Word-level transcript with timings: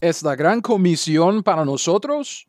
¿Es 0.00 0.22
la 0.22 0.36
gran 0.36 0.60
comisión 0.60 1.42
para 1.42 1.64
nosotros? 1.64 2.46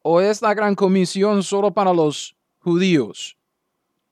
¿O 0.00 0.22
es 0.22 0.40
la 0.40 0.54
gran 0.54 0.74
comisión 0.74 1.42
solo 1.42 1.74
para 1.74 1.92
los 1.92 2.34
judíos? 2.60 3.36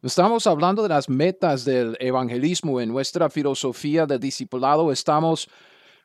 Estamos 0.03 0.47
hablando 0.47 0.83
de 0.83 0.91
las 0.91 1.09
metas 1.09 1.65
del 1.65 1.97
evangelismo 2.01 2.79
en 2.83 2.91
nuestra 2.91 3.31
filosofía 3.31 4.05
del 4.05 4.21
discipulado. 4.21 4.93
Estamos 4.93 5.49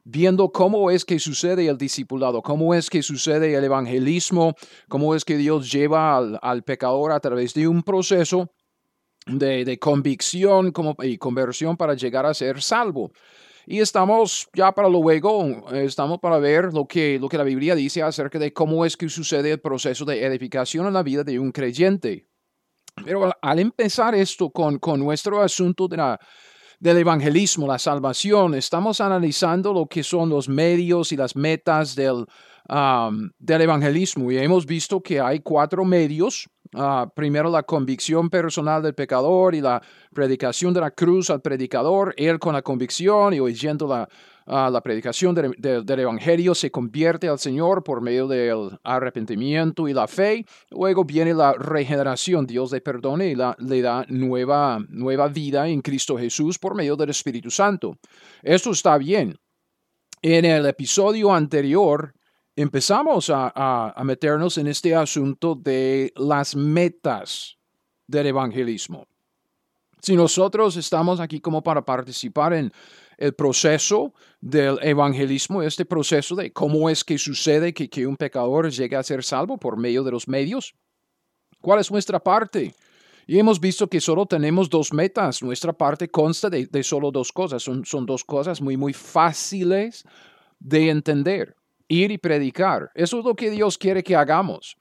viendo 0.06 0.50
cómo 0.50 0.90
es 0.92 1.04
que 1.04 1.20
sucede 1.20 1.68
el 1.68 1.78
discipulado, 1.78 2.42
cómo 2.42 2.74
es 2.74 2.90
que 2.90 3.04
sucede 3.04 3.54
el 3.54 3.66
evangelismo, 3.66 4.56
cómo 4.88 5.14
es 5.14 5.26
que 5.26 5.36
Dios 5.36 5.70
lleva 5.70 6.16
al, 6.18 6.64
pecador 6.64 7.12
a 7.12 7.20
través 7.20 7.54
de 7.54 7.68
un 7.68 7.84
proceso 7.84 8.50
de, 9.28 9.66
de 9.66 9.78
convicción 9.78 10.72
y 11.04 11.18
conversión 11.18 11.76
para 11.76 11.96
llegar 11.96 12.26
a 12.26 12.34
ser 12.34 12.62
salvo. 12.62 13.12
Y 13.68 13.80
estamos 13.80 14.48
ya 14.54 14.72
para 14.72 14.88
luego, 14.88 15.66
estamos 15.74 16.20
para 16.20 16.38
ver 16.38 16.74
lo 16.74 16.86
que, 16.86 17.18
lo 17.20 17.28
que 17.28 17.38
la 17.38 17.44
Biblia 17.44 17.76
dice 17.76 18.04
acerca 18.04 18.38
de 18.38 18.54
cómo 18.54 18.86
es 18.86 18.96
que 18.96 19.10
sucede 19.10 19.52
el 19.52 19.60
proceso 19.60 20.06
de 20.06 20.24
edificación 20.24 20.88
en 20.88 20.94
la 20.94 21.04
vida 21.04 21.24
de 21.24 21.40
un 21.40 21.52
creyente. 21.52 22.28
Pero 23.04 23.32
al 23.42 23.60
empezar 23.60 24.16
esto 24.16 24.50
con, 24.50 24.78
con 24.78 25.00
nuestro 25.00 25.42
asunto 25.42 25.88
de 25.88 25.98
la, 25.98 26.20
del 26.80 27.00
evangelismo, 27.00 27.68
la 27.68 27.80
salvación, 27.80 28.54
estamos 28.56 29.02
analizando 29.02 29.74
lo 29.74 29.88
que 29.88 30.04
son 30.04 30.30
los 30.30 30.48
medios 30.48 31.12
y 31.12 31.18
las 31.18 31.36
metas 31.36 31.96
del, 31.96 32.26
del 33.40 33.62
evangelismo 33.62 34.32
y 34.32 34.38
hemos 34.38 34.66
visto 34.66 35.02
que 35.02 35.20
hay 35.20 35.40
cuatro 35.40 35.86
medios 35.86 36.48
Ah, 36.78 37.10
primero 37.16 37.50
la 37.50 37.64
convicción 37.64 38.30
personal 38.30 38.84
del 38.84 38.94
pecador 38.94 39.56
y 39.56 39.62
la 39.62 39.82
predicación 40.14 40.74
de 40.74 40.82
la 40.82 40.92
cruz 40.92 41.30
al 41.30 41.42
predicador, 41.42 42.14
él 42.18 42.38
con 42.38 42.54
la 42.54 42.62
convicción 42.62 43.34
y 43.34 43.40
oyendo 43.40 43.88
la, 43.88 44.10
ah, 44.46 44.70
la 44.70 44.82
predicación 44.82 45.34
del 45.34 46.00
Evangelio 46.00 46.54
se 46.54 46.72
convierte 46.72 47.30
al 47.30 47.40
Señor 47.40 47.82
por 47.82 48.02
medio 48.02 48.28
del 48.28 48.78
arrepentimiento 48.84 49.88
y 49.88 49.94
la 49.94 50.06
fe. 50.06 50.46
Luego 50.70 51.06
viene 51.06 51.34
la 51.34 51.54
regeneración, 51.54 52.46
Dios 52.46 52.74
le 52.74 52.82
perdone 52.82 53.28
y 53.28 53.36
le 53.36 53.82
da 53.82 54.06
nueva, 54.10 54.80
nueva 54.90 55.30
vida 55.30 55.70
en 55.70 55.82
Cristo 55.82 56.18
Jesús 56.18 56.60
por 56.60 56.76
medio 56.76 56.98
del 56.98 57.12
Espíritu 57.12 57.50
Santo. 57.50 57.96
Esto 58.44 58.72
está 58.72 58.98
bien. 58.98 59.38
En 60.22 60.44
el 60.44 60.66
episodio 60.66 61.34
anterior 61.34 62.14
empezamos 62.56 63.30
a, 63.34 63.94
meternos 64.04 64.58
en 64.58 64.68
este 64.68 64.96
asunto 64.96 65.56
de 65.56 66.14
las 66.16 66.56
metas 66.56 67.58
del 68.08 68.28
evangelismo. 68.28 69.08
Si 70.02 70.16
nosotros 70.16 70.78
estamos 70.78 71.20
aquí 71.20 71.40
como 71.40 71.64
para 71.64 71.84
participar 71.84 72.54
en 72.54 72.72
el 73.18 73.34
proceso 73.34 74.14
del 74.40 74.78
evangelismo, 74.82 75.64
este 75.64 75.86
proceso 75.86 76.36
de 76.36 76.54
cómo 76.54 76.90
es 76.90 77.04
que 77.04 77.18
sucede 77.18 77.74
que, 77.74 77.90
que 77.90 78.06
un 78.06 78.16
pecador 78.16 78.70
llegue 78.70 78.96
a 78.96 79.04
ser 79.04 79.24
salvo 79.24 79.58
por 79.58 79.78
medio 79.78 80.04
de 80.04 80.12
los 80.12 80.28
medios, 80.28 80.76
¿cuál 81.60 81.80
es 81.80 81.92
nuestra 81.92 82.20
parte? 82.20 82.76
Y 83.26 83.40
hemos 83.40 83.60
visto 83.60 83.88
que 83.88 84.00
solo 84.00 84.28
tenemos 84.28 84.70
dos 84.70 84.94
metas. 84.94 85.42
Nuestra 85.42 85.74
parte 85.74 86.08
consta 86.10 86.48
de, 86.48 86.68
de 86.68 86.84
solo 86.84 87.10
dos 87.10 87.32
cosas. 87.32 87.64
Son, 87.64 87.84
son 87.84 88.06
dos 88.06 88.24
cosas 88.24 88.62
muy, 88.62 88.78
muy 88.78 88.94
fáciles 88.94 90.06
de 90.60 90.92
entender 90.92 91.56
ir 91.88 92.12
y 92.12 92.18
predicar. 92.18 92.90
Eso 92.96 93.20
es 93.20 93.26
lo 93.26 93.36
que 93.36 93.50
Dios 93.50 93.78
quiere 93.78 94.04
que 94.04 94.16
hagamos. 94.16 94.76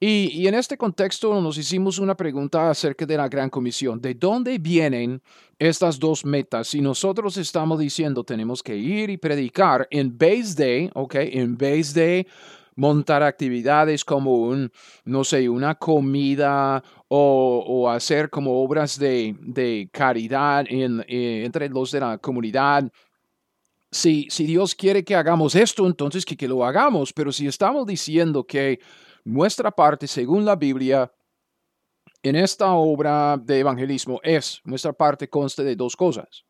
Y, 0.00 0.46
en 0.46 0.54
este 0.54 0.78
contexto 0.78 1.40
nos 1.40 1.58
hicimos 1.58 1.98
una 1.98 2.16
pregunta 2.16 2.70
acerca 2.70 3.04
de 3.04 3.16
la 3.16 3.28
gran 3.28 3.50
comisión. 3.50 4.00
¿De 4.00 4.14
dónde 4.14 4.58
vienen 4.58 5.20
estas 5.58 5.98
dos 5.98 6.24
metas? 6.24 6.68
Si 6.68 6.80
nosotros 6.80 7.36
estamos 7.36 7.80
diciendo 7.80 8.22
tenemos 8.22 8.62
que 8.62 8.76
ir 8.76 9.10
y 9.10 9.16
predicar 9.16 9.88
en 9.90 10.16
vez 10.16 10.54
de, 10.54 10.88
ok, 10.94 11.14
en 11.16 11.56
vez 11.56 11.94
de 11.94 12.28
montar 12.76 13.24
actividades 13.24 14.04
como 14.04 14.34
un, 14.34 14.70
no 15.04 15.24
sé, 15.24 15.48
una 15.48 15.74
comida 15.74 16.80
o, 17.08 17.90
hacer 17.90 18.30
como 18.30 18.62
obras 18.62 19.00
de, 19.00 19.88
caridad 19.92 20.64
eh, 20.68 21.42
entre 21.44 21.68
los 21.70 21.90
de 21.90 21.98
la 21.98 22.18
comunidad 22.18 22.88
si, 23.90 24.28
si 24.30 24.46
Dios 24.46 24.74
quiere 24.74 25.04
que 25.04 25.14
hagamos 25.14 25.54
esto, 25.54 25.86
entonces 25.86 26.24
que, 26.24 26.36
que 26.36 26.48
lo 26.48 26.64
hagamos. 26.64 27.12
Pero 27.12 27.32
si 27.32 27.46
estamos 27.46 27.86
diciendo 27.86 28.44
que 28.44 28.80
nuestra 29.24 29.70
parte, 29.70 30.06
según 30.06 30.44
la 30.44 30.56
Biblia, 30.56 31.10
en 32.22 32.36
esta 32.36 32.72
obra 32.72 33.36
de 33.36 33.60
evangelismo 33.60 34.20
es, 34.22 34.60
nuestra 34.64 34.92
parte 34.92 35.28
consta 35.28 35.62
de 35.62 35.76
dos 35.76 35.96
cosas. 35.96 36.44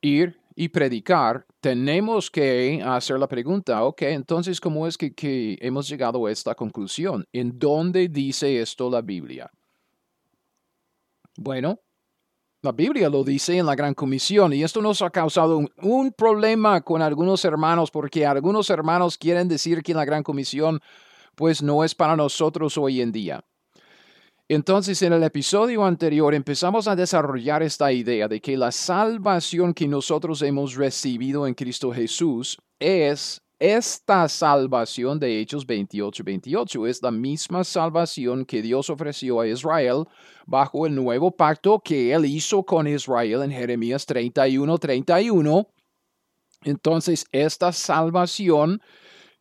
Ir 0.00 0.38
y 0.54 0.68
predicar, 0.68 1.46
tenemos 1.60 2.30
que 2.30 2.82
hacer 2.84 3.18
la 3.18 3.28
pregunta, 3.28 3.84
ok, 3.84 4.02
entonces, 4.02 4.60
¿cómo 4.60 4.86
es 4.86 4.98
que, 4.98 5.14
que 5.14 5.56
hemos 5.60 5.88
llegado 5.88 6.26
a 6.26 6.32
esta 6.32 6.54
conclusión? 6.54 7.24
¿En 7.32 7.58
dónde 7.58 8.08
dice 8.08 8.60
esto 8.60 8.90
la 8.90 9.00
Biblia? 9.00 9.50
Bueno, 11.36 11.80
la 12.62 12.70
Biblia 12.70 13.08
lo 13.08 13.24
dice 13.24 13.58
en 13.58 13.66
la 13.66 13.74
Gran 13.74 13.92
Comisión 13.92 14.52
y 14.52 14.62
esto 14.62 14.80
nos 14.80 15.02
ha 15.02 15.10
causado 15.10 15.66
un, 15.82 16.12
problema 16.12 16.80
con 16.80 17.02
algunos 17.02 17.44
hermanos 17.44 17.90
porque 17.90 18.24
algunos 18.24 18.70
hermanos 18.70 19.18
quieren 19.18 19.48
decir 19.48 19.82
que 19.82 19.92
la 19.92 20.04
Gran 20.04 20.22
Comisión 20.22 20.80
pues 21.34 21.60
no 21.60 21.82
es 21.82 21.92
para 21.96 22.14
nosotros 22.14 22.78
hoy 22.78 23.00
en 23.00 23.10
día. 23.10 23.44
Entonces, 24.48 25.02
en 25.02 25.12
el 25.12 25.24
episodio 25.24 25.84
anterior 25.84 26.34
empezamos 26.34 26.86
a 26.86 26.94
desarrollar 26.94 27.64
esta 27.64 27.90
idea 27.90 28.28
de 28.28 28.40
que 28.40 28.56
la 28.56 28.70
salvación 28.70 29.74
que 29.74 29.88
nosotros 29.88 30.40
hemos 30.42 30.76
recibido 30.76 31.48
en 31.48 31.54
Cristo 31.54 31.90
Jesús 31.90 32.58
es 32.78 33.42
esta 33.62 34.28
salvación 34.28 35.20
de 35.20 35.38
Hechos 35.38 35.64
28, 35.64 36.24
28 36.24 36.86
es 36.88 37.00
la 37.00 37.12
misma 37.12 37.62
salvación 37.62 38.44
que 38.44 38.60
Dios 38.60 38.90
ofreció 38.90 39.38
a 39.38 39.46
Israel 39.46 40.04
bajo 40.46 40.84
el 40.84 40.96
nuevo 40.96 41.30
pacto 41.30 41.78
que 41.78 42.12
él 42.12 42.24
hizo 42.24 42.64
con 42.64 42.88
Israel 42.88 43.40
en 43.44 43.52
Jeremías 43.52 44.04
31, 44.04 44.78
31. 44.78 45.68
Entonces, 46.64 47.24
esta 47.30 47.70
salvación 47.70 48.80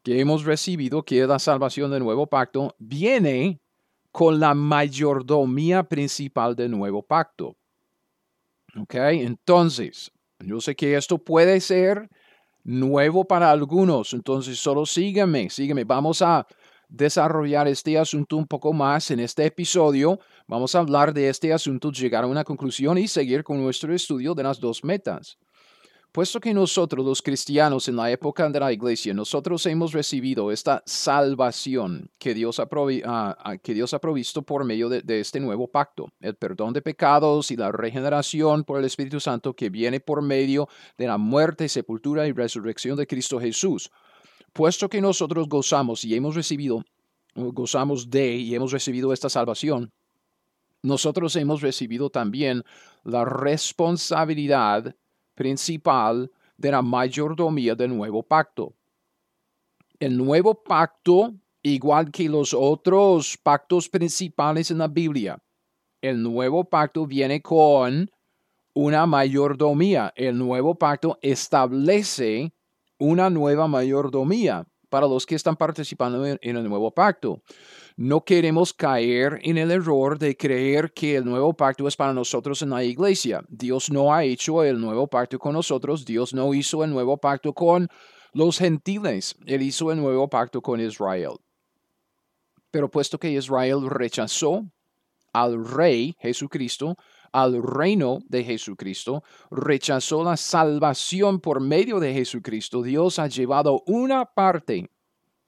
que 0.03 0.19
hemos 0.19 0.45
recibido, 0.45 1.01
que 1.01 1.23
es 1.23 1.27
la 1.27 1.39
salvación 1.39 1.89
del 1.89 2.03
nuevo 2.03 2.27
pacto, 2.27 2.75
viene 2.77 3.59
con 4.11 4.39
la 4.39 4.53
mayordomía 4.53 5.81
principal 5.81 6.55
del 6.55 6.69
nuevo 6.69 7.01
pacto. 7.01 7.55
¿Ok? 8.79 8.93
Entonces, 8.93 10.11
yo 10.37 10.61
sé 10.61 10.75
que 10.75 10.95
esto 10.95 11.17
puede 11.17 11.59
ser 11.59 12.07
nuevo 12.63 13.25
para 13.25 13.51
algunos. 13.51 14.13
Entonces, 14.13 14.59
solo 14.59 14.85
sígueme, 14.85 15.49
sígueme. 15.49 15.83
Vamos 15.83 16.21
a 16.21 16.45
desarrollar 16.89 17.67
este 17.67 17.97
asunto 17.97 18.35
un 18.37 18.45
poco 18.45 18.73
más 18.73 19.11
en 19.11 19.21
este 19.21 19.45
episodio. 19.45 20.19
Vamos 20.47 20.75
a 20.75 20.79
hablar 20.79 21.13
de 21.13 21.29
este 21.29 21.53
asunto, 21.53 21.91
llegar 21.91 22.25
a 22.25 22.27
una 22.27 22.43
conclusión 22.43 22.97
y 22.97 23.07
seguir 23.07 23.43
con 23.43 23.61
nuestro 23.61 23.93
estudio 23.93 24.35
de 24.35 24.43
las 24.43 24.59
dos 24.59 24.83
metas. 24.83 25.37
Puesto 26.11 26.41
que 26.41 26.53
nosotros 26.53 27.05
los 27.05 27.21
cristianos 27.21 27.87
en 27.87 27.95
la 27.95 28.11
época 28.11 28.49
de 28.49 28.59
la 28.59 28.73
iglesia, 28.73 29.13
nosotros 29.13 29.65
hemos 29.65 29.93
recibido 29.93 30.51
esta 30.51 30.83
salvación 30.85 32.11
que 32.17 32.33
Dios 32.33 32.59
ha, 32.59 32.67
ah, 33.05 33.37
ah, 33.39 33.57
que 33.57 33.73
Dios 33.73 33.93
ha 33.93 33.99
provisto 33.99 34.41
por 34.41 34.65
medio 34.65 34.89
de, 34.89 35.19
este 35.21 35.39
nuevo 35.39 35.69
pacto, 35.69 36.09
el 36.19 36.35
perdón 36.35 36.73
de 36.73 36.81
pecados 36.81 37.49
y 37.49 37.55
la 37.55 37.71
regeneración 37.71 38.65
por 38.65 38.79
el 38.79 38.85
Espíritu 38.85 39.21
Santo 39.21 39.53
que 39.53 39.69
viene 39.69 40.01
por 40.01 40.21
medio 40.21 40.67
de 40.97 41.07
la 41.07 41.17
muerte, 41.17 41.69
sepultura 41.69 42.27
y 42.27 42.33
resurrección 42.33 42.97
de 42.97 43.07
Cristo 43.07 43.39
Jesús. 43.39 43.89
Puesto 44.51 44.89
que 44.89 44.99
nosotros 44.99 45.47
gozamos 45.47 46.03
y 46.03 46.13
hemos 46.13 46.35
recibido, 46.35 46.83
gozamos 47.35 48.09
de 48.09 48.35
y 48.35 48.53
hemos 48.53 48.73
recibido 48.73 49.13
esta 49.13 49.29
salvación, 49.29 49.93
nosotros 50.83 51.37
hemos 51.37 51.61
recibido 51.61 52.09
también 52.09 52.63
la 53.05 53.23
responsabilidad 53.23 54.93
principal 55.41 56.29
de 56.55 56.69
la 56.69 56.83
mayordomía 56.83 57.73
del 57.73 57.97
nuevo 57.97 58.21
pacto. 58.21 58.73
El 59.99 60.15
nuevo 60.15 60.53
pacto, 60.53 61.33
igual 61.63 62.11
que 62.11 62.29
los 62.29 62.53
otros 62.53 63.39
pactos 63.41 63.89
principales 63.89 64.69
en 64.69 64.77
la 64.77 64.87
Biblia, 64.87 65.41
el 65.99 66.21
nuevo 66.21 66.63
pacto 66.63 67.07
viene 67.07 67.41
con 67.41 68.11
una 68.75 69.07
mayordomía. 69.07 70.13
El 70.15 70.37
nuevo 70.37 70.75
pacto 70.75 71.17
establece 71.23 72.53
una 72.99 73.31
nueva 73.31 73.67
mayordomía. 73.67 74.67
para 74.89 75.07
los 75.07 75.25
que 75.25 75.35
están 75.35 75.55
participando 75.55 76.25
en, 76.25 76.37
el 76.41 76.63
nuevo 76.67 76.91
pacto. 76.91 77.41
No 78.03 78.25
queremos 78.25 78.73
caer 78.73 79.39
en 79.43 79.59
el 79.59 79.69
error 79.69 80.17
de 80.17 80.35
creer 80.35 80.91
que 80.91 81.17
el 81.17 81.23
nuevo 81.23 81.53
pacto 81.53 81.87
es 81.87 81.95
para 81.95 82.15
nosotros 82.15 82.63
en 82.63 82.71
la 82.71 82.83
iglesia. 82.83 83.43
Dios 83.47 83.91
no 83.91 84.11
ha 84.11 84.23
hecho 84.23 84.63
el 84.63 84.81
nuevo 84.81 85.05
pacto 85.05 85.37
con 85.37 85.53
nosotros. 85.53 86.03
Dios 86.03 86.33
no 86.33 86.51
hizo 86.55 86.83
el 86.83 86.89
nuevo 86.89 87.17
pacto 87.17 87.53
con 87.53 87.87
los 88.33 88.57
gentiles. 88.57 89.35
Él 89.45 89.61
hizo 89.61 89.91
el 89.91 89.99
nuevo 89.99 90.27
pacto 90.27 90.63
con 90.63 90.81
Israel. 90.81 91.33
Pero 92.71 92.89
puesto 92.89 93.19
que 93.19 93.29
Israel 93.29 93.87
rechazó 93.87 94.65
al 95.31 95.63
rey 95.63 96.15
Jesucristo, 96.19 96.97
al 97.31 97.61
reino 97.61 98.17
de 98.27 98.43
Jesucristo, 98.43 99.23
rechazó 99.51 100.23
la 100.23 100.37
salvación 100.37 101.39
por 101.39 101.61
medio 101.61 101.99
de 101.99 102.15
Jesucristo, 102.15 102.81
Dios 102.81 103.19
ha 103.19 103.27
llevado 103.27 103.83
una 103.85 104.25
parte 104.25 104.89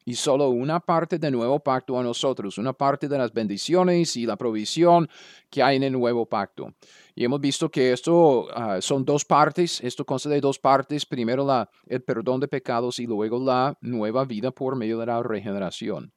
y 0.05 0.15
solo 0.15 0.49
una 0.49 0.79
parte 0.79 1.17
del 1.17 1.33
nuevo 1.33 1.59
pacto 1.59 1.97
a 1.97 2.03
nosotros, 2.03 2.57
una 2.57 2.73
parte 2.73 3.07
de 3.07 3.17
las 3.17 3.31
bendiciones 3.33 4.15
y 4.17 4.25
la 4.25 4.35
provisión 4.35 5.09
que 5.49 5.63
hay 5.63 5.77
en 5.77 5.83
el 5.83 5.93
nuevo 5.93 6.25
pacto. 6.25 6.73
Y 7.15 7.23
hemos 7.23 7.39
visto 7.39 7.69
que 7.69 7.93
esto 7.93 8.47
ah, 8.55 8.79
son 8.81 9.05
dos 9.05 9.23
partes, 9.23 9.81
esto 9.81 10.05
consta 10.05 10.29
de 10.29 10.41
dos 10.41 10.59
partes, 10.59 11.05
primero 11.05 11.45
la, 11.45 11.69
el 11.87 12.01
perdón 12.01 12.39
de 12.39 12.47
pecados 12.47 12.99
y 12.99 13.05
luego 13.05 13.39
la 13.39 13.77
nueva 13.81 14.25
vida 14.25 14.51
por 14.51 14.75
medio 14.75 14.97
de 14.97 15.05
la 15.05 15.21
regeneración. 15.21 16.11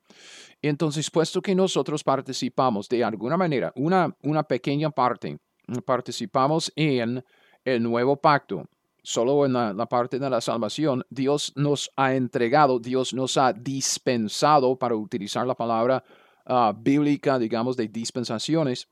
Entonces, 0.62 1.10
puesto 1.10 1.42
que 1.42 1.54
nosotros 1.54 2.02
participamos 2.02 2.88
de 2.88 3.04
alguna 3.04 3.36
manera, 3.36 3.72
una, 3.76 4.16
una 4.22 4.42
pequeña 4.42 4.90
parte, 4.90 5.38
participamos 5.84 6.72
en 6.76 7.22
el 7.64 7.82
nuevo 7.82 8.16
pacto, 8.16 8.66
solo 9.06 9.46
en 9.46 9.52
la, 9.52 9.86
parte 9.86 10.18
de 10.18 10.28
la 10.28 10.40
salvación, 10.40 11.04
Dios 11.10 11.52
nos 11.54 11.92
ha 11.94 12.16
entregado, 12.16 12.80
Dios 12.80 13.14
nos 13.14 13.36
ha 13.36 13.52
dispensado, 13.52 14.76
para 14.76 14.96
utilizar 14.96 15.46
la 15.46 15.54
palabra 15.54 16.02
ah, 16.44 16.74
bíblica, 16.76 17.38
digamos, 17.38 17.76
de 17.76 17.86
dispensaciones, 17.86 18.88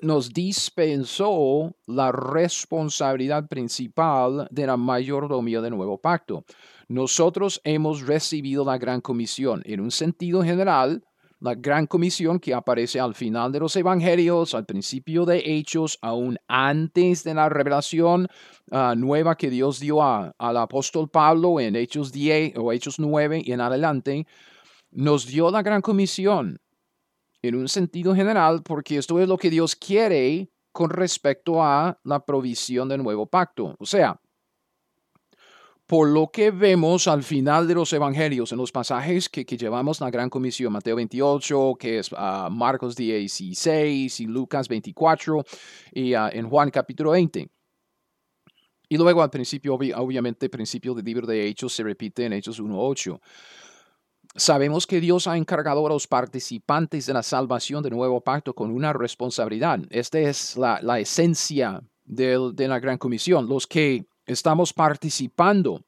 nos 0.00 0.30
dispensó 0.30 1.76
la 1.86 2.12
responsabilidad 2.12 3.46
principal 3.46 4.48
de 4.50 4.66
la 4.66 4.78
mayordomía 4.78 5.60
del 5.60 5.76
nuevo 5.76 5.98
pacto. 5.98 6.46
Nosotros 6.88 7.60
hemos 7.64 8.06
recibido 8.06 8.64
la 8.64 8.78
gran 8.78 9.02
comisión. 9.02 9.60
En 9.66 9.80
un 9.80 9.90
sentido 9.90 10.42
general, 10.42 11.04
la 11.40 11.54
gran 11.54 11.86
comisión 11.86 12.40
que 12.40 12.54
aparece 12.54 12.98
al 12.98 13.14
final 13.14 13.52
de 13.52 13.60
los 13.60 13.76
evangelios, 13.76 14.54
al 14.54 14.64
principio 14.64 15.24
de 15.24 15.42
Hechos, 15.44 15.98
aún 16.00 16.38
antes 16.48 17.24
de 17.24 17.34
la 17.34 17.48
revelación 17.48 18.28
ah, 18.70 18.94
nueva 18.96 19.36
que 19.36 19.50
Dios 19.50 19.80
dio 19.80 20.02
al 20.02 20.56
apóstol 20.56 21.10
Pablo 21.10 21.60
en 21.60 21.76
Hechos 21.76 22.12
10 22.12 22.56
o 22.56 22.72
Hechos 22.72 22.98
9 22.98 23.42
y 23.44 23.52
en 23.52 23.60
adelante, 23.60 24.26
nos 24.90 25.26
dio 25.26 25.50
la 25.50 25.62
gran 25.62 25.82
comisión 25.82 26.58
en 27.42 27.54
un 27.54 27.68
sentido 27.68 28.14
general 28.14 28.62
porque 28.62 28.96
esto 28.96 29.20
es 29.20 29.28
lo 29.28 29.36
que 29.36 29.50
Dios 29.50 29.76
quiere 29.76 30.50
con 30.72 30.90
respecto 30.90 31.62
a 31.62 31.98
la 32.04 32.24
provisión 32.24 32.88
del 32.88 33.02
nuevo 33.02 33.26
pacto. 33.26 33.76
O 33.78 33.86
sea, 33.86 34.20
por 35.86 36.08
lo 36.08 36.28
que 36.32 36.50
vemos 36.50 37.06
al 37.06 37.22
final 37.22 37.68
de 37.68 37.74
los 37.74 37.92
evangelios, 37.92 38.50
en 38.50 38.58
los 38.58 38.72
pasajes 38.72 39.28
que, 39.28 39.44
llevamos 39.44 40.00
la 40.00 40.10
gran 40.10 40.28
comisión, 40.28 40.72
Mateo 40.72 40.96
28, 40.96 41.76
que 41.78 42.00
es 42.00 42.10
uh, 42.12 42.50
Marcos 42.50 42.96
16 42.96 44.20
y 44.20 44.26
Lucas 44.26 44.68
24 44.68 45.44
y 45.92 46.14
uh, 46.14 46.28
en 46.32 46.48
Juan 46.48 46.70
capítulo 46.70 47.12
20. 47.12 47.48
Y 48.88 48.96
luego 48.96 49.22
al 49.22 49.30
principio, 49.30 49.74
obviamente, 49.74 50.48
principio 50.48 50.92
del 50.94 51.04
libro 51.04 51.26
de 51.26 51.46
Hechos 51.46 51.72
se 51.72 51.84
repite 51.84 52.24
en 52.24 52.32
Hechos 52.32 52.60
1.8. 52.60 53.20
Sabemos 54.34 54.86
que 54.86 55.00
Dios 55.00 55.28
ha 55.28 55.36
encargado 55.36 55.86
a 55.86 55.88
los 55.88 56.06
participantes 56.06 57.06
de 57.06 57.14
la 57.14 57.22
salvación 57.22 57.82
del 57.82 57.94
nuevo 57.94 58.20
pacto 58.20 58.54
con 58.54 58.70
una 58.70 58.92
responsabilidad. 58.92 59.80
Esta 59.90 60.18
es 60.18 60.56
la 60.56 61.00
esencia 61.00 61.80
de 62.04 62.68
la 62.68 62.78
gran 62.78 62.98
comisión. 62.98 63.48
Los 63.48 63.66
que 63.66 64.06
estamos 64.26 64.72
participando 64.72 65.82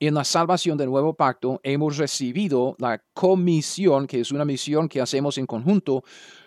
en 0.00 0.14
la 0.14 0.24
salvación 0.24 0.78
del 0.78 0.88
nuevo 0.88 1.12
pacto, 1.12 1.60
hemos 1.62 1.98
recibido 1.98 2.74
la 2.78 3.02
comisión, 3.12 4.06
que 4.06 4.20
es 4.20 4.32
una 4.32 4.46
misión 4.46 4.88
que 4.88 4.98
hacemos 4.98 5.36
en 5.36 5.44
conjunto, 5.44 6.02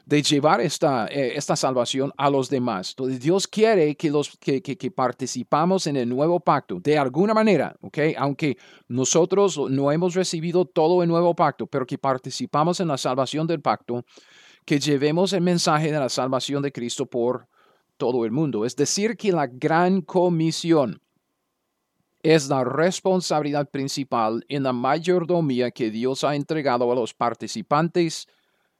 de 0.07 0.23
llevar 0.23 0.59
esta, 0.59 1.05
eh, 1.05 1.33
esta 1.35 1.55
salvación 1.55 2.11
a 2.17 2.31
los 2.31 2.49
demás. 2.49 2.89
Entonces, 2.89 3.21
Dios 3.21 3.47
quiere 3.47 3.95
que, 3.95 4.09
los, 4.09 4.35
que, 4.37 4.61
que, 4.61 4.91
participamos 4.91 5.85
en 5.85 5.97
el 5.97 6.09
nuevo 6.09 6.39
pacto 6.39 6.79
de 6.79 6.97
alguna 6.97 7.35
manera, 7.35 7.75
¿ok? 7.81 7.99
Aunque 8.17 8.57
nosotros 8.87 9.59
no 9.69 9.91
hemos 9.91 10.15
recibido 10.15 10.65
todo 10.65 11.03
el 11.03 11.09
nuevo 11.09 11.35
pacto, 11.35 11.67
pero 11.67 11.85
que 11.85 11.99
participamos 11.99 12.79
en 12.79 12.87
la 12.87 12.97
salvación 12.97 13.45
del 13.45 13.61
pacto, 13.61 14.03
que 14.65 14.79
llevemos 14.79 15.31
el 15.31 15.41
mensaje 15.41 15.91
de 15.91 15.99
la 15.99 16.09
salvación 16.09 16.63
de 16.63 16.71
Cristo 16.71 17.05
por 17.05 17.47
todo 17.97 18.25
el 18.25 18.31
mundo. 18.31 18.65
Es 18.65 18.75
decir, 18.75 19.15
que 19.15 19.31
la 19.31 19.45
gran 19.45 20.01
comisión 20.01 21.02
es 22.23 22.47
la 22.47 22.63
responsabilidad 22.63 23.69
principal 23.69 24.45
en 24.47 24.63
la 24.63 24.71
mayordomía 24.71 25.71
que 25.71 25.91
Dios 25.91 26.23
ha 26.23 26.35
entregado 26.35 26.89
a 26.89 26.95
los 26.95 27.13
participantes 27.13 28.27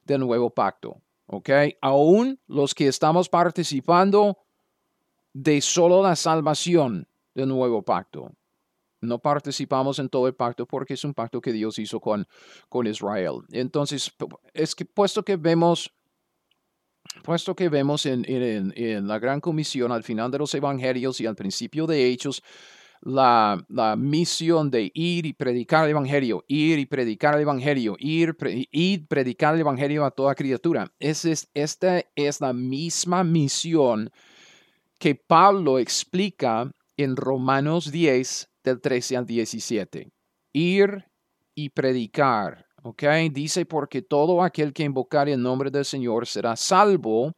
del 0.06 0.22
nuevo 0.22 0.50
pacto. 0.50 1.02
¿Ok? 1.28 1.50
Aún 1.82 2.40
los 2.48 2.74
que 2.74 2.88
estamos 2.88 3.28
participando 3.28 4.38
de 5.34 5.62
solo 5.62 6.02
la 6.02 6.16
salvación 6.16 7.08
del 7.34 7.50
nuevo 7.50 7.82
pacto. 7.82 8.32
No 9.02 9.20
participamos 9.20 10.00
en 10.00 10.08
todo 10.08 10.28
el 10.28 10.36
pacto 10.36 10.66
porque 10.66 10.94
es 10.94 11.04
un 11.04 11.14
pacto 11.14 11.42
que 11.42 11.52
Dios 11.52 11.78
hizo 11.80 12.00
con, 12.00 12.26
con 12.70 12.88
Israel. 12.88 13.42
Entonces, 13.52 14.14
es 14.54 14.74
que 14.76 14.86
puesto 14.86 15.24
que 15.24 15.36
vemos 15.36 15.92
puesto 17.24 17.56
que 17.56 17.68
vemos 17.68 18.06
en, 18.06 18.24
en, 18.28 19.08
la 19.08 19.20
gran 19.20 19.42
comisión 19.42 19.92
al 19.92 20.04
final 20.04 20.32
de 20.32 20.40
los 20.40 20.54
evangelios 20.56 21.20
y 21.20 21.26
al 21.26 21.36
principio 21.36 21.86
de 21.86 22.08
Hechos, 22.08 22.42
la, 23.06 23.96
misión 23.98 24.72
de 24.72 24.92
ir 24.94 25.26
y 25.26 25.34
predicar 25.34 25.86
el 25.86 25.92
Evangelio, 25.92 26.44
ir 26.48 26.80
y 26.80 26.86
predicar 26.86 27.36
el 27.36 27.42
Evangelio, 27.42 27.96
ir 28.00 28.36
y 28.72 28.98
predicar 29.00 29.56
el 29.56 29.62
Evangelio 29.62 30.06
a 30.06 30.12
toda 30.12 30.36
criatura. 30.36 30.92
Es, 31.00 31.26
es, 31.26 31.50
esta 31.54 32.04
es 32.16 32.42
la 32.42 32.54
misma 32.54 33.24
misión 33.24 34.10
que 35.00 35.16
Pablo 35.16 35.80
explica 35.80 36.72
en 36.96 37.16
Romanos 37.16 37.92
10, 37.92 38.50
del 38.64 38.80
13 38.80 39.18
al 39.18 39.26
17. 39.26 40.12
Ir 40.54 41.06
y 41.56 41.70
predicar. 41.70 42.66
¿Ok? 42.84 43.04
Dice, 43.32 43.66
porque 43.66 44.02
todo 44.02 44.42
aquel 44.42 44.74
que 44.74 44.84
invocar 44.84 45.30
el 45.30 45.42
nombre 45.42 45.72
del 45.72 45.86
Señor 45.86 46.28
será 46.28 46.56
salvo. 46.56 47.34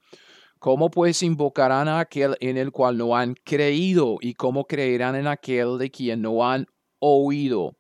¿Cómo 0.65 0.89
pues 0.89 1.22
invocarán 1.22 1.88
a 1.88 2.00
aquel 2.00 2.36
en 2.39 2.57
el 2.57 2.72
cual 2.72 2.98
no 2.98 3.15
han 3.15 3.36
creído? 3.36 4.17
¿Y 4.19 4.34
cómo 4.34 4.65
creerán 4.65 5.13
en 5.13 5.27
aquel 5.27 5.77
de 5.77 5.91
quien 5.91 6.24
no 6.24 6.43
han 6.43 6.65
oído? 6.98 7.77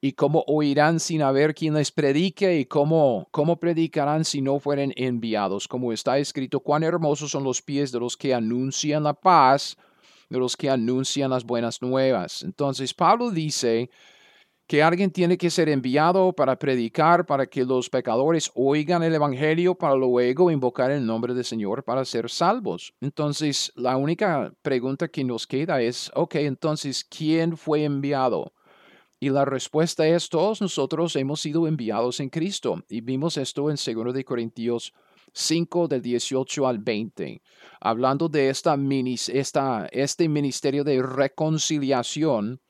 ¿Y 0.00 0.10
cómo 0.14 0.42
oirán 0.48 0.98
sin 0.98 1.22
haber 1.22 1.54
quien 1.54 1.74
les 1.74 1.92
predique? 1.92 2.58
¿Y 2.58 2.64
cómo, 2.64 3.28
cómo 3.30 3.60
predicarán 3.60 4.24
si 4.24 4.42
no 4.42 4.58
fueren 4.58 4.92
enviados? 4.96 5.68
Como 5.68 5.92
está 5.92 6.18
escrito, 6.18 6.58
cuán 6.58 6.82
hermosos 6.82 7.30
son 7.30 7.44
los 7.44 7.62
pies 7.62 7.92
de 7.92 8.00
los 8.00 8.16
que 8.16 8.34
anuncian 8.34 9.04
la 9.04 9.14
paz, 9.14 9.76
de 10.28 10.40
los 10.40 10.56
que 10.56 10.68
anuncian 10.68 11.30
las 11.30 11.44
buenas 11.44 11.80
nuevas. 11.80 12.42
Entonces 12.42 12.92
Pablo 12.92 13.30
dice, 13.30 13.88
que 14.66 14.82
alguien 14.82 15.12
tiene 15.12 15.38
que 15.38 15.50
ser 15.50 15.68
enviado 15.68 16.32
para 16.32 16.58
predicar, 16.58 17.24
para 17.24 17.46
que 17.46 17.64
los 17.64 17.88
pecadores 17.88 18.50
oigan 18.54 19.02
el 19.04 19.14
Evangelio, 19.14 19.76
para 19.76 19.94
luego 19.94 20.50
invocar 20.50 20.90
el 20.90 21.06
nombre 21.06 21.34
del 21.34 21.44
Señor 21.44 21.84
para 21.84 22.04
ser 22.04 22.28
salvos. 22.28 22.92
Entonces, 23.00 23.72
la 23.76 23.96
única 23.96 24.52
pregunta 24.62 25.08
que 25.08 25.22
nos 25.22 25.46
queda 25.46 25.80
es, 25.80 26.10
ok, 26.14 26.34
entonces, 26.36 27.04
¿quién 27.04 27.56
fue 27.56 27.84
enviado? 27.84 28.52
Y 29.20 29.30
la 29.30 29.44
respuesta 29.44 30.06
es, 30.06 30.28
todos 30.28 30.60
nosotros 30.60 31.14
hemos 31.16 31.40
sido 31.40 31.68
enviados 31.68 32.18
en 32.20 32.28
Cristo. 32.28 32.82
Y 32.88 33.00
vimos 33.00 33.36
esto 33.36 33.70
en 33.70 33.76
2 33.76 34.24
Corintios 34.24 34.92
5 35.32 35.86
del 35.88 36.02
18 36.02 36.66
al 36.66 36.78
20, 36.78 37.40
hablando 37.80 38.28
de 38.28 38.48
esta, 38.48 38.76
esta, 39.32 39.86
este 39.92 40.28
ministerio 40.28 40.82
de 40.82 41.02
reconciliación 41.02 42.60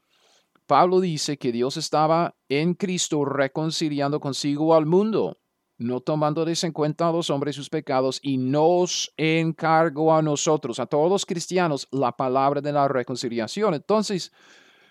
Pablo 0.67 1.01
dice 1.01 1.39
que 1.39 1.53
Dios 1.53 1.77
estaba 1.77 2.35
en 2.49 2.75
Cristo 2.75 3.25
reconciliando 3.25 4.21
consigo 4.21 4.75
al 4.75 4.87
mundo, 4.87 5.39
no 5.79 6.01
tomándoles 6.01 6.65
en 6.65 6.73
cuenta 6.73 7.09
a 7.09 7.13
los 7.13 7.31
hombres 7.31 7.55
sus 7.55 7.71
pecados, 7.71 8.19
y 8.23 8.39
nos 8.39 9.13
encargó 9.17 10.15
a 10.15 10.23
nosotros, 10.23 10.81
a 10.81 10.87
todos 10.87 11.11
los 11.11 11.25
cristianos, 11.25 11.87
la 11.93 12.13
palabra 12.13 12.61
de 12.61 12.73
la 12.73 12.89
reconciliación. 12.89 13.75
Entonces, 13.75 14.33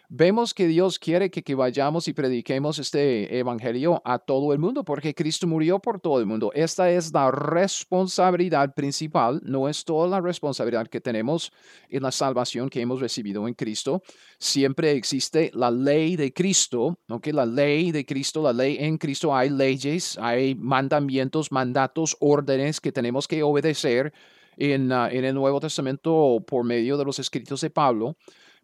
vemos 0.09 0.53
que 0.53 0.67
Dios 0.67 0.99
quiere 0.99 1.29
que, 1.29 1.43
que, 1.43 1.55
vayamos 1.55 2.07
y 2.07 2.13
prediquemos 2.13 2.79
este 2.79 3.37
evangelio 3.37 4.01
a 4.05 4.19
todo 4.19 4.53
el 4.53 4.59
mundo, 4.59 4.83
porque 4.83 5.13
Cristo 5.13 5.47
murió 5.47 5.79
por 5.79 5.99
todo 5.99 6.19
el 6.19 6.25
mundo. 6.25 6.51
Esta 6.53 6.89
es 6.89 7.13
la 7.13 7.31
responsabilidad 7.31 8.73
principal, 8.73 9.41
no 9.43 9.69
es 9.69 9.83
toda 9.83 10.07
la 10.07 10.21
responsabilidad 10.21 10.87
que 10.87 11.01
tenemos 11.01 11.51
en 11.89 12.03
la 12.03 12.11
salvación 12.11 12.69
que 12.69 12.81
hemos 12.81 12.99
recibido 12.99 13.47
en 13.47 13.53
Cristo. 13.53 14.01
Siempre 14.39 14.91
existe 14.91 15.51
la 15.53 15.71
ley 15.71 16.15
de 16.15 16.33
Cristo, 16.33 16.99
¿ok? 17.09 17.27
La 17.27 17.45
ley 17.45 17.91
de 17.91 18.05
Cristo, 18.05 18.41
la 18.41 18.53
ley 18.53 18.77
en 18.79 18.97
Cristo, 18.97 19.35
hay 19.35 19.49
leyes, 19.49 20.17
hay 20.19 20.55
mandamientos, 20.55 21.51
mandatos, 21.51 22.17
órdenes 22.19 22.79
que 22.79 22.91
tenemos 22.91 23.27
que 23.27 23.43
obedecer 23.43 24.13
en, 24.57 24.91
uh, 24.91 25.07
en 25.07 25.25
el 25.25 25.33
Nuevo 25.33 25.59
Testamento 25.59 26.43
por 26.45 26.63
medio 26.63 26.97
de 26.97 27.05
los 27.05 27.19
escritos 27.19 27.61
de 27.61 27.69
Pablo, 27.69 28.17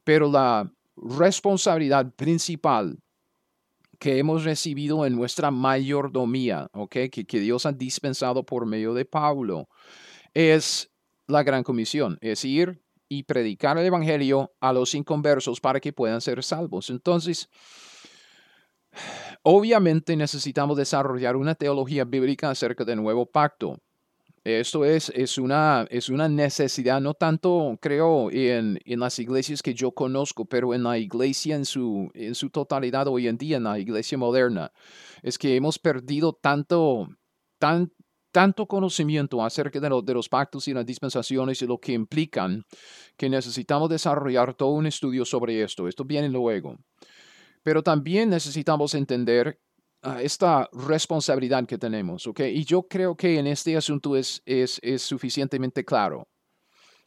pero 0.03 0.29
la 0.31 0.71
responsabilidad 1.01 2.13
principal 2.15 2.99
que 3.99 4.17
hemos 4.17 4.43
recibido 4.43 5.05
en 5.05 5.15
nuestra 5.15 5.51
mayordomía, 5.51 6.67
¿ok? 6.73 6.95
Que, 7.11 7.25
que 7.27 7.39
Dios 7.39 7.65
ha 7.65 7.71
dispensado 7.71 8.43
por 8.45 8.65
medio 8.65 8.93
de 8.93 9.05
Pablo, 9.05 9.67
es 10.33 10.91
la 11.27 11.43
gran 11.43 11.63
comisión, 11.63 12.17
es 12.21 12.43
ir 12.45 12.81
y 13.07 13.23
predicar 13.23 13.77
el 13.77 13.85
Evangelio 13.85 14.53
a 14.59 14.73
los 14.73 14.95
inconversos 14.95 15.59
para 15.59 15.79
que 15.79 15.93
puedan 15.93 16.21
ser 16.21 16.43
salvos. 16.43 16.89
Entonces, 16.89 17.49
obviamente 19.43 20.15
necesitamos 20.15 20.77
desarrollar 20.77 21.35
una 21.35 21.55
teología 21.55 22.05
bíblica 22.05 22.49
acerca 22.49 22.85
del 22.85 23.01
nuevo 23.01 23.25
pacto. 23.25 23.77
Esto 24.43 24.85
es, 24.85 25.09
es, 25.09 25.37
una, 25.37 25.85
es 25.91 26.09
una 26.09 26.27
necesidad, 26.27 26.99
no 26.99 27.13
tanto 27.13 27.77
creo 27.79 28.31
en, 28.31 28.79
en, 28.85 28.99
las 28.99 29.19
iglesias 29.19 29.61
que 29.61 29.75
yo 29.75 29.91
conozco, 29.91 30.45
pero 30.45 30.73
en 30.73 30.81
la 30.81 30.97
iglesia 30.97 31.55
en 31.55 31.63
su, 31.63 32.09
en 32.15 32.33
su 32.33 32.49
totalidad 32.49 33.07
hoy 33.07 33.27
en 33.27 33.37
día, 33.37 33.57
en 33.57 33.65
la 33.65 33.77
iglesia 33.77 34.17
moderna. 34.17 34.71
Es 35.21 35.37
que 35.37 35.55
hemos 35.55 35.77
perdido 35.77 36.33
tanto, 36.33 37.07
tan, 37.59 37.91
tanto 38.31 38.65
conocimiento 38.65 39.45
acerca 39.45 39.79
de, 39.79 39.89
lo, 39.89 40.01
de 40.01 40.15
los 40.15 40.27
pactos 40.27 40.67
y 40.67 40.73
las 40.73 40.87
dispensaciones 40.87 41.61
y 41.61 41.67
lo 41.67 41.77
que 41.77 41.93
implican, 41.93 42.63
que 43.17 43.29
necesitamos 43.29 43.89
desarrollar 43.89 44.55
todo 44.55 44.69
un 44.69 44.87
estudio 44.87 45.23
sobre 45.23 45.61
esto. 45.61 45.87
Esto 45.87 46.03
viene 46.03 46.29
luego. 46.29 46.77
Pero 47.61 47.83
también 47.83 48.31
necesitamos 48.31 48.95
entender 48.95 49.59
esta 50.19 50.67
responsabilidad 50.73 51.65
que 51.65 51.77
tenemos, 51.77 52.25
¿ok? 52.27 52.39
Y 52.41 52.65
yo 52.65 52.83
creo 52.83 53.15
que 53.15 53.37
en 53.37 53.47
este 53.47 53.77
asunto 53.77 54.15
es, 54.15 54.41
es, 54.45 54.79
es 54.81 55.01
suficientemente 55.01 55.85
claro. 55.85 56.27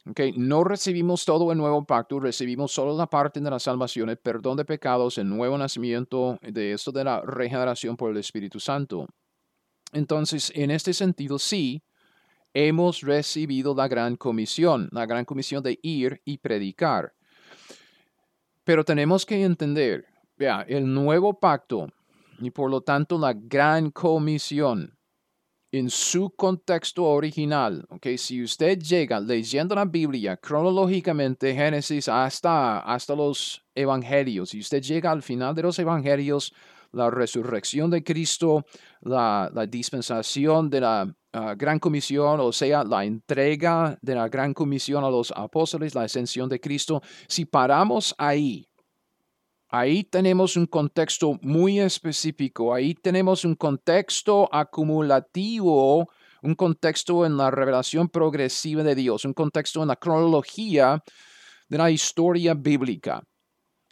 Okay, 0.07 0.33
no 0.33 0.63
recibimos 0.63 1.25
todo 1.25 1.51
el 1.51 1.57
nuevo 1.57 1.83
pacto, 1.83 2.19
recibimos 2.19 2.71
solo 2.71 2.95
la 2.95 3.07
parte 3.07 3.39
de 3.39 3.49
la 3.49 3.57
salvación, 3.57 4.09
el 4.09 4.17
perdón 4.17 4.55
de 4.55 4.63
pecados, 4.63 5.17
el 5.17 5.27
nuevo 5.27 5.57
nacimiento, 5.57 6.37
de 6.43 6.73
esto 6.73 6.91
de 6.91 7.03
la 7.03 7.21
regeneración 7.21 7.97
por 7.97 8.11
el 8.11 8.17
Espíritu 8.17 8.59
Santo. 8.59 9.07
Entonces, 9.93 10.51
en 10.53 10.69
este 10.69 10.93
sentido, 10.93 11.39
sí, 11.39 11.81
hemos 12.53 13.01
recibido 13.01 13.73
la 13.73 13.87
gran 13.87 14.15
comisión, 14.15 14.89
la 14.91 15.07
gran 15.07 15.25
comisión 15.25 15.63
de 15.63 15.79
ir 15.81 16.21
y 16.23 16.37
predicar. 16.37 17.13
Pero 18.63 18.85
tenemos 18.85 19.25
que 19.25 19.43
entender, 19.43 20.05
vea, 20.37 20.63
el 20.67 20.85
nuevo 20.93 21.39
pacto 21.39 21.87
y 22.39 22.51
por 22.51 22.69
lo 22.69 22.81
tanto 22.81 23.17
la 23.17 23.33
gran 23.33 23.91
comisión 23.91 24.97
en 25.71 25.89
su 25.89 26.29
contexto 26.29 27.03
original. 27.03 27.85
Okay? 27.89 28.17
Si 28.17 28.41
usted 28.41 28.79
llega 28.79 29.19
leyendo 29.19 29.75
la 29.75 29.85
Biblia 29.85 30.37
cronológicamente, 30.37 31.53
Génesis 31.53 32.07
hasta, 32.07 32.79
hasta 32.79 33.15
los 33.15 33.63
evangelios, 33.73 34.53
y 34.53 34.59
usted 34.59 34.81
llega 34.81 35.11
al 35.11 35.21
final 35.21 35.53
de 35.53 35.63
los 35.63 35.77
evangelios, 35.79 36.53
la 36.95 37.09
resurrección 37.09 37.89
de 37.91 38.03
Cristo, 38.03 38.65
la, 39.01 39.51
dispensación 39.69 40.69
de 40.69 40.79
la 40.79 41.13
ah, 41.33 41.53
gran 41.57 41.77
comisión, 41.77 42.39
o 42.39 42.53
sea, 42.53 42.85
la 42.85 43.03
entrega 43.03 43.97
de 44.01 44.15
la 44.15 44.29
gran 44.29 44.53
comisión 44.53 45.03
a 45.03 45.09
los 45.09 45.31
apóstoles, 45.35 45.93
la 45.93 46.03
ascensión 46.03 46.47
de 46.47 46.61
Cristo, 46.61 47.01
si 47.27 47.43
paramos 47.43 48.15
ahí, 48.17 48.65
Ahí 49.69 50.03
tenemos 50.03 50.57
un 50.57 50.67
contexto 50.67 51.37
muy 51.41 51.79
específico, 51.79 52.73
ahí 52.73 52.93
tenemos 52.93 53.43
un 53.45 53.55
contexto 53.55 54.47
acumulativo, 54.53 56.07
un 56.43 56.55
contexto 56.55 57.25
en 57.25 57.35
la 57.35 57.49
revelación 57.49 58.07
progresiva 58.09 58.83
de 58.83 58.95
Dios, 58.95 59.25
un 59.25 59.33
contexto 59.33 59.81
en 59.81 59.87
la 59.87 59.95
cronología 59.95 61.03
de 61.67 61.77
la 61.77 61.89
historia 61.89 62.53
bíblica. 62.53 63.23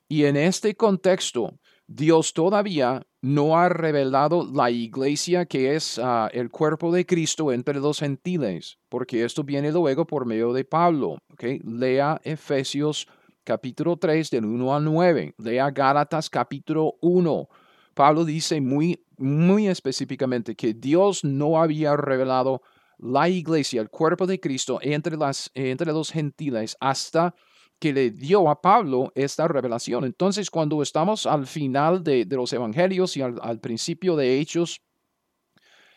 Y 0.07 0.25
en 0.25 0.37
este 0.37 0.75
contexto, 0.75 1.59
Dios 1.87 2.33
todavía 2.33 3.01
no 3.21 3.57
ha 3.57 3.69
revelado 3.69 4.47
la 4.53 4.69
iglesia 4.69 5.45
que 5.45 5.75
es 5.75 5.97
ah, 5.97 6.29
el 6.33 6.49
cuerpo 6.49 6.91
de 6.91 7.05
Cristo 7.05 7.51
entre 7.51 7.79
los 7.79 7.99
gentiles, 7.99 8.77
porque 8.89 9.23
esto 9.23 9.43
viene 9.43 9.71
luego 9.71 10.05
por 10.05 10.25
medio 10.25 10.53
de 10.53 10.65
Pablo. 10.65 11.17
¿okay? 11.31 11.59
Lea 11.63 12.19
Efesios 12.23 13.07
capítulo 13.43 13.97
3 13.97 14.29
del 14.31 14.45
1 14.45 14.75
al 14.75 14.83
9. 14.85 15.35
Lea 15.37 15.69
Gálatas 15.71 16.29
capítulo 16.29 16.95
1. 17.01 17.49
Pablo 17.93 18.25
dice 18.25 18.61
muy, 18.61 19.03
muy 19.17 19.67
específicamente 19.67 20.55
que 20.55 20.73
Dios 20.73 21.23
no 21.23 21.61
había 21.61 21.95
revelado 21.95 22.61
la 22.97 23.29
iglesia, 23.29 23.81
el 23.81 23.89
cuerpo 23.89 24.25
de 24.25 24.39
Cristo, 24.39 24.79
entre, 24.81 25.17
las, 25.17 25.51
entre 25.53 25.91
los 25.91 26.11
gentiles 26.11 26.77
hasta 26.79 27.35
que 27.79 27.91
le 27.91 28.11
dio 28.11 28.49
a 28.49 28.61
Pablo 28.61 29.11
esta 29.13 29.47
revelación. 29.47 30.05
Entonces, 30.05 30.49
cuando 30.49 30.81
estamos 30.81 31.25
al 31.25 31.45
final 31.45 32.03
de, 32.03 32.25
los 32.29 32.53
evangelios 32.53 33.17
y 33.17 33.21
al, 33.21 33.39
al 33.41 33.59
principio 33.59 34.15
de 34.15 34.39
Hechos, 34.39 34.81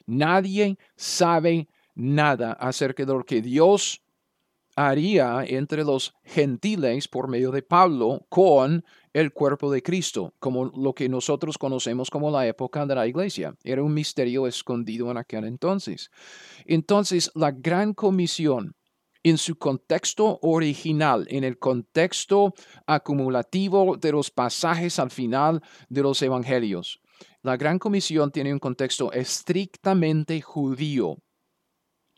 nadie 0.04 0.78
sabe 0.96 1.68
nada 1.94 2.52
acerca 2.52 3.04
de 3.04 3.12
lo 3.12 3.24
que 3.24 3.40
Dios 3.40 4.02
haría 4.76 5.42
entre 5.46 5.82
los 5.82 6.14
gentiles 6.22 7.08
por 7.08 7.28
medio 7.28 7.50
de 7.50 7.62
Pablo 7.62 8.26
con 8.28 8.84
el 9.14 9.32
cuerpo 9.32 9.72
de 9.72 9.82
Cristo, 9.82 10.34
como 10.38 10.66
lo 10.66 10.92
que 10.94 11.08
nosotros 11.08 11.56
conocemos 11.56 12.10
como 12.10 12.30
la 12.30 12.46
época 12.46 12.84
de 12.84 12.94
la 12.94 13.06
iglesia. 13.06 13.54
Era 13.64 13.82
un 13.82 13.94
misterio 13.94 14.46
escondido 14.46 15.10
en 15.10 15.16
aquel 15.16 15.44
entonces. 15.44 16.10
Entonces, 16.66 17.30
la 17.34 17.50
gran 17.50 17.94
comisión 17.94 18.76
en 19.22 19.38
su 19.38 19.56
contexto 19.56 20.38
original, 20.42 21.26
en 21.30 21.42
el 21.42 21.58
contexto 21.58 22.54
acumulativo 22.86 23.96
de 23.96 24.12
los 24.12 24.30
pasajes 24.30 24.98
al 24.98 25.10
final 25.10 25.62
de 25.88 26.02
los 26.02 26.20
evangelios. 26.22 27.00
La 27.42 27.56
gran 27.56 27.78
comisión 27.78 28.30
tiene 28.30 28.52
un 28.52 28.58
contexto 28.58 29.10
estrictamente 29.10 30.40
judío. 30.42 31.16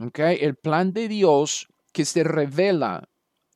Okay? 0.01 0.39
El 0.41 0.57
plan 0.57 0.93
de 0.93 1.09
Dios 1.09 1.69
que 1.99 2.05
se 2.05 2.23
revela 2.23 3.09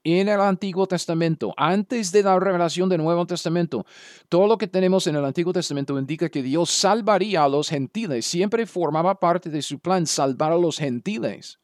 en 0.03 0.29
el 0.29 0.41
Antiguo 0.41 0.89
Testamento, 0.89 1.55
antes 1.57 2.11
de 2.11 2.25
la 2.25 2.41
revelación 2.41 2.89
del 2.89 3.01
Nuevo 3.01 3.25
Testamento, 3.25 3.87
todo 4.29 4.49
lo 4.49 4.59
que 4.59 4.67
tenemos 4.67 5.07
en 5.07 5.15
el 5.15 5.25
Antiguo 5.25 5.53
Testamento 5.53 5.97
indica 5.97 6.29
que 6.29 6.43
Dios 6.43 6.69
salvaría 6.69 7.45
a 7.45 7.49
los 7.49 7.69
gentiles. 7.69 8.27
Siempre 8.27 8.67
formaba 8.67 9.21
parte 9.21 9.49
de 9.49 9.63
su 9.63 9.79
plan 9.79 10.09
salvar 10.09 10.51
a 10.51 10.57
los 10.57 10.77
gentiles. 10.79 11.61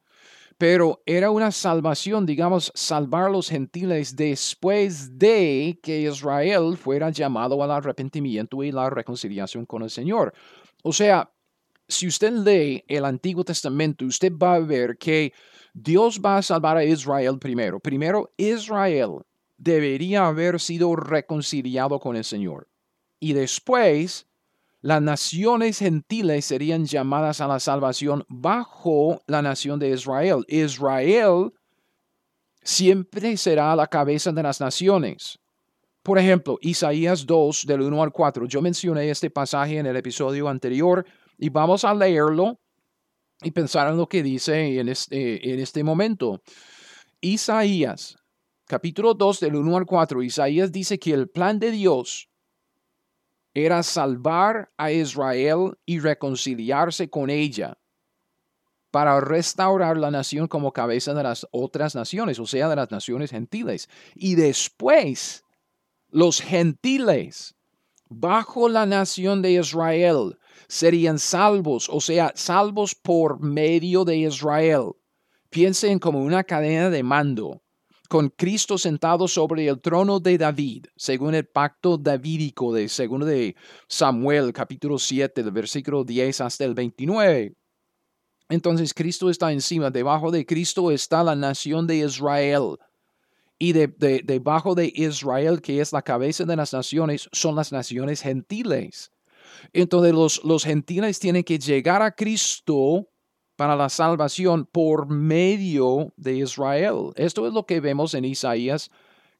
Pero 0.57 1.03
era 1.05 1.33
una 1.33 1.51
salvación, 1.51 2.25
digamos, 2.27 2.71
salvar 2.77 3.25
a 3.25 3.31
los 3.31 3.49
gentiles 3.49 4.15
después 4.15 5.19
de 5.19 5.81
que 5.83 6.03
Israel 6.03 6.77
fuera 6.77 7.11
llamado 7.11 7.61
al 7.61 7.73
arrepentimiento 7.73 8.63
y 8.63 8.71
la 8.71 8.89
reconciliación 8.89 9.67
con 9.67 9.83
el 9.83 9.91
Señor. 9.91 10.33
O 10.85 10.93
sea, 10.93 11.29
si 11.89 12.07
usted 12.07 12.33
lee 12.35 12.85
el 12.87 13.05
Antiguo 13.05 13.43
Testamento, 13.43 14.05
usted 14.05 14.33
va 14.33 14.55
a 14.55 14.61
ver 14.61 14.97
que 14.97 15.33
Dios 15.83 16.21
va 16.25 16.39
a 16.39 16.43
salvar 16.43 16.77
a 16.77 16.85
Israel 16.85 17.39
primero. 17.39 17.79
Primero, 17.79 18.33
Israel 18.37 19.23
debería 19.57 20.27
haber 20.27 20.61
sido 20.61 20.97
reconciliado 20.97 22.01
con 22.01 22.17
el 22.17 22.25
Señor. 22.25 22.69
Y 23.21 23.33
después, 23.33 24.27
las 24.81 25.01
naciones 25.03 25.79
gentiles 25.79 26.45
serían 26.45 26.85
llamadas 26.85 27.41
a 27.41 27.47
la 27.47 27.61
salvación 27.61 28.25
bajo 28.29 29.23
la 29.27 29.41
nación 29.41 29.79
de 29.79 29.91
Israel. 29.91 30.45
Israel 30.49 31.53
siempre 32.63 33.37
será 33.37 33.75
la 33.77 33.87
cabeza 33.87 34.33
de 34.33 34.43
las 34.43 34.61
naciones. 34.61 35.39
Por 36.03 36.19
ejemplo, 36.19 36.59
Isaías 36.61 37.25
2, 37.25 37.67
del 37.67 37.83
1 37.83 38.03
al 38.03 38.13
4. 38.13 38.47
Yo 38.47 38.63
mencioné 38.63 39.11
este 39.11 39.31
pasaje 39.31 39.79
en 39.79 39.87
el 39.87 39.97
episodio 39.97 40.49
anterior 40.49 41.05
y 41.37 41.51
vamos 41.51 41.85
a 41.85 41.95
leerlo 41.95 42.59
y 43.43 43.51
pensar 43.51 43.89
en 43.89 43.97
lo 43.97 44.09
que 44.09 44.23
dice 44.23 44.79
en 44.79 44.89
este, 44.89 45.53
en 45.53 45.61
este 45.61 45.85
momento. 45.85 46.43
Isaías, 47.21 48.17
capítulo 48.67 49.15
2 49.15 49.41
del 49.41 49.57
1 49.57 49.77
al 49.77 49.87
4, 49.87 50.23
Isaías 50.23 50.73
dice 50.73 50.99
que 50.99 51.13
el 51.13 51.29
plan 51.29 51.59
de 51.59 51.71
Dios 51.71 52.29
era 53.55 53.83
salvar 53.83 54.71
a 54.77 54.93
Israel 54.93 55.79
y 55.85 56.01
reconciliarse 56.01 57.09
con 57.11 57.31
ella 57.31 57.79
para 58.91 59.21
restaurar 59.21 59.97
la 59.97 60.11
nación 60.11 60.49
como 60.49 60.73
cabeza 60.73 61.13
de 61.13 61.23
las 61.23 61.47
otras 61.51 61.95
naciones, 61.95 62.39
o 62.39 62.47
sea, 62.47 62.69
de 62.69 62.77
las 62.77 62.91
naciones 62.91 63.31
gentiles. 63.31 63.89
Y 64.15 64.35
después 64.35 65.45
los 66.09 66.41
gentiles 66.41 67.55
bajo 68.09 68.69
la 68.69 68.87
nación 68.87 69.43
de 69.43 69.53
Israel 69.53 70.38
serían 70.69 71.19
salvos, 71.19 71.89
o 71.89 72.01
sea, 72.01 72.33
salvos 72.35 72.95
por 72.95 73.41
medio 73.41 74.05
de 74.05 74.19
Israel. 74.19 74.93
Piensen 75.51 75.99
como 75.99 76.23
una 76.23 76.45
cadena 76.45 76.91
de 76.91 77.03
mando, 77.03 77.63
con 78.09 78.29
Cristo 78.29 78.77
sentado 78.77 79.27
sobre 79.29 79.67
el 79.67 79.81
trono 79.81 80.21
de 80.21 80.37
David, 80.37 80.87
según 80.97 81.35
el 81.35 81.47
pacto 81.47 81.97
davídico 81.97 82.73
de 82.73 82.89
segundo 82.89 83.27
de 83.27 83.57
Samuel, 83.89 84.53
capítulo 84.53 84.99
7, 84.99 85.43
del 85.43 85.53
versículo 85.53 86.05
10 86.05 86.43
hasta 86.43 86.65
el 86.65 86.75
29. 86.75 87.55
Entonces 88.51 88.95
Cristo 88.95 89.29
está 89.29 89.53
encima, 89.53 89.91
debajo 89.91 90.31
de 90.31 90.47
Cristo 90.47 90.91
está 90.91 91.23
la 91.23 91.35
nación 91.35 91.87
de 91.87 91.97
Israel. 91.99 92.77
Y 93.59 93.73
de, 93.73 93.89
debajo 94.25 94.75
de 94.75 94.93
Israel, 94.95 95.61
que 95.61 95.81
es 95.81 95.93
la 95.93 96.03
cabeza 96.03 96.45
de 96.45 96.57
las 96.57 96.73
naciones, 96.73 97.29
son 97.33 97.57
las 97.57 97.73
naciones 97.73 98.23
gentiles. 98.23 99.11
Entonces 99.73 100.13
los, 100.13 100.45
los 100.45 100.65
gentiles 100.65 101.19
tienen 101.19 101.45
que 101.45 101.59
llegar 101.59 102.03
a 102.03 102.13
Cristo 102.13 103.09
para 103.57 103.75
la 103.75 103.89
salvación 103.89 104.67
por 104.67 105.09
medio 105.09 106.13
de 106.17 106.37
Israel. 106.37 107.13
Esto 107.17 107.47
es 107.47 107.53
lo 107.53 107.67
que 107.67 107.81
vemos 107.81 108.15
en 108.15 108.25
Isaías 108.25 108.91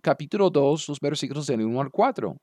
capítulo 0.01 0.51
2, 0.51 0.89
los 0.89 1.01
versículos 1.01 1.47
del 1.47 1.63
1 1.63 1.81
al 1.81 1.91
4. 1.91 2.37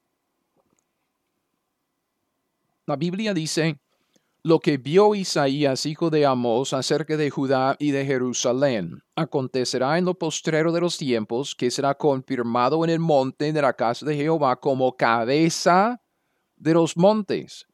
La 2.87 2.95
Biblia 2.95 3.33
dice, 3.33 3.79
lo 4.43 4.59
que 4.59 4.77
vio 4.77 5.15
Isaías, 5.15 5.85
hijo 5.85 6.09
de 6.11 6.25
Amos, 6.25 6.73
acerca 6.73 7.17
de 7.17 7.31
Judá 7.31 7.75
y 7.79 7.91
de 7.91 8.05
Jerusalén, 8.05 9.01
acontecerá 9.15 9.97
en 9.97 10.05
lo 10.05 10.13
postrero 10.13 10.71
de 10.71 10.81
los 10.81 10.97
tiempos, 10.97 11.55
que 11.55 11.71
será 11.71 11.95
confirmado 11.95 12.83
en 12.83 12.91
el 12.91 12.99
monte 12.99 13.51
de 13.51 13.61
la 13.61 13.73
casa 13.73 14.05
de 14.05 14.15
Jehová 14.15 14.59
como 14.59 14.95
cabeza 14.95 15.99
de 16.57 16.73
los 16.73 16.97
montes. 16.97 17.65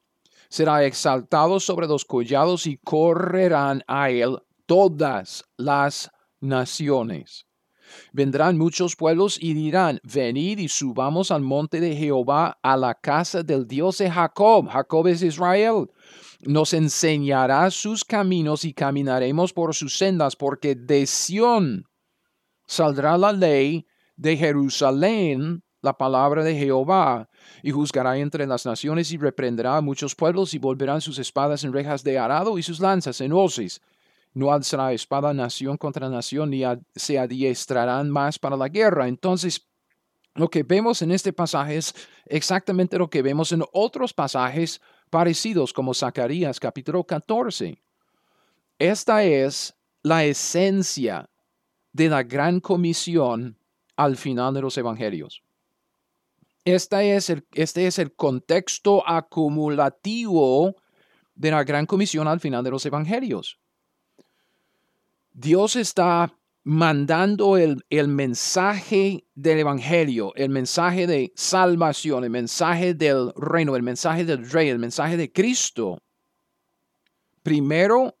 Será 0.48 0.84
exaltado 0.84 1.60
sobre 1.60 1.86
los 1.86 2.04
collados 2.04 2.66
y 2.66 2.76
correrán 2.78 3.82
a 3.86 4.10
él 4.10 4.38
todas 4.66 5.44
las 5.56 6.10
naciones. 6.40 7.46
Vendrán 8.12 8.58
muchos 8.58 8.96
pueblos 8.96 9.38
y 9.40 9.54
dirán, 9.54 10.00
venid 10.02 10.58
y 10.58 10.68
subamos 10.68 11.30
al 11.30 11.42
monte 11.42 11.80
de 11.80 11.96
Jehová, 11.96 12.58
a 12.62 12.76
la 12.76 12.94
casa 12.94 13.42
del 13.42 13.66
Dios 13.66 13.98
de 13.98 14.10
Jacob. 14.10 14.68
Jacob 14.68 15.06
es 15.08 15.22
Israel. 15.22 15.88
Nos 16.40 16.72
enseñará 16.72 17.70
sus 17.70 18.04
caminos 18.04 18.64
y 18.64 18.72
caminaremos 18.72 19.52
por 19.52 19.74
sus 19.74 19.96
sendas, 19.96 20.36
porque 20.36 20.74
de 20.74 21.06
Sión 21.06 21.84
saldrá 22.66 23.16
la 23.16 23.32
ley 23.32 23.86
de 24.16 24.36
Jerusalén 24.36 25.62
la 25.82 25.92
palabra 25.92 26.42
de 26.44 26.54
Jehová, 26.54 27.28
y 27.62 27.72
juzgará 27.72 28.16
entre 28.16 28.46
las 28.46 28.64
naciones 28.64 29.12
y 29.12 29.18
reprenderá 29.18 29.76
a 29.76 29.80
muchos 29.80 30.14
pueblos 30.14 30.54
y 30.54 30.58
volverán 30.58 31.00
sus 31.00 31.18
espadas 31.18 31.64
en 31.64 31.72
rejas 31.72 32.04
de 32.04 32.18
arado 32.18 32.56
y 32.56 32.62
sus 32.62 32.80
lanzas 32.80 33.20
en 33.20 33.32
hoces. 33.32 33.82
No 34.32 34.52
alzará 34.52 34.92
espada 34.92 35.34
nación 35.34 35.76
contra 35.76 36.08
nación, 36.08 36.50
ni 36.50 36.62
se 36.94 37.18
adiestrarán 37.18 38.08
más 38.08 38.38
para 38.38 38.56
la 38.56 38.68
guerra. 38.68 39.08
Entonces, 39.08 39.68
lo 40.34 40.48
que 40.48 40.62
vemos 40.62 41.02
en 41.02 41.10
este 41.10 41.32
pasaje 41.32 41.76
es 41.76 41.94
exactamente 42.26 42.96
lo 42.96 43.10
que 43.10 43.20
vemos 43.20 43.52
en 43.52 43.62
otros 43.72 44.14
pasajes 44.14 44.80
parecidos, 45.10 45.72
como 45.72 45.92
Zacarías 45.92 46.58
capítulo 46.58 47.04
14. 47.04 47.76
Esta 48.78 49.24
es 49.24 49.74
la 50.02 50.24
esencia 50.24 51.28
de 51.92 52.08
la 52.08 52.22
gran 52.22 52.60
comisión 52.60 53.58
al 53.96 54.16
final 54.16 54.54
de 54.54 54.62
los 54.62 54.78
evangelios. 54.78 55.42
Este 56.64 57.16
es, 57.16 57.28
el, 57.30 57.44
este 57.52 57.86
es 57.86 57.98
el 57.98 58.14
contexto 58.14 59.08
acumulativo 59.08 60.76
de 61.34 61.50
la 61.50 61.64
gran 61.64 61.86
comisión 61.86 62.28
al 62.28 62.40
final 62.40 62.62
de 62.62 62.70
los 62.70 62.86
evangelios. 62.86 63.58
Dios 65.32 65.76
está 65.76 66.36
mandando 66.62 67.56
el, 67.56 67.84
el, 67.90 68.06
mensaje 68.06 69.26
del 69.34 69.58
Evangelio, 69.58 70.32
el 70.36 70.50
mensaje 70.50 71.08
de 71.08 71.32
salvación, 71.34 72.22
el 72.22 72.30
mensaje 72.30 72.94
del 72.94 73.32
reino, 73.34 73.74
el 73.74 73.82
mensaje 73.82 74.24
del 74.24 74.48
rey, 74.48 74.68
el 74.68 74.78
mensaje 74.78 75.16
de 75.16 75.32
Cristo, 75.32 75.98
primero 77.42 78.16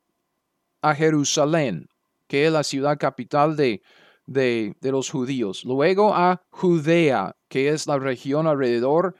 a 0.80 0.94
Jerusalén, 0.94 1.88
que 2.26 2.46
es 2.46 2.52
la 2.52 2.64
ciudad 2.64 2.98
capital 2.98 3.54
de, 3.54 3.82
de, 4.26 4.74
los 4.82 5.10
judíos. 5.10 5.64
Luego 5.64 6.14
a 6.14 6.42
Judea, 6.50 7.36
que 7.48 7.68
es 7.68 7.86
la 7.86 7.98
región 7.98 8.46
alrededor 8.46 9.14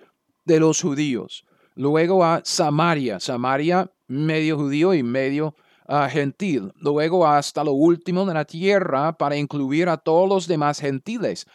de 0.44 0.60
los 0.60 0.80
judíos. 0.80 1.44
Luego 1.74 2.24
a 2.24 2.42
Samaria, 2.44 3.20
Samaria 3.20 3.90
medio 4.06 4.58
judío 4.58 4.94
y 4.94 5.02
medio 5.02 5.54
ah, 5.86 6.08
gentil. 6.08 6.72
Luego 6.76 7.26
hasta 7.26 7.64
lo 7.64 7.72
último 7.72 8.26
de 8.26 8.34
la 8.34 8.44
tierra 8.44 9.16
para 9.16 9.36
incluir 9.36 9.88
a 9.88 9.96
todos 9.96 10.28
los 10.28 10.46
demás 10.46 10.80
gentiles. 10.80 11.46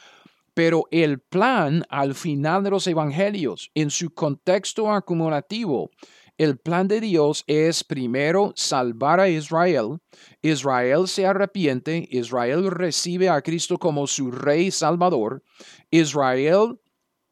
Pero 0.54 0.86
el 0.90 1.20
plan 1.20 1.84
al 1.90 2.16
final 2.16 2.64
de 2.64 2.72
los 2.72 2.88
evangelios, 2.88 3.70
en 3.76 3.92
su 3.92 4.12
contexto 4.12 4.92
acumulativo, 4.92 5.92
el 6.38 6.58
plan 6.58 6.88
de 6.88 7.02
Dios 7.02 7.44
es 7.48 7.84
primero 7.84 8.54
salvar 8.56 9.20
a 9.20 9.28
Israel. 9.30 10.00
Israel 10.42 11.08
se 11.08 11.26
arrepiente, 11.26 12.08
Israel 12.12 12.70
recibe 12.70 13.30
a 13.30 13.42
Cristo 13.42 13.80
como 13.80 14.06
su 14.06 14.30
rey 14.30 14.70
salvador. 14.70 15.44
Israel 15.90 16.80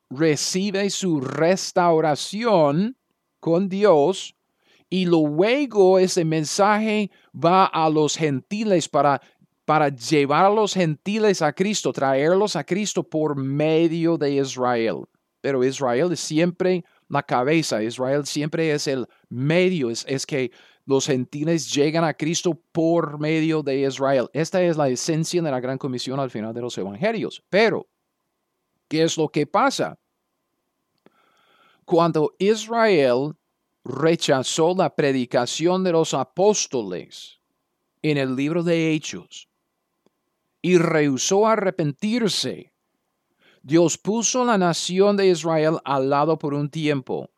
recibe 0.10 0.90
su 0.90 1.22
restauración 1.22 2.98
con 3.40 3.70
Dios 3.70 4.36
y 4.90 5.06
luego 5.06 6.00
ese 6.00 6.26
mensaje 6.26 7.12
va 7.34 7.66
a 7.66 7.90
los 7.90 8.16
gentiles 8.16 8.90
para, 8.90 9.22
para 9.66 9.90
llevar 9.90 10.46
a 10.46 10.50
los 10.50 10.74
gentiles 10.74 11.42
a 11.44 11.54
Cristo, 11.54 11.94
traerlos 11.94 12.56
a 12.56 12.64
Cristo 12.64 13.04
por 13.04 13.36
medio 13.36 14.18
de 14.18 14.36
Israel. 14.36 15.04
Pero 15.42 15.64
Israel 15.64 16.12
es 16.12 16.22
siempre 16.22 16.84
la 17.10 17.24
cabeza. 17.24 17.84
Israel 17.84 18.26
siempre 18.26 18.72
es 18.72 18.88
el 18.88 19.08
medio, 19.30 19.90
es, 19.90 20.06
es 20.08 20.26
que 20.26 20.52
los 20.86 21.08
gentiles 21.08 21.74
llegan 21.74 22.04
a 22.04 22.14
Cristo 22.14 22.60
por 22.72 23.20
medio 23.20 23.64
de 23.64 23.82
Israel. 23.82 24.30
Esta 24.34 24.62
es 24.62 24.78
la 24.78 24.88
esencia 24.90 25.42
de 25.42 25.52
la 25.52 25.60
gran 25.60 25.78
comisión 25.78 26.20
al 26.20 26.30
final 26.30 26.54
de 26.54 26.62
los 26.62 26.78
evangelios. 26.78 27.44
Pero, 27.50 27.88
¿qué 28.88 29.04
es 29.04 29.18
lo 29.18 29.30
que 29.30 29.48
pasa? 29.48 29.98
Cuando 31.86 32.36
Israel 32.38 33.36
rechazó 33.84 34.76
la 34.76 34.96
predicación 34.96 35.84
de 35.84 35.92
los 35.92 36.14
apóstoles 36.14 37.40
en 38.02 38.18
el 38.18 38.36
libro 38.36 38.64
de 38.64 38.92
Hechos 38.92 39.48
y 40.62 40.78
rehusó 40.78 41.48
arrepentirse, 41.48 42.74
Dios 43.66 43.98
puso 43.98 44.46
la 44.46 44.60
nación 44.60 45.18
de 45.18 45.26
Israel 45.26 45.80
al 45.86 46.08
lado 46.08 46.38
por 46.38 46.54
un 46.54 46.70
tiempo. 46.70 47.32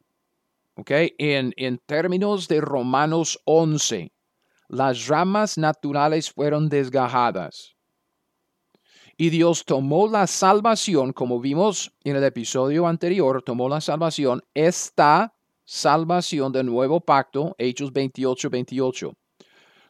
¿Ok? 0.75 0.91
En, 1.17 1.53
en 1.55 1.77
términos 1.77 2.49
de 2.49 2.59
Romanos 2.59 3.39
11, 3.45 4.11
las 4.67 5.07
ramas 5.07 5.57
naturales 5.57 6.29
fueron 6.29 6.67
desgajadas. 6.67 7.77
Y 9.15 9.29
Dios 9.29 9.63
tomó 9.63 10.09
la 10.09 10.27
salvación, 10.27 11.13
como 11.13 11.39
vimos 11.39 11.93
en 12.03 12.17
el 12.17 12.23
episodio 12.25 12.87
anterior, 12.87 13.41
tomó 13.41 13.69
la 13.69 13.79
salvación, 13.79 14.43
esta 14.53 15.33
salvación 15.63 16.51
del 16.51 16.65
nuevo 16.65 16.99
pacto, 16.99 17.55
Hechos 17.57 17.93
28, 17.93 18.49
28 18.49 19.13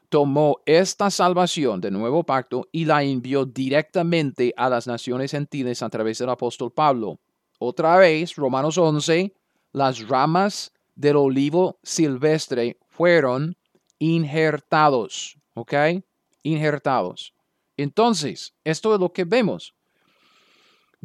tomó 0.10 0.60
esta 0.66 1.10
salvación 1.10 1.82
del 1.82 1.94
nuevo 1.94 2.24
pacto 2.24 2.68
y 2.72 2.86
la 2.86 3.04
envió 3.04 3.46
directamente 3.46 4.54
a 4.56 4.70
las 4.70 4.88
naciones 4.88 5.32
gentiles 5.32 5.82
a 5.82 5.90
través 5.90 6.18
del 6.20 6.30
apóstol 6.30 6.72
Pablo. 6.72 7.20
Otra 7.60 7.98
vez, 7.98 8.36
Romanos 8.36 8.78
11, 8.78 9.34
las 9.74 10.08
ramas 10.08 10.72
del 10.96 11.18
olivo 11.18 11.80
silvestre 11.84 12.78
fueron 12.88 13.58
injertados, 14.00 15.38
¿ok? 15.54 15.74
Injertados. 16.44 17.34
Entonces, 17.76 18.54
esto 18.64 18.94
es 18.94 19.00
lo 19.00 19.12
que 19.12 19.24
vemos. 19.24 19.76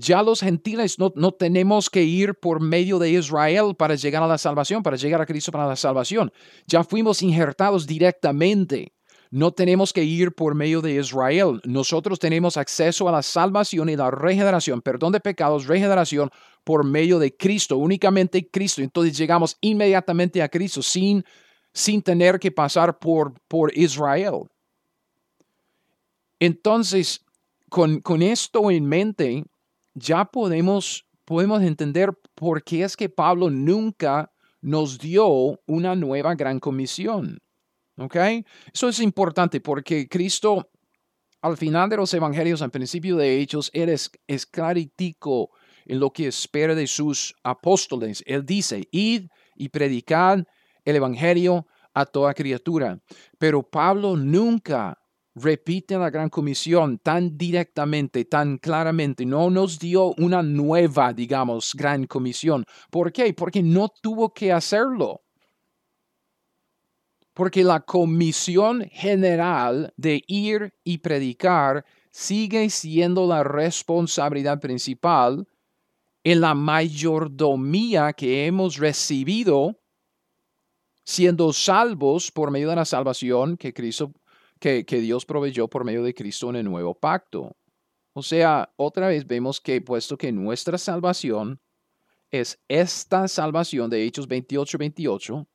Ya 0.02 0.20
los 0.20 0.40
gentiles 0.40 0.98
no, 0.98 1.12
no, 1.14 1.30
tenemos 1.30 1.88
que 1.88 2.02
ir 2.02 2.34
por 2.34 2.60
medio 2.60 2.98
de 2.98 3.10
Israel 3.10 3.76
para 3.78 3.94
llegar 3.94 4.20
a 4.20 4.26
la 4.26 4.36
salvación, 4.36 4.82
para 4.82 4.96
llegar 4.96 5.20
a 5.20 5.26
Cristo 5.26 5.52
para 5.52 5.64
la 5.64 5.76
salvación. 5.76 6.32
Ya 6.66 6.82
fuimos 6.82 7.22
injertados 7.22 7.86
directamente. 7.86 8.92
No 9.30 9.52
tenemos 9.52 9.92
que 9.92 10.02
ir 10.02 10.32
por 10.32 10.56
medio 10.56 10.80
de 10.80 10.96
Israel. 10.96 11.60
Nosotros 11.64 12.18
tenemos 12.18 12.56
acceso 12.56 13.08
a 13.08 13.12
la 13.12 13.22
salvación 13.22 13.88
y 13.90 13.96
la 13.96 14.10
regeneración, 14.10 14.82
perdón 14.82 15.12
de 15.12 15.20
pecados, 15.20 15.68
regeneración 15.68 16.30
por 16.64 16.84
medio 16.84 17.20
de 17.20 17.36
Cristo, 17.36 17.76
únicamente 17.76 18.50
Cristo. 18.50 18.82
Entonces 18.82 19.16
llegamos 19.16 19.56
inmediatamente 19.60 20.42
a 20.42 20.48
Cristo 20.48 20.82
sin, 20.82 21.24
sin 21.72 22.02
tener 22.02 22.40
que 22.40 22.50
pasar 22.50 22.98
por, 22.98 23.34
por 23.46 23.72
Israel. 23.78 24.50
Entonces, 26.40 27.24
con, 27.68 28.00
con 28.00 28.20
esto 28.20 28.68
en 28.68 28.84
mente, 28.84 29.44
ya 29.94 30.24
podemos 30.24 31.06
podemos 31.24 31.62
entender 31.62 32.10
por 32.34 32.62
qué 32.62 32.84
es 32.84 32.96
que 32.96 33.08
Pablo 33.08 33.50
nunca 33.50 34.32
nos 34.60 34.98
dio 34.98 35.60
una 35.66 35.94
nueva 35.94 36.34
gran 36.34 36.60
comisión. 36.60 37.38
¿Ok? 37.96 38.16
Eso 38.72 38.88
es 38.88 39.00
importante 39.00 39.60
porque 39.60 40.08
Cristo, 40.08 40.70
al 41.40 41.56
final 41.56 41.90
de 41.90 41.98
los 41.98 42.12
evangelios, 42.14 42.62
al 42.62 42.70
principio 42.70 43.16
de 43.16 43.40
Hechos, 43.40 43.70
Él 43.74 43.88
es, 43.88 44.10
es 44.26 44.46
claritico 44.46 45.50
en 45.84 46.00
lo 46.00 46.10
que 46.10 46.28
espera 46.28 46.74
de 46.74 46.86
sus 46.86 47.34
apóstoles. 47.42 48.22
Él 48.26 48.46
dice, 48.46 48.88
id 48.90 49.28
y 49.56 49.68
predicad 49.68 50.44
el 50.84 50.96
evangelio 50.96 51.66
a 51.94 52.06
toda 52.06 52.34
criatura. 52.34 52.98
Pero 53.38 53.62
Pablo 53.62 54.16
nunca 54.16 54.98
repite 55.34 55.96
la 55.96 56.10
gran 56.10 56.28
comisión 56.28 56.98
tan 56.98 57.36
directamente, 57.36 58.24
tan 58.24 58.58
claramente. 58.58 59.24
No 59.24 59.50
nos 59.50 59.78
dio 59.78 60.14
una 60.18 60.42
nueva, 60.42 61.12
digamos, 61.12 61.74
gran 61.74 62.06
comisión. 62.06 62.64
¿Por 62.90 63.12
qué? 63.12 63.32
Porque 63.34 63.62
no 63.62 63.88
tuvo 63.88 64.32
que 64.32 64.52
hacerlo. 64.52 65.22
Porque 67.34 67.64
la 67.64 67.80
comisión 67.80 68.86
general 68.90 69.92
de 69.96 70.22
ir 70.26 70.74
y 70.84 70.98
predicar 70.98 71.84
sigue 72.10 72.68
siendo 72.68 73.26
la 73.26 73.42
responsabilidad 73.42 74.60
principal 74.60 75.46
en 76.24 76.40
la 76.42 76.54
mayordomía 76.54 78.12
que 78.12 78.46
hemos 78.46 78.76
recibido 78.76 79.78
siendo 81.04 81.52
salvos 81.52 82.30
por 82.30 82.50
medio 82.50 82.68
de 82.68 82.76
la 82.76 82.84
salvación 82.84 83.56
que 83.56 83.72
Cristo 83.72 84.12
que, 84.62 85.00
Dios 85.00 85.26
proveyó 85.26 85.66
por 85.66 85.84
medio 85.84 86.04
de 86.04 86.14
Cristo 86.14 86.48
en 86.50 86.56
el 86.56 86.64
nuevo 86.64 86.94
pacto. 86.94 87.56
O 88.12 88.22
sea, 88.22 88.72
otra 88.76 89.08
vez 89.08 89.26
vemos 89.26 89.60
que 89.60 89.80
puesto 89.80 90.16
que 90.16 90.30
nuestra 90.30 90.78
salvación 90.78 91.60
es 92.30 92.60
esta 92.68 93.26
salvación 93.26 93.90
de 93.90 94.04
Hechos 94.04 94.28
28, 94.28 94.78
28, 94.78 95.48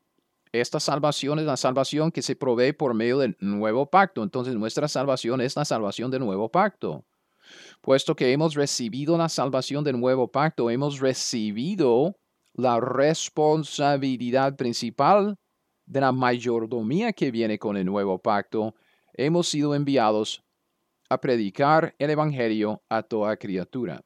esta 0.52 0.80
salvación 0.82 1.40
es 1.40 1.46
la 1.46 1.56
salvación 1.56 2.12
que 2.12 2.22
se 2.22 2.36
provee 2.36 2.74
por 2.74 2.94
medio 2.94 3.20
del 3.20 3.38
nuevo 3.40 3.90
pacto. 3.90 4.24
Entonces 4.24 4.56
nuestra 4.56 4.90
salvación 4.90 5.40
es 5.40 5.56
la 5.56 5.64
salvación 5.64 6.12
del 6.12 6.26
nuevo 6.26 6.50
pacto. 6.50 7.06
Puesto 7.82 8.14
que 8.14 8.34
hemos 8.34 8.56
recibido 8.56 9.18
la 9.18 9.30
salvación 9.30 9.86
del 9.86 10.00
nuevo 10.00 10.30
pacto, 10.30 10.70
hemos 10.70 11.00
recibido 11.00 12.18
la 12.54 12.82
responsabilidad 12.82 14.58
principal 14.58 15.38
de 15.86 16.02
la 16.02 16.12
mayordomía 16.12 17.14
que 17.14 17.32
viene 17.32 17.58
con 17.58 17.78
el 17.78 17.86
nuevo 17.86 18.20
pacto 18.20 18.76
hemos 19.18 19.50
sido 19.50 19.76
enviados 19.76 20.44
a 21.10 21.20
predicar 21.20 21.96
el 21.98 22.12
Evangelio 22.12 22.82
a 22.88 23.02
toda 23.02 23.36
criatura. 23.36 24.02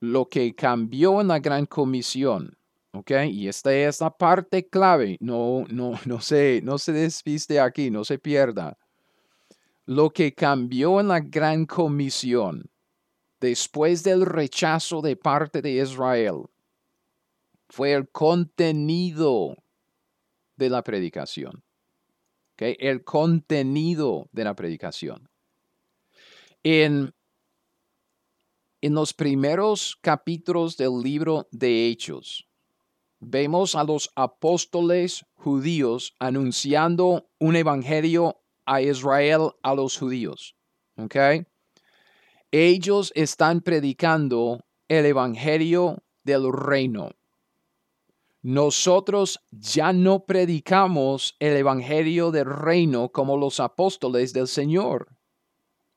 Lo 0.00 0.28
que 0.28 0.54
cambió 0.54 1.20
en 1.20 1.28
la 1.28 1.38
gran 1.38 1.64
comisión, 1.64 2.56
¿ok? 2.92 3.10
Y 3.30 3.48
esta 3.48 3.72
es 3.72 4.00
la 4.00 4.10
parte 4.10 4.68
clave, 4.68 5.16
no, 5.20 5.64
no, 5.70 5.98
no, 6.04 6.20
se, 6.20 6.60
no 6.62 6.78
se 6.78 6.92
despiste 6.92 7.58
aquí, 7.58 7.90
no 7.90 8.04
se 8.04 8.18
pierda. 8.18 8.76
Lo 9.86 10.10
que 10.10 10.34
cambió 10.34 11.00
en 11.00 11.08
la 11.08 11.20
gran 11.20 11.66
comisión 11.66 12.70
después 13.40 14.04
del 14.04 14.26
rechazo 14.26 15.00
de 15.00 15.16
parte 15.16 15.62
de 15.62 15.72
Israel 15.72 16.44
fue 17.68 17.92
el 17.92 18.08
contenido 18.08 19.56
de 20.56 20.70
la 20.70 20.82
predicación 20.82 21.62
el 22.62 23.04
contenido 23.04 24.28
de 24.32 24.44
la 24.44 24.54
predicación. 24.54 25.28
En, 26.62 27.12
en 28.80 28.94
los 28.94 29.12
primeros 29.14 29.98
capítulos 30.00 30.76
del 30.76 31.00
libro 31.02 31.48
de 31.50 31.88
Hechos, 31.88 32.48
vemos 33.20 33.74
a 33.74 33.84
los 33.84 34.10
apóstoles 34.16 35.24
judíos 35.34 36.14
anunciando 36.18 37.30
un 37.38 37.56
evangelio 37.56 38.42
a 38.64 38.80
Israel, 38.80 39.50
a 39.62 39.74
los 39.74 39.98
judíos. 39.98 40.56
Ellos 42.50 43.12
están 43.14 43.60
predicando 43.60 44.64
el 44.88 45.06
evangelio 45.06 46.02
del 46.22 46.52
reino 46.52 47.10
nosotros 48.42 49.38
ya 49.52 49.92
no 49.92 50.24
predicamos 50.24 51.36
el 51.38 51.56
Evangelio 51.56 52.32
del 52.32 52.46
reino 52.46 53.08
como 53.10 53.36
los 53.36 53.60
apóstoles 53.60 54.32
del 54.32 54.48
Señor. 54.48 55.16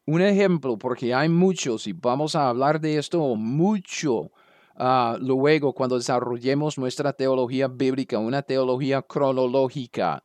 Un 0.05 0.21
ejemplo, 0.21 0.77
porque 0.77 1.15
hay 1.15 1.27
muchos 1.27 1.87
y 1.87 1.93
vamos 1.93 2.35
a 2.35 2.49
hablar 2.49 2.79
de 2.79 2.97
esto 2.97 3.35
mucho 3.35 4.31
ah, 4.75 5.17
luego 5.19 5.73
cuando 5.73 5.97
desarrollemos 5.97 6.77
nuestra 6.77 7.13
teología 7.13 7.67
bíblica, 7.67 8.19
una 8.19 8.43
teología 8.43 9.01
cronológica, 9.01 10.23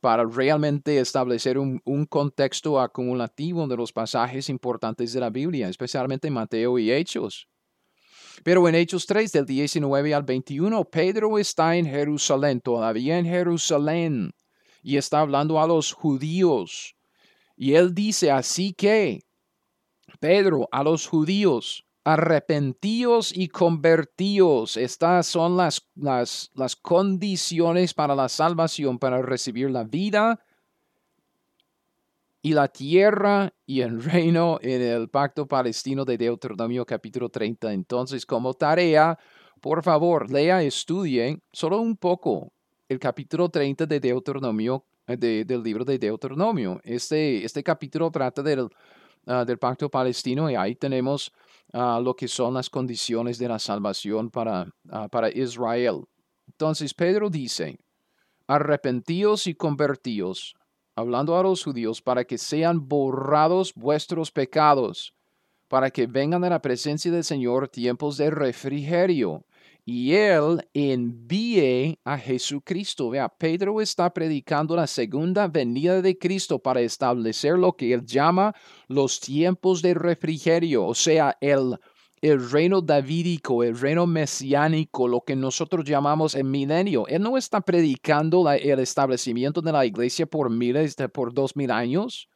para 0.00 0.24
realmente 0.24 0.98
establecer 1.00 1.58
un, 1.58 1.82
un 1.84 2.06
contexto 2.06 2.80
acumulativo 2.80 3.66
de 3.66 3.76
los 3.76 3.92
pasajes 3.92 4.48
importantes 4.48 5.12
de 5.12 5.20
la 5.20 5.28
Biblia, 5.28 5.68
especialmente 5.68 6.30
Mateo 6.30 6.78
y 6.78 6.90
Hechos. 6.90 7.46
Pero 8.42 8.68
en 8.68 8.74
Hechos 8.74 9.06
3, 9.06 9.32
del 9.32 9.46
19 9.46 10.14
al 10.14 10.22
21, 10.22 10.84
Pedro 10.84 11.38
está 11.38 11.76
en 11.76 11.86
Jerusalén, 11.86 12.60
todavía 12.60 13.18
en 13.18 13.26
Jerusalén, 13.26 14.32
y 14.82 14.96
está 14.96 15.20
hablando 15.20 15.60
a 15.60 15.66
los 15.66 15.92
judíos. 15.92 16.94
Y 17.56 17.74
él 17.74 17.94
dice, 17.94 18.30
así 18.30 18.72
que, 18.72 19.20
Pedro, 20.20 20.68
a 20.70 20.82
los 20.82 21.06
judíos, 21.06 21.84
arrepentíos 22.04 23.36
y 23.36 23.48
convertíos. 23.48 24.76
Estas 24.76 25.26
son 25.26 25.56
las, 25.56 25.88
las, 25.96 26.52
las 26.54 26.76
condiciones 26.76 27.94
para 27.94 28.14
la 28.14 28.28
salvación, 28.28 28.98
para 28.98 29.22
recibir 29.22 29.70
la 29.70 29.82
vida 29.82 30.40
y 32.46 32.52
la 32.52 32.68
tierra 32.68 33.52
y 33.66 33.80
el 33.80 34.00
reino 34.04 34.60
en 34.62 34.80
el 34.80 35.08
pacto 35.08 35.48
palestino 35.48 36.04
de 36.04 36.16
Deuteronomio 36.16 36.86
capítulo 36.86 37.28
30. 37.28 37.72
Entonces, 37.72 38.24
como 38.24 38.54
tarea, 38.54 39.18
por 39.60 39.82
favor, 39.82 40.30
lea, 40.30 40.62
estudie 40.62 41.42
solo 41.52 41.80
un 41.80 41.96
poco 41.96 42.52
el 42.88 43.00
capítulo 43.00 43.48
30 43.48 43.86
de 43.86 43.98
Deuteronomio, 43.98 44.84
eh, 45.08 45.16
del 45.16 45.60
libro 45.60 45.84
de 45.84 45.98
Deuteronomio. 45.98 46.80
Este, 46.84 47.44
este 47.44 47.64
capítulo 47.64 48.12
trata 48.12 48.44
del, 48.44 48.68
ah, 49.26 49.44
del 49.44 49.58
pacto 49.58 49.90
palestino 49.90 50.48
y 50.48 50.54
ahí 50.54 50.76
tenemos 50.76 51.32
ah, 51.72 52.00
lo 52.00 52.14
que 52.14 52.28
son 52.28 52.54
las 52.54 52.70
condiciones 52.70 53.38
de 53.38 53.48
la 53.48 53.58
salvación 53.58 54.30
para, 54.30 54.72
ah, 54.90 55.08
para 55.08 55.30
Israel. 55.30 56.04
Entonces, 56.46 56.94
Pedro 56.94 57.28
dice, 57.28 57.76
arrepentíos 58.46 59.48
y 59.48 59.54
convertíos 59.56 60.54
hablando 60.96 61.36
a 61.36 61.42
los 61.42 61.62
judíos, 61.62 62.02
para 62.02 62.24
que 62.24 62.38
sean 62.38 62.88
borrados 62.88 63.72
vuestros 63.74 64.32
pecados, 64.32 65.14
para 65.68 65.90
que 65.90 66.06
vengan 66.06 66.42
a 66.42 66.50
la 66.50 66.62
presencia 66.62 67.12
del 67.12 67.22
Señor 67.22 67.68
tiempos 67.68 68.16
de 68.16 68.30
refrigerio. 68.30 69.44
Y 69.84 70.14
Él 70.14 70.66
envíe 70.74 72.00
a 72.02 72.18
Jesucristo. 72.18 73.10
Vea, 73.10 73.28
Pedro 73.28 73.80
está 73.80 74.12
predicando 74.12 74.74
la 74.74 74.88
segunda 74.88 75.46
venida 75.46 76.02
de 76.02 76.18
Cristo 76.18 76.58
para 76.58 76.80
establecer 76.80 77.56
lo 77.56 77.74
que 77.74 77.92
Él 77.92 78.04
llama 78.04 78.52
los 78.88 79.20
tiempos 79.20 79.82
de 79.82 79.94
refrigerio, 79.94 80.84
o 80.86 80.94
sea, 80.94 81.36
el 81.40 81.78
el 82.22 82.50
reino 82.50 82.80
davídico, 82.80 83.62
el 83.62 83.78
reino 83.78 84.06
mesiánico, 84.06 85.06
lo 85.06 85.20
que 85.20 85.36
nosotros 85.36 85.84
llamamos 85.84 86.34
el 86.34 86.44
milenio. 86.44 87.06
Él 87.08 87.22
no 87.22 87.36
está 87.36 87.60
predicando 87.60 88.50
el 88.50 88.78
establecimiento 88.78 89.60
de 89.60 89.72
la 89.72 89.84
iglesia 89.84 90.26
por 90.26 90.50
miles, 90.50 90.96
por 91.12 91.34
dos 91.34 91.56
mil 91.56 91.70
años. 91.70 92.28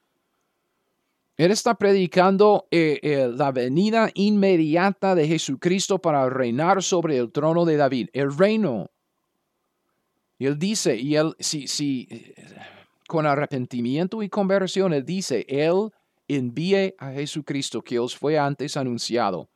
Él 1.37 1.51
está 1.51 1.75
predicando 1.75 2.67
eh, 2.71 3.01
eh, 3.03 3.31
la 3.35 3.51
venida 3.51 4.11
inmediata 4.13 5.15
de 5.15 5.27
Jesucristo 5.27 5.99
para 5.99 6.29
reinar 6.29 6.83
sobre 6.83 7.17
el 7.17 7.33
trono 7.33 7.65
de 7.65 7.77
David, 7.79 8.09
el 8.13 8.37
reino. 8.37 8.91
Y 10.39 10.47
él 10.47 10.59
dice, 10.59 10.97
y 10.97 11.17
él, 11.17 11.35
si, 11.39 12.15
con 13.09 13.25
arrepentimiento 13.25 14.23
y 14.23 14.29
conversión, 14.29 14.93
él 14.93 15.05
dice, 15.07 15.47
él 15.49 15.91
envíe 16.29 16.95
a 16.99 17.13
Jesucristo 17.13 17.81
que 17.81 17.99
os 17.99 18.15
fue 18.15 18.39
antes 18.39 18.77
anunciado 18.77 19.49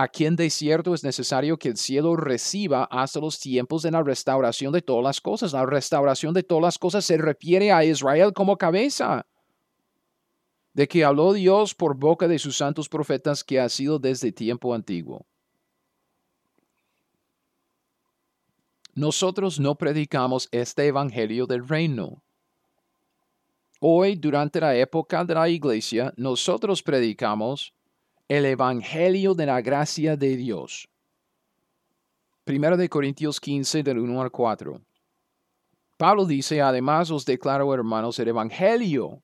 Aquí 0.00 0.26
en 0.26 0.36
desierto 0.36 0.94
es 0.94 1.02
necesario 1.02 1.58
que 1.58 1.70
el 1.70 1.76
cielo 1.76 2.14
reciba 2.14 2.84
hasta 2.84 3.18
los 3.18 3.40
tiempos 3.40 3.82
de 3.82 3.90
la 3.90 4.00
restauración 4.00 4.72
de 4.72 4.80
todas 4.80 5.02
las 5.02 5.20
cosas. 5.20 5.52
La 5.52 5.66
restauración 5.66 6.32
de 6.32 6.44
todas 6.44 6.62
las 6.62 6.78
cosas 6.78 7.04
se 7.04 7.16
refiere 7.16 7.72
a 7.72 7.84
Israel 7.84 8.32
como 8.32 8.56
cabeza, 8.56 9.26
de 10.72 10.86
que 10.86 11.04
habló 11.04 11.32
Dios 11.32 11.74
por 11.74 11.96
boca 11.96 12.28
de 12.28 12.38
sus 12.38 12.56
santos 12.56 12.88
profetas 12.88 13.42
que 13.42 13.58
ha 13.58 13.68
sido 13.68 13.98
desde 13.98 14.30
tiempo 14.30 14.72
antiguo. 14.72 15.26
Nosotros 18.94 19.58
no 19.58 19.74
predicamos 19.74 20.48
este 20.52 20.86
evangelio 20.86 21.44
del 21.44 21.66
reino. 21.66 22.22
Hoy, 23.80 24.14
durante 24.14 24.60
la 24.60 24.76
época 24.76 25.24
de 25.24 25.34
la 25.34 25.48
iglesia, 25.48 26.14
nosotros 26.16 26.84
predicamos 26.84 27.74
el 28.28 28.44
Evangelio 28.44 29.34
de 29.34 29.46
la 29.46 29.62
gracia 29.62 30.16
de 30.16 30.36
Dios. 30.36 30.88
Primero 32.44 32.76
de 32.76 32.88
Corintios 32.88 33.40
15, 33.40 33.82
del 33.82 33.98
1 33.98 34.22
al 34.22 34.30
4. 34.30 34.80
Pablo 35.96 36.26
dice, 36.26 36.60
además 36.60 37.10
os 37.10 37.24
declaro, 37.24 37.72
hermanos, 37.72 38.18
el 38.18 38.28
Evangelio 38.28 39.22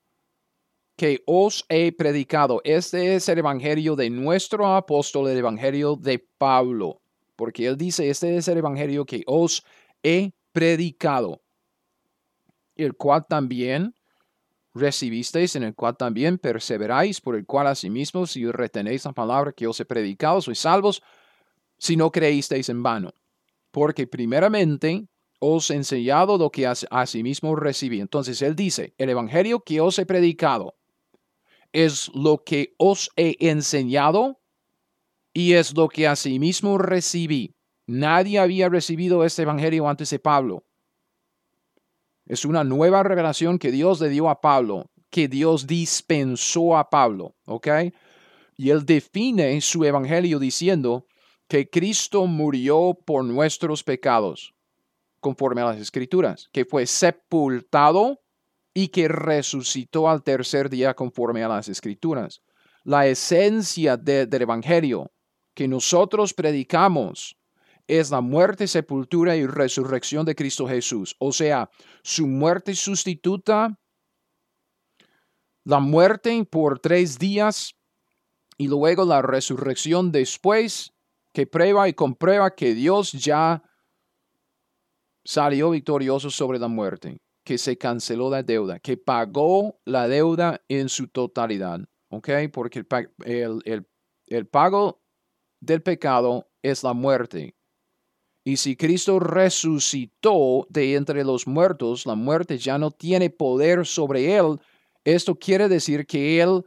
que 0.96 1.22
os 1.26 1.64
he 1.68 1.92
predicado. 1.92 2.60
Este 2.64 3.14
es 3.14 3.28
el 3.28 3.38
Evangelio 3.38 3.94
de 3.94 4.08
nuestro 4.10 4.74
apóstol, 4.74 5.28
el 5.28 5.38
Evangelio 5.38 5.96
de 5.96 6.26
Pablo. 6.38 7.00
Porque 7.36 7.66
él 7.66 7.76
dice, 7.76 8.08
este 8.08 8.36
es 8.36 8.48
el 8.48 8.58
Evangelio 8.58 9.04
que 9.04 9.22
os 9.26 9.64
he 10.02 10.32
predicado. 10.52 11.42
El 12.76 12.94
cual 12.96 13.26
también 13.28 13.94
recibisteis, 14.74 15.56
en 15.56 15.62
el 15.62 15.74
cual 15.74 15.96
también 15.96 16.38
perseveráis, 16.38 17.20
por 17.20 17.36
el 17.36 17.46
cual 17.46 17.68
asimismo, 17.68 18.26
si 18.26 18.50
retenéis 18.50 19.04
la 19.04 19.12
palabra 19.12 19.52
que 19.52 19.66
os 19.66 19.78
he 19.80 19.84
predicado, 19.84 20.40
sois 20.40 20.58
salvos, 20.58 21.02
si 21.78 21.96
no 21.96 22.10
creísteis 22.10 22.68
en 22.68 22.82
vano. 22.82 23.14
Porque 23.70 24.06
primeramente 24.06 25.06
os 25.38 25.70
he 25.70 25.74
enseñado 25.74 26.38
lo 26.38 26.50
que 26.50 26.66
asimismo 26.66 27.56
recibí. 27.56 28.00
Entonces 28.00 28.40
él 28.42 28.56
dice, 28.56 28.94
el 28.98 29.10
evangelio 29.10 29.60
que 29.60 29.80
os 29.80 29.98
he 29.98 30.06
predicado 30.06 30.74
es 31.72 32.10
lo 32.14 32.42
que 32.44 32.74
os 32.78 33.10
he 33.16 33.36
enseñado 33.40 34.40
y 35.32 35.54
es 35.54 35.76
lo 35.76 35.88
que 35.88 36.06
asimismo 36.06 36.78
recibí. 36.78 37.54
Nadie 37.86 38.38
había 38.38 38.68
recibido 38.68 39.24
este 39.24 39.42
evangelio 39.42 39.88
antes 39.88 40.08
de 40.10 40.18
Pablo. 40.18 40.64
Es 42.26 42.44
una 42.44 42.64
nueva 42.64 43.02
revelación 43.02 43.58
que 43.58 43.70
Dios 43.70 44.00
le 44.00 44.08
dio 44.08 44.28
a 44.28 44.40
Pablo, 44.40 44.90
que 45.10 45.28
Dios 45.28 45.66
dispensó 45.66 46.76
a 46.76 46.88
Pablo, 46.88 47.36
¿ok? 47.44 47.68
Y 48.56 48.70
él 48.70 48.86
define 48.86 49.60
su 49.60 49.84
evangelio 49.84 50.38
diciendo 50.38 51.06
que 51.48 51.68
Cristo 51.68 52.26
murió 52.26 52.98
por 53.04 53.24
nuestros 53.24 53.84
pecados, 53.84 54.54
conforme 55.20 55.60
a 55.60 55.66
las 55.66 55.78
escrituras, 55.78 56.48
que 56.52 56.64
fue 56.64 56.86
sepultado 56.86 58.20
y 58.72 58.88
que 58.88 59.08
resucitó 59.08 60.08
al 60.08 60.22
tercer 60.22 60.70
día 60.70 60.94
conforme 60.94 61.44
a 61.44 61.48
las 61.48 61.68
escrituras. 61.68 62.40
La 62.82 63.06
esencia 63.06 63.96
del 63.96 64.42
evangelio 64.42 65.12
que 65.54 65.68
nosotros 65.68 66.34
predicamos 66.34 67.36
es 67.86 68.10
la 68.10 68.20
muerte, 68.20 68.66
sepultura 68.66 69.36
y 69.36 69.46
resurrección 69.46 70.24
de 70.24 70.34
Cristo 70.34 70.66
Jesús. 70.66 71.16
O 71.18 71.32
sea, 71.32 71.70
su 72.02 72.26
muerte 72.26 72.74
sustituta, 72.74 73.78
la 75.64 75.80
muerte 75.80 76.46
por 76.50 76.78
tres 76.78 77.18
días 77.18 77.74
y 78.56 78.68
luego 78.68 79.04
la 79.04 79.22
resurrección 79.22 80.12
después, 80.12 80.92
que 81.32 81.46
prueba 81.46 81.88
y 81.88 81.94
comprueba 81.94 82.54
que 82.54 82.74
Dios 82.74 83.12
ya 83.12 83.62
salió 85.24 85.70
victorioso 85.70 86.30
sobre 86.30 86.58
la 86.58 86.68
muerte, 86.68 87.20
que 87.42 87.58
se 87.58 87.76
canceló 87.76 88.30
la 88.30 88.42
deuda, 88.42 88.78
que 88.78 88.96
pagó 88.96 89.80
la 89.84 90.06
deuda 90.06 90.62
en 90.68 90.88
su 90.88 91.08
totalidad. 91.08 91.80
¿Ok? 92.08 92.28
Porque 92.52 92.86
el, 93.24 93.86
el 94.26 94.46
pago 94.46 95.02
del 95.60 95.82
pecado 95.82 96.48
es 96.62 96.84
la 96.84 96.92
muerte 96.92 97.56
y 98.44 98.58
si 98.58 98.76
Cristo 98.76 99.18
resucitó 99.18 100.66
de 100.68 100.96
entre 100.96 101.24
los 101.24 101.46
muertos, 101.46 102.04
la 102.04 102.14
muerte 102.14 102.58
ya 102.58 102.76
no 102.76 102.90
tiene 102.90 103.30
poder 103.30 103.86
sobre 103.86 104.36
él. 104.36 104.60
Esto 105.02 105.34
quiere 105.34 105.66
decir 105.66 106.06
que 106.06 106.42
él 106.42 106.62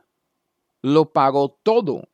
lo 0.82 1.14
pagó 1.14 1.60
todo. 1.62 2.10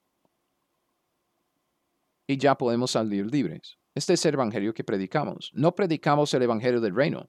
Y 2.28 2.38
ya 2.38 2.58
podemos 2.58 2.92
salir 2.92 3.32
libres. 3.32 3.78
Este 3.96 4.14
es 4.14 4.26
el 4.26 4.34
evangelio 4.34 4.74
que 4.74 4.84
predicamos. 4.84 5.50
No 5.54 5.74
predicamos 5.74 6.34
el 6.34 6.42
evangelio 6.42 6.82
del 6.82 6.96
reino, 6.96 7.28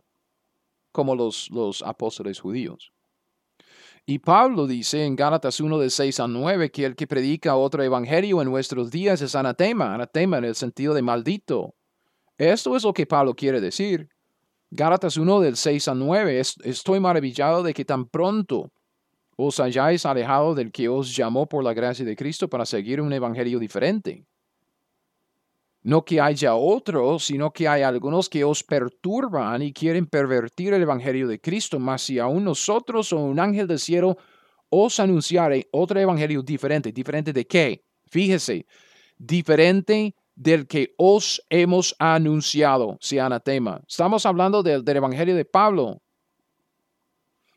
como 0.91 1.15
los, 1.15 1.49
los 1.51 1.83
apóstoles 1.83 2.41
judíos. 2.41 2.93
Y 4.07 4.19
Pablo 4.19 4.67
dice 4.67 5.05
en 5.05 5.15
Gálatas 5.15 5.61
1 5.61 5.79
de 5.79 5.89
6 5.89 6.21
a 6.21 6.27
9 6.27 6.71
que 6.73 6.85
el 6.85 6.97
que 6.97 7.07
predica 7.07 7.55
otro 7.55 7.83
evangelio 7.83 8.43
en 8.43 8.51
nuestros 8.51 8.91
días 8.91 9.23
es 9.23 9.37
anatema, 9.37 9.95
anatema 9.95 10.39
en 10.39 10.45
el 10.47 10.55
sentido 10.57 10.95
de 10.95 11.03
maldito. 11.03 11.75
Esto 12.39 12.77
es 12.77 12.83
lo 12.83 12.93
que 12.93 13.07
Pablo 13.07 13.35
quiere 13.35 13.61
decir. 13.61 14.09
Gálatas 14.71 15.17
1 15.17 15.41
del 15.41 15.57
6 15.57 15.89
al 15.89 15.99
9. 16.01 16.41
estoy 16.41 16.99
maravillado 16.99 17.63
de 17.63 17.73
que 17.73 17.85
tan 17.85 18.07
pronto 18.07 18.73
os 19.37 19.61
hayáis 19.61 20.05
alejado 20.05 20.55
del 20.55 20.73
que 20.73 20.89
os 20.89 21.15
llamó 21.15 21.47
por 21.47 21.63
la 21.63 21.75
gracia 21.75 22.05
de 22.05 22.17
Cristo 22.17 22.49
para 22.49 22.67
seguir 22.67 23.01
un 23.01 23.13
evangelio 23.13 23.59
diferente. 23.59 24.27
No 25.83 26.05
que 26.05 26.21
haya 26.21 26.55
otro, 26.55 27.19
sino 27.19 27.53
que 27.53 27.69
hay 27.69 27.83
algunos 27.83 28.29
que 28.29 28.43
os 28.43 28.65
perturban 28.65 29.63
y 29.63 29.73
quieren 29.73 30.07
pervertir 30.07 30.73
el 30.73 30.83
evangelio 30.83 31.29
de 31.29 31.41
Cristo, 31.41 31.79
mas 31.79 32.03
si 32.03 32.19
aún 32.19 32.43
nosotros 32.43 33.13
o 33.13 33.19
un 33.19 33.39
ángel 33.39 33.69
del 33.69 33.79
cielo 33.79 34.17
os 34.71 34.99
anunciare 34.99 35.69
otro 35.73 36.01
evangelio 36.01 36.43
diferente, 36.43 36.91
diferente 36.91 37.33
de 37.33 37.47
qué? 37.47 37.85
Fíjese, 38.07 38.67
diferente 39.19 40.15
del 40.37 40.67
que 40.67 40.95
os 40.99 41.43
hemos 41.49 41.95
anunciado, 41.99 42.97
si 43.01 43.19
anatema. 43.19 43.81
Estamos 43.89 44.27
hablando 44.27 44.63
del, 44.63 44.85
del 44.85 44.97
Evangelio 44.97 45.37
de 45.37 45.45
Pablo. 45.45 46.01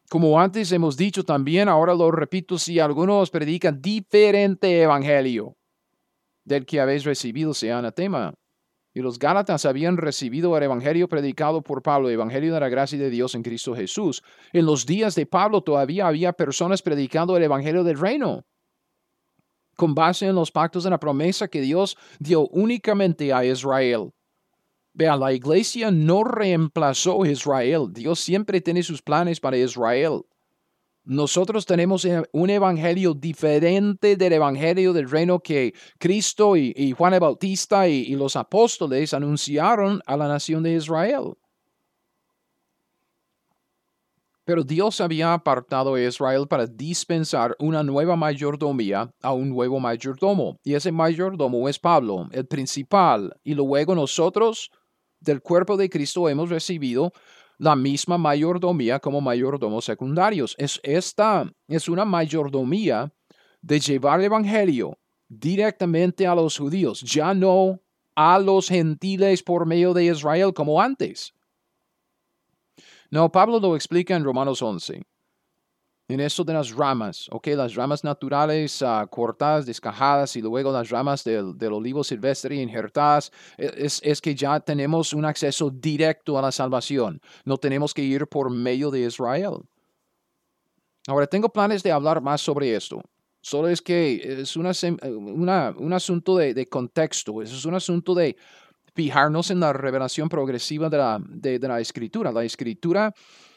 Como 0.09 0.39
antes 0.39 0.71
hemos 0.71 0.95
dicho 0.95 1.23
también, 1.23 1.67
ahora 1.67 1.93
lo 1.93 2.11
repito, 2.11 2.57
si 2.57 2.79
algunos 2.79 3.29
predican 3.29 3.81
diferente 3.81 4.81
evangelio 4.81 5.57
del 6.45 6.65
que 6.65 6.79
habéis 6.79 7.03
recibido, 7.03 7.53
sea 7.53 7.79
anatema. 7.79 8.33
Y 8.93 9.01
los 9.01 9.19
Gálatas 9.19 9.65
habían 9.65 9.97
recibido 9.97 10.55
el 10.55 10.63
evangelio 10.63 11.09
predicado 11.09 11.61
por 11.61 11.83
Pablo, 11.83 12.07
el 12.07 12.13
evangelio 12.13 12.53
de 12.53 12.59
la 12.61 12.69
gracia 12.69 12.97
de 12.97 13.09
Dios 13.09 13.35
en 13.35 13.43
Cristo 13.43 13.75
Jesús. 13.75 14.23
En 14.53 14.65
los 14.65 14.85
días 14.85 15.13
de 15.13 15.25
Pablo 15.25 15.61
todavía 15.61 16.07
había 16.07 16.31
personas 16.31 16.81
predicando 16.81 17.35
el 17.35 17.43
evangelio 17.43 17.83
del 17.83 17.99
reino 17.99 18.45
con 19.77 19.95
base 19.95 20.25
en 20.25 20.35
los 20.35 20.51
pactos 20.51 20.83
de 20.83 20.89
la 20.89 20.99
promesa 20.99 21.47
que 21.47 21.61
Dios 21.61 21.95
dio 22.19 22.49
únicamente 22.49 23.31
a 23.31 23.45
Israel. 23.45 24.11
Vea, 24.93 25.15
la 25.15 25.31
iglesia 25.31 25.91
no 25.91 26.23
reemplazó 26.23 27.23
a 27.23 27.29
Israel. 27.29 27.87
Dios 27.91 28.19
siempre 28.19 28.59
tiene 28.59 28.81
sus 28.83 29.01
planes 29.01 29.39
para 29.39 29.55
Israel. 29.55 30.23
Nosotros 31.03 31.65
tenemos 31.65 32.05
un 32.33 32.49
evangelio 32.49 33.13
diferente 33.13 34.17
del 34.17 34.33
evangelio 34.33 34.91
del 34.91 35.09
reino 35.09 35.39
que 35.39 35.73
Cristo 35.99 36.57
y, 36.57 36.93
Juan 36.97 37.13
el 37.13 37.21
Bautista 37.21 37.87
y 37.87 38.13
los 38.15 38.35
apóstoles 38.35 39.13
anunciaron 39.13 40.01
a 40.05 40.17
la 40.17 40.27
nación 40.27 40.63
de 40.63 40.73
Israel. 40.73 41.35
Pero 44.47 44.63
Dios 44.63 45.01
había 45.01 45.33
apartado 45.33 45.95
a 45.95 46.01
Israel 46.01 46.47
para 46.47 46.65
dispensar 46.65 47.53
una 47.59 47.83
nueva 47.83 48.15
mayordomía 48.15 49.11
a 49.21 49.33
un 49.33 49.49
nuevo 49.49 49.77
mayordomo. 49.77 50.57
Y 50.63 50.73
ese 50.73 50.89
mayordomo 50.89 51.67
es 51.67 51.77
Pablo, 51.77 52.29
el 52.31 52.47
principal. 52.47 53.35
Y 53.43 53.55
luego 53.55 53.93
nosotros 53.93 54.71
del 55.19 55.41
cuerpo 55.41 55.75
de 55.75 55.89
Cristo 55.89 56.29
hemos 56.29 56.49
recibido 56.49 57.11
la 57.57 57.75
misma 57.75 58.17
mayordomía 58.17 59.01
como 59.01 59.19
mayordomos 59.19 59.83
secundarios. 59.83 60.55
Es, 60.57 60.79
esta 60.81 61.51
es 61.67 61.89
una 61.89 62.05
mayordomía 62.05 63.11
de 63.61 63.81
llevar 63.81 64.21
el 64.21 64.27
Evangelio 64.27 64.97
directamente 65.27 66.25
a 66.25 66.33
los 66.33 66.57
judíos, 66.57 67.01
ya 67.01 67.33
no 67.33 67.81
a 68.15 68.39
los 68.39 68.69
gentiles 68.69 69.43
por 69.43 69.65
medio 69.65 69.93
de 69.93 70.05
Israel 70.05 70.53
como 70.53 70.81
antes. 70.81 71.33
No, 73.09 73.31
Pablo 73.31 73.59
lo 73.59 73.75
explica 73.75 74.15
en 74.15 74.23
Romanos 74.23 74.61
11. 74.61 75.01
En 76.09 76.21
esto 76.21 76.45
de 76.45 76.53
las 76.53 76.71
ramas, 76.71 77.27
ok, 77.31 77.47
las 77.47 77.75
ramas 77.75 78.01
naturales 78.01 78.81
uh, 78.81 79.05
cortadas, 79.09 79.65
descajadas 79.65 80.37
y 80.37 80.41
luego 80.41 80.71
las 80.71 80.89
ramas 80.89 81.21
del, 81.25 81.73
olivo 81.73 82.01
silvestre 82.01 82.55
injertadas, 82.55 83.29
e, 83.57 83.73
es, 83.75 83.99
es, 84.01 84.21
que 84.21 84.33
ya 84.33 84.57
tenemos 84.61 85.11
un 85.11 85.25
acceso 85.25 85.69
directo 85.69 86.37
a 86.37 86.41
la 86.41 86.53
salvación. 86.53 87.19
No 87.43 87.57
tenemos 87.57 87.93
que 87.93 88.03
ir 88.03 88.25
por 88.27 88.49
medio 88.49 88.89
de 88.89 89.01
Israel. 89.01 89.57
Ahora, 91.07 91.27
tengo 91.27 91.49
planes 91.49 91.83
de 91.83 91.91
hablar 91.91 92.21
más 92.21 92.39
sobre 92.39 92.73
esto. 92.73 93.01
Solo 93.41 93.67
es 93.67 93.81
que 93.81 94.41
es 94.41 94.55
una, 94.55 94.71
una, 95.09 95.73
un 95.77 95.91
asunto 95.91 96.37
de 96.37 96.65
contexto, 96.67 97.41
es 97.41 97.65
un 97.65 97.75
asunto 97.75 98.15
de 98.15 98.35
fijarnos 98.97 99.51
en 99.51 99.59
la 99.59 99.73
revelación 99.73 100.27
progresiva 100.27 100.89
de 100.89 100.97
la, 100.97 101.19
de, 101.23 101.59
la 101.59 101.79
escritura. 101.79 102.31
La 102.31 102.43
escritura, 102.43 103.13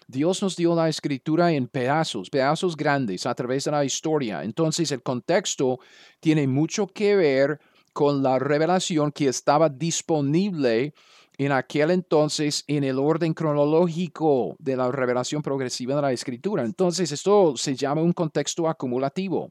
Dios 0.07 0.43
nos 0.43 0.55
dio 0.55 0.75
la 0.75 0.91
escritura 0.91 1.51
en 1.51 1.67
pedazos, 1.67 2.29
pedazos 2.29 2.77
grandes 2.77 3.25
a 3.25 3.35
través 3.35 3.65
de 3.65 3.71
la 3.71 3.83
historia. 3.83 4.45
Entonces 4.45 4.93
el 4.93 5.03
contexto 5.03 5.79
tiene 6.21 6.47
mucho 6.47 6.89
que 6.89 7.17
ver 7.17 7.59
con 7.95 8.23
la 8.23 8.39
revelación 8.39 9.13
que 9.13 9.29
estaba 9.29 9.71
disponible 9.71 10.93
en 11.39 11.53
aquel 11.53 11.91
entonces 11.91 12.63
en 12.67 12.85
el 12.85 12.99
orden 12.99 13.33
cronológico 13.33 14.57
de 14.59 14.77
la 14.77 14.93
revelación 14.93 15.41
progresiva 15.41 15.97
de 15.97 16.03
la 16.03 16.13
escritura. 16.13 16.67
Entonces 16.67 17.11
esto 17.13 17.57
se 17.57 17.75
llama 17.75 18.03
un 18.03 18.13
contexto 18.13 18.69
acumulativo. 18.69 19.49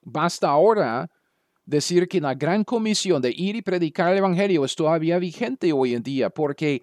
Basta 0.00 0.48
ahora 0.48 1.10
decir 1.64 2.08
que 2.08 2.20
la 2.20 2.34
gran 2.34 2.64
comisión 2.64 3.22
de 3.22 3.32
ir 3.34 3.56
y 3.56 3.62
predicar 3.62 4.12
el 4.12 4.18
Evangelio 4.18 4.64
es 4.64 4.74
todavía 4.74 5.18
vigente 5.18 5.72
hoy 5.72 5.94
en 5.94 6.02
día, 6.02 6.30
porque 6.30 6.82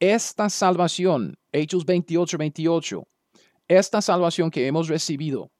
esta 0.00 0.48
salvación, 0.48 1.36
Hechos 1.52 1.84
28, 1.84 2.38
28, 2.38 3.06
esta 3.68 4.02
salvación 4.02 4.50
que 4.50 4.66
hemos 4.66 4.88
recibido 4.88 5.50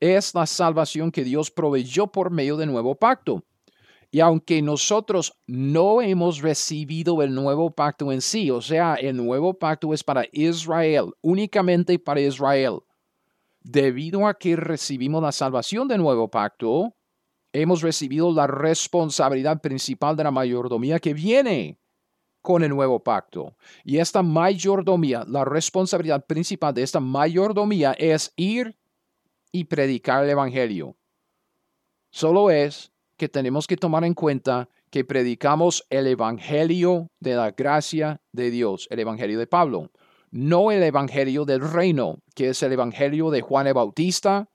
es 0.00 0.34
la 0.34 0.46
salvación 0.46 1.10
que 1.10 1.24
Dios 1.24 1.50
proveyó 1.50 2.06
por 2.06 2.30
medio 2.30 2.56
del 2.56 2.70
nuevo 2.70 2.94
pacto. 2.94 3.44
Y 4.10 4.20
aunque 4.20 4.60
nosotros 4.60 5.34
no 5.46 6.02
hemos 6.02 6.40
recibido 6.40 7.22
el 7.22 7.32
nuevo 7.32 7.70
pacto 7.70 8.10
en 8.10 8.20
sí, 8.20 8.50
o 8.50 8.60
sea, 8.60 8.94
el 8.94 9.16
nuevo 9.16 9.54
pacto 9.54 9.94
es 9.94 10.02
para 10.02 10.24
Israel, 10.32 11.12
únicamente 11.20 11.96
para 11.98 12.20
Israel, 12.20 12.80
debido 13.60 14.26
a 14.26 14.34
que 14.34 14.56
recibimos 14.56 15.22
la 15.22 15.30
salvación 15.30 15.86
del 15.86 15.98
nuevo 15.98 16.28
pacto, 16.28 16.96
hemos 17.52 17.82
recibido 17.82 18.32
la 18.32 18.46
responsabilidad 18.46 19.60
principal 19.60 20.16
de 20.16 20.24
la 20.24 20.30
mayordomía 20.30 20.98
que 20.98 21.14
viene 21.14 21.78
con 22.42 22.62
el 22.62 22.70
nuevo 22.70 23.02
pacto. 23.02 23.56
Y 23.84 23.98
esta 23.98 24.22
mayordomía, 24.22 25.24
la 25.26 25.44
responsabilidad 25.44 26.24
principal 26.26 26.74
de 26.74 26.82
esta 26.82 27.00
mayordomía 27.00 27.92
es 27.92 28.32
ir 28.36 28.78
y 29.52 29.64
predicar 29.64 30.24
el 30.24 30.30
Evangelio. 30.30 30.96
Solo 32.10 32.50
es 32.50 32.92
que 33.16 33.28
tenemos 33.28 33.66
que 33.66 33.76
tomar 33.76 34.04
en 34.04 34.14
cuenta 34.14 34.68
que 34.90 35.04
predicamos 35.04 35.86
el 35.90 36.06
Evangelio 36.06 37.08
de 37.20 37.34
la 37.34 37.50
gracia 37.50 38.20
de 38.32 38.50
Dios, 38.50 38.88
el 38.90 39.00
Evangelio 39.00 39.38
de 39.38 39.46
Pablo, 39.46 39.90
no 40.30 40.70
el 40.70 40.82
Evangelio 40.82 41.44
del 41.44 41.60
reino, 41.60 42.18
que 42.34 42.48
es 42.48 42.62
el 42.62 42.72
Evangelio 42.72 43.30
de 43.30 43.40
Juan 43.42 43.66
el 43.66 43.74
Bautista, 43.74 44.48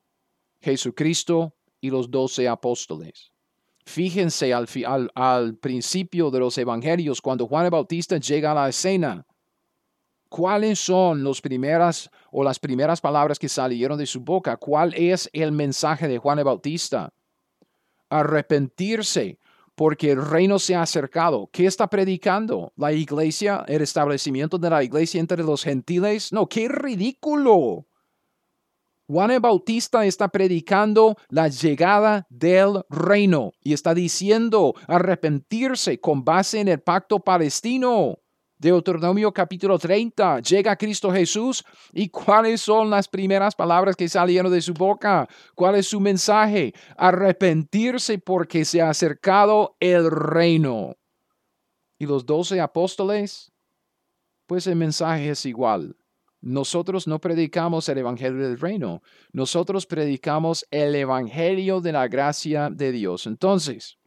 Jesucristo 0.61 1.53
y 1.85 1.89
los 1.91 2.09
doce 2.09 2.47
apóstoles. 2.47 3.31
Fíjense 3.85 4.51
al, 4.51 5.57
principio 5.61 6.31
de 6.31 6.39
los 6.39 6.57
evangelios, 6.57 7.21
cuando 7.21 7.45
Juan 7.47 7.65
el 7.65 7.71
Bautista 7.71 8.17
llega 8.17 8.51
a 8.51 8.55
la 8.55 8.69
escena, 8.69 9.25
¿cuáles 10.27 10.79
son 10.79 11.23
las 11.23 11.39
primeras 11.39 12.09
o 12.31 12.43
las 12.43 12.57
primeras 12.57 12.99
palabras 12.99 13.37
que 13.37 13.47
salieron 13.47 13.99
de 13.99 14.07
su 14.07 14.21
boca? 14.21 14.57
¿Cuál 14.57 14.95
es 14.95 15.29
el 15.33 15.51
mensaje 15.51 16.07
de 16.07 16.17
Juan 16.17 16.39
el 16.39 16.45
Bautista? 16.45 17.13
Arrepentirse 18.09 19.39
porque 19.75 20.11
el 20.11 20.25
reino 20.25 20.57
se 20.57 20.73
ha 20.73 20.81
acercado. 20.81 21.47
¿Qué 21.51 21.67
está 21.67 21.87
predicando? 21.87 22.73
¿La 22.77 22.91
iglesia? 22.91 23.63
¿El 23.67 23.83
establecimiento 23.83 24.57
de 24.57 24.69
la 24.71 24.83
iglesia 24.83 25.19
entre 25.19 25.43
los 25.43 25.63
gentiles? 25.63 26.33
No, 26.33 26.47
qué 26.47 26.67
ridículo. 26.67 27.85
Juan 29.07 29.29
el 29.29 29.39
Bautista 29.39 30.03
está 30.03 30.29
predicando 30.29 31.15
la 31.29 31.47
llegada 31.47 32.25
del 32.29 32.81
reino 32.89 33.51
y 33.61 33.73
está 33.73 33.93
diciendo 33.93 34.73
arrepentirse 34.87 35.99
con 35.99 36.25
base 36.25 36.59
en 36.59 36.69
el 36.69 36.81
pacto 36.81 37.19
palestino. 37.19 38.17
Deuteronomio 38.57 39.31
capítulo 39.31 39.77
30, 39.77 40.39
llega 40.39 40.75
Cristo 40.75 41.11
Jesús 41.11 41.63
y 41.93 42.09
cuáles 42.09 42.61
son 42.61 42.89
las 42.89 43.07
primeras 43.07 43.53
palabras 43.53 43.95
que 43.95 44.09
salieron 44.09 44.51
de 44.51 44.61
su 44.61 44.73
boca, 44.73 45.27
cuál 45.53 45.75
es 45.75 45.87
su 45.87 45.99
mensaje, 45.99 46.73
arrepentirse 46.97 48.17
porque 48.17 48.65
se 48.65 48.81
ha 48.81 48.89
acercado 48.89 49.75
el 49.79 50.09
reino. 50.09 50.95
Y 51.99 52.07
los 52.07 52.25
doce 52.25 52.59
apóstoles, 52.59 53.51
pues 54.47 54.65
el 54.65 54.77
mensaje 54.77 55.29
es 55.29 55.45
igual. 55.45 55.95
Nosotros 56.45 57.07
no 57.07 57.17
predicamos 57.19 57.89
el 57.89 57.97
Evangelio 57.97 58.47
del 58.47 58.59
Reino, 58.59 59.01
nosotros 59.33 59.87
predicamos 59.87 60.63
el 60.69 60.93
Evangelio 60.93 61.81
de 61.81 61.91
la 61.91 62.07
gracia 62.07 62.69
de 62.69 62.91
Dios. 62.91 63.25
Entonces, 63.25 63.97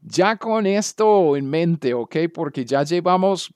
ya 0.00 0.36
con 0.36 0.66
esto 0.66 1.36
en 1.36 1.50
mente, 1.50 1.94
¿ok? 1.94 2.16
Porque 2.32 2.64
ya 2.64 2.84
llevamos 2.84 3.52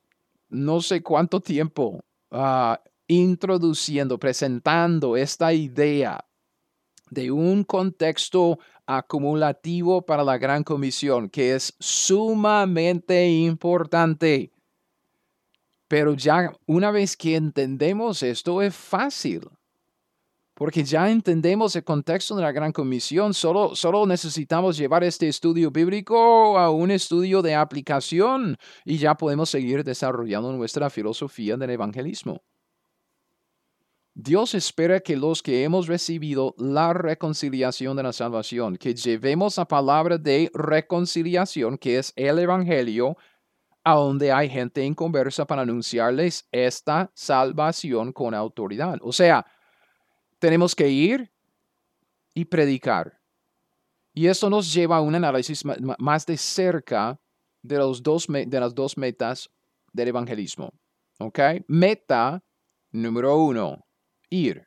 no 0.48 0.80
sé 0.80 1.00
cuánto 1.02 1.40
tiempo 1.40 2.00
ah, 2.32 2.80
introduciendo, 3.06 4.18
presentando 4.18 5.16
esta 5.16 5.52
idea 5.52 6.24
de 7.08 7.30
un 7.30 7.62
contexto 7.62 8.58
acumulativo 8.84 10.04
para 10.04 10.24
la 10.24 10.38
gran 10.38 10.64
comisión, 10.64 11.30
que 11.30 11.54
es 11.54 11.74
sumamente 11.78 13.28
importante. 13.28 14.51
Pero 15.92 16.14
ya 16.14 16.50
una 16.64 16.90
vez 16.90 17.18
que 17.18 17.36
entendemos 17.36 18.22
esto 18.22 18.62
es 18.62 18.74
fácil 18.74 19.42
porque 20.54 20.84
ya 20.84 21.10
entendemos 21.10 21.76
el 21.76 21.84
contexto 21.84 22.34
de 22.34 22.40
la 22.40 22.50
Gran 22.50 22.72
Comisión, 22.72 23.34
solo, 23.34 23.76
solo 23.76 24.06
necesitamos 24.06 24.78
llevar 24.78 25.04
este 25.04 25.28
estudio 25.28 25.70
bíblico 25.70 26.58
a 26.58 26.70
un 26.70 26.90
estudio 26.90 27.42
de 27.42 27.54
aplicación 27.54 28.56
y 28.86 28.96
ya 28.96 29.14
podemos 29.16 29.50
seguir 29.50 29.84
desarrollando 29.84 30.50
nuestra 30.52 30.88
filosofía 30.88 31.58
del 31.58 31.68
evangelismo. 31.68 32.40
Dios 34.14 34.54
espera 34.54 35.00
que 35.00 35.16
los 35.16 35.42
que 35.42 35.62
hemos 35.62 35.88
recibido 35.88 36.54
la 36.56 36.94
reconciliación 36.94 37.98
de 37.98 38.02
la 38.02 38.14
salvación, 38.14 38.76
que 38.76 38.94
llevemos 38.94 39.58
la 39.58 39.66
palabra 39.66 40.16
de 40.16 40.50
reconciliación, 40.54 41.76
que 41.76 41.98
es 41.98 42.14
el 42.16 42.38
Evangelio, 42.38 43.16
a 43.84 43.94
donde 43.94 44.30
hay 44.30 44.48
gente 44.48 44.84
en 44.84 44.94
conversa 44.94 45.44
para 45.44 45.62
anunciarles 45.62 46.46
esta 46.52 47.10
salvación 47.14 48.12
con 48.12 48.34
autoridad. 48.34 48.98
O 49.02 49.12
sea, 49.12 49.44
tenemos 50.38 50.74
que 50.74 50.88
ir 50.88 51.32
y 52.34 52.44
predicar. 52.44 53.18
Y 54.14 54.26
eso 54.26 54.50
nos 54.50 54.72
lleva 54.72 54.98
a 54.98 55.00
un 55.00 55.14
análisis 55.14 55.64
más 55.98 56.26
de 56.26 56.36
cerca 56.36 57.18
de, 57.62 57.78
los 57.78 58.02
dos, 58.02 58.26
de 58.28 58.60
las 58.60 58.74
dos 58.74 58.96
metas 58.96 59.50
del 59.92 60.08
evangelismo. 60.08 60.72
¿Ok? 61.18 61.38
Meta 61.66 62.42
número 62.90 63.36
uno, 63.36 63.86
ir. 64.28 64.66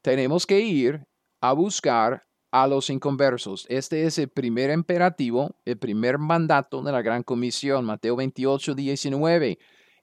Tenemos 0.00 0.46
que 0.46 0.60
ir 0.60 1.04
a 1.40 1.52
buscar 1.52 2.24
a 2.52 2.68
los 2.68 2.90
inconversos. 2.90 3.66
Este 3.68 4.04
es 4.04 4.18
el 4.18 4.28
primer 4.28 4.70
imperativo, 4.70 5.56
el 5.64 5.78
primer 5.78 6.18
mandato 6.18 6.82
de 6.82 6.92
la 6.92 7.02
Gran 7.02 7.24
Comisión, 7.24 7.84
Mateo 7.84 8.14
28, 8.14 8.74
19. 8.74 9.58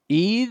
Id, 0.10 0.50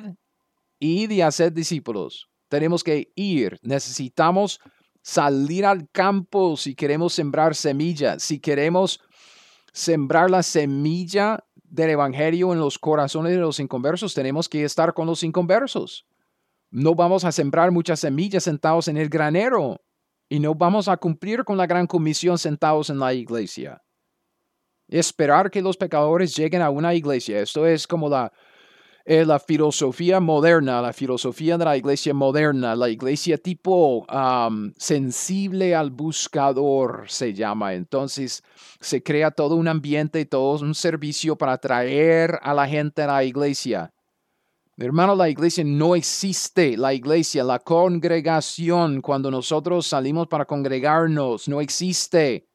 id 0.79 1.11
y 1.11 1.21
hacer 1.21 1.53
discípulos 1.53 2.29
tenemos 2.49 2.83
que 2.83 3.13
ir, 3.15 3.59
necesitamos 3.63 4.61
salir 5.03 5.65
al 5.65 5.89
campo 5.91 6.57
si 6.57 6.75
queremos 6.75 7.13
sembrar 7.13 7.55
semillas, 7.55 8.23
si 8.23 8.41
queremos 8.41 9.01
sembrar 9.73 10.31
la 10.31 10.43
semilla 10.43 11.45
del 11.55 11.91
Evangelio 11.91 12.53
en 12.53 12.59
los 12.59 12.79
corazones 12.79 13.33
de 13.33 13.39
los 13.39 13.61
inconversos, 13.61 14.15
tenemos 14.15 14.49
que 14.49 14.65
estar 14.65 14.95
con 14.95 15.07
los 15.07 15.23
inconversos. 15.23 16.07
No 16.71 16.95
vamos 16.95 17.25
a 17.25 17.33
sembrar 17.33 17.71
muchas 17.71 18.01
semillas 18.01 18.45
sentados 18.45 18.89
en 18.89 18.97
el 18.97 19.09
granero 19.09 19.81
y 20.29 20.39
no 20.41 20.55
vamos 20.55 20.89
a 20.89 20.97
cumplir 20.97 21.45
con 21.45 21.57
la 21.57 21.67
gran 21.67 21.87
comisión 21.87 22.39
sentados 22.39 22.91
en 22.91 22.99
la 22.99 23.15
iglesia. 23.15 23.83
Esperar 24.89 25.51
que 25.51 25.63
los 25.63 25.77
pecadores 25.77 26.35
lleguen 26.37 26.63
a 26.63 26.71
una 26.71 26.95
iglesia, 26.95 27.41
esto 27.41 27.67
es 27.67 27.87
como 27.87 28.09
la, 28.09 28.33
es 29.09 29.27
la 29.27 29.39
filosofía 29.39 30.21
moderna, 30.21 30.83
la 30.83 30.93
filosofía 30.93 31.57
de 31.57 31.65
la 31.65 31.79
iglesia 31.79 32.13
moderna, 32.13 32.77
la 32.77 32.91
iglesia 32.91 33.39
tipo 33.39 34.07
sensible 34.77 35.75
al 35.75 35.91
buscador 35.91 37.05
se 37.07 37.33
llama. 37.33 37.73
Entonces 37.73 38.43
se 38.81 39.03
crea 39.03 39.31
todo 39.31 39.55
un 39.57 39.67
ambiente 39.67 40.21
y 40.21 40.27
todo 40.27 40.63
un 40.63 40.75
servicio 40.75 41.37
para 41.37 41.53
atraer 41.53 42.39
a 42.43 42.53
la 42.53 42.69
gente 42.69 43.01
a 43.01 43.07
la 43.07 43.25
iglesia. 43.25 43.93
Hermano, 44.87 45.15
la 45.17 45.29
iglesia 45.29 45.65
no 45.65 45.97
existe. 45.97 46.77
La 46.77 46.95
iglesia, 46.95 47.43
la 47.43 47.59
congregación, 47.59 49.01
cuando 49.01 49.31
nosotros 49.31 49.87
salimos 49.87 50.29
para 50.29 50.45
congregarnos, 50.45 51.49
no 51.49 51.61
existe 51.61 52.49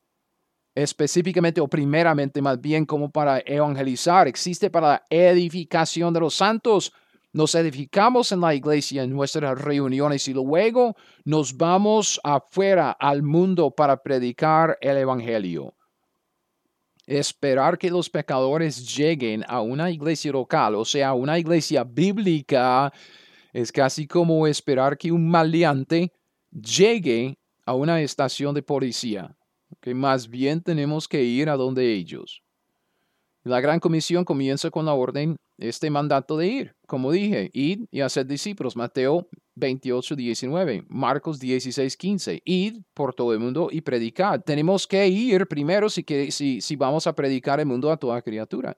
específicamente 0.76 1.62
o 1.62 1.68
primeramente 1.68 2.42
más 2.42 2.60
bien 2.60 2.86
como 2.86 3.12
para 3.12 3.40
evangelizar, 3.46 4.28
existe 4.28 4.70
para 4.70 4.88
la 4.88 5.04
edificación 5.10 6.14
de 6.14 6.20
los 6.20 6.34
santos. 6.34 6.94
Nos 7.32 7.56
edificamos 7.56 8.32
en 8.32 8.42
la 8.42 8.54
iglesia, 8.54 9.04
en 9.04 9.10
nuestras 9.10 9.60
reuniones 9.60 10.28
y 10.28 10.34
luego 10.34 10.96
nos 11.26 11.58
vamos 11.58 12.22
afuera 12.24 12.92
al 12.92 13.24
mundo 13.24 13.72
para 13.72 14.02
predicar 14.02 14.78
el 14.82 14.98
Evangelio. 14.98 15.74
Esperar 17.06 17.78
que 17.78 17.90
los 17.90 18.10
pecadores 18.10 18.96
lleguen 18.96 19.44
a 19.48 19.62
una 19.62 19.92
iglesia 19.92 20.32
local, 20.32 20.76
o 20.76 20.86
sea, 20.86 21.14
una 21.14 21.38
iglesia 21.38 21.84
bíblica, 21.84 22.94
es 23.52 23.72
casi 23.72 24.08
como 24.08 24.48
esperar 24.48 24.98
que 24.98 25.12
un 25.12 25.30
maleante 25.30 26.12
llegue 26.52 27.38
a 27.66 27.74
una 27.74 28.02
estación 28.02 28.56
de 28.56 28.64
policía 28.64 29.36
que 29.82 29.94
más 29.94 30.30
bien 30.30 30.62
tenemos 30.62 31.08
que 31.08 31.24
ir 31.24 31.50
a 31.50 31.58
donde 31.58 31.94
ellos. 31.94 32.42
La 33.44 33.60
gran 33.60 33.80
comisión 33.80 34.24
comienza 34.24 34.72
con 34.72 34.86
la 34.86 34.94
orden, 34.94 35.36
este 35.58 35.90
mandato 35.90 36.38
de 36.38 36.48
ir, 36.48 36.76
como 36.88 37.12
dije, 37.12 37.50
id 37.54 37.86
y 37.92 38.02
hacer 38.02 38.26
discípulos. 38.26 38.76
Mateo 38.76 39.28
28, 39.56 40.16
19, 40.16 40.86
Marcos 40.90 41.40
16, 41.40 41.96
15, 41.96 42.42
id 42.44 42.78
por 42.94 43.14
todo 43.14 43.34
el 43.34 43.40
mundo 43.40 43.70
y 43.72 43.82
predicar. 43.82 44.42
Tenemos 44.44 44.88
que 44.88 45.08
ir 45.08 45.48
primero 45.48 45.90
si, 45.90 46.04
que, 46.04 46.32
si, 46.32 46.62
si 46.62 46.76
vamos 46.76 47.08
a 47.08 47.14
predicar 47.14 47.60
el 47.60 47.66
mundo 47.66 47.92
a 47.92 47.98
toda 47.98 48.22
criatura. 48.22 48.78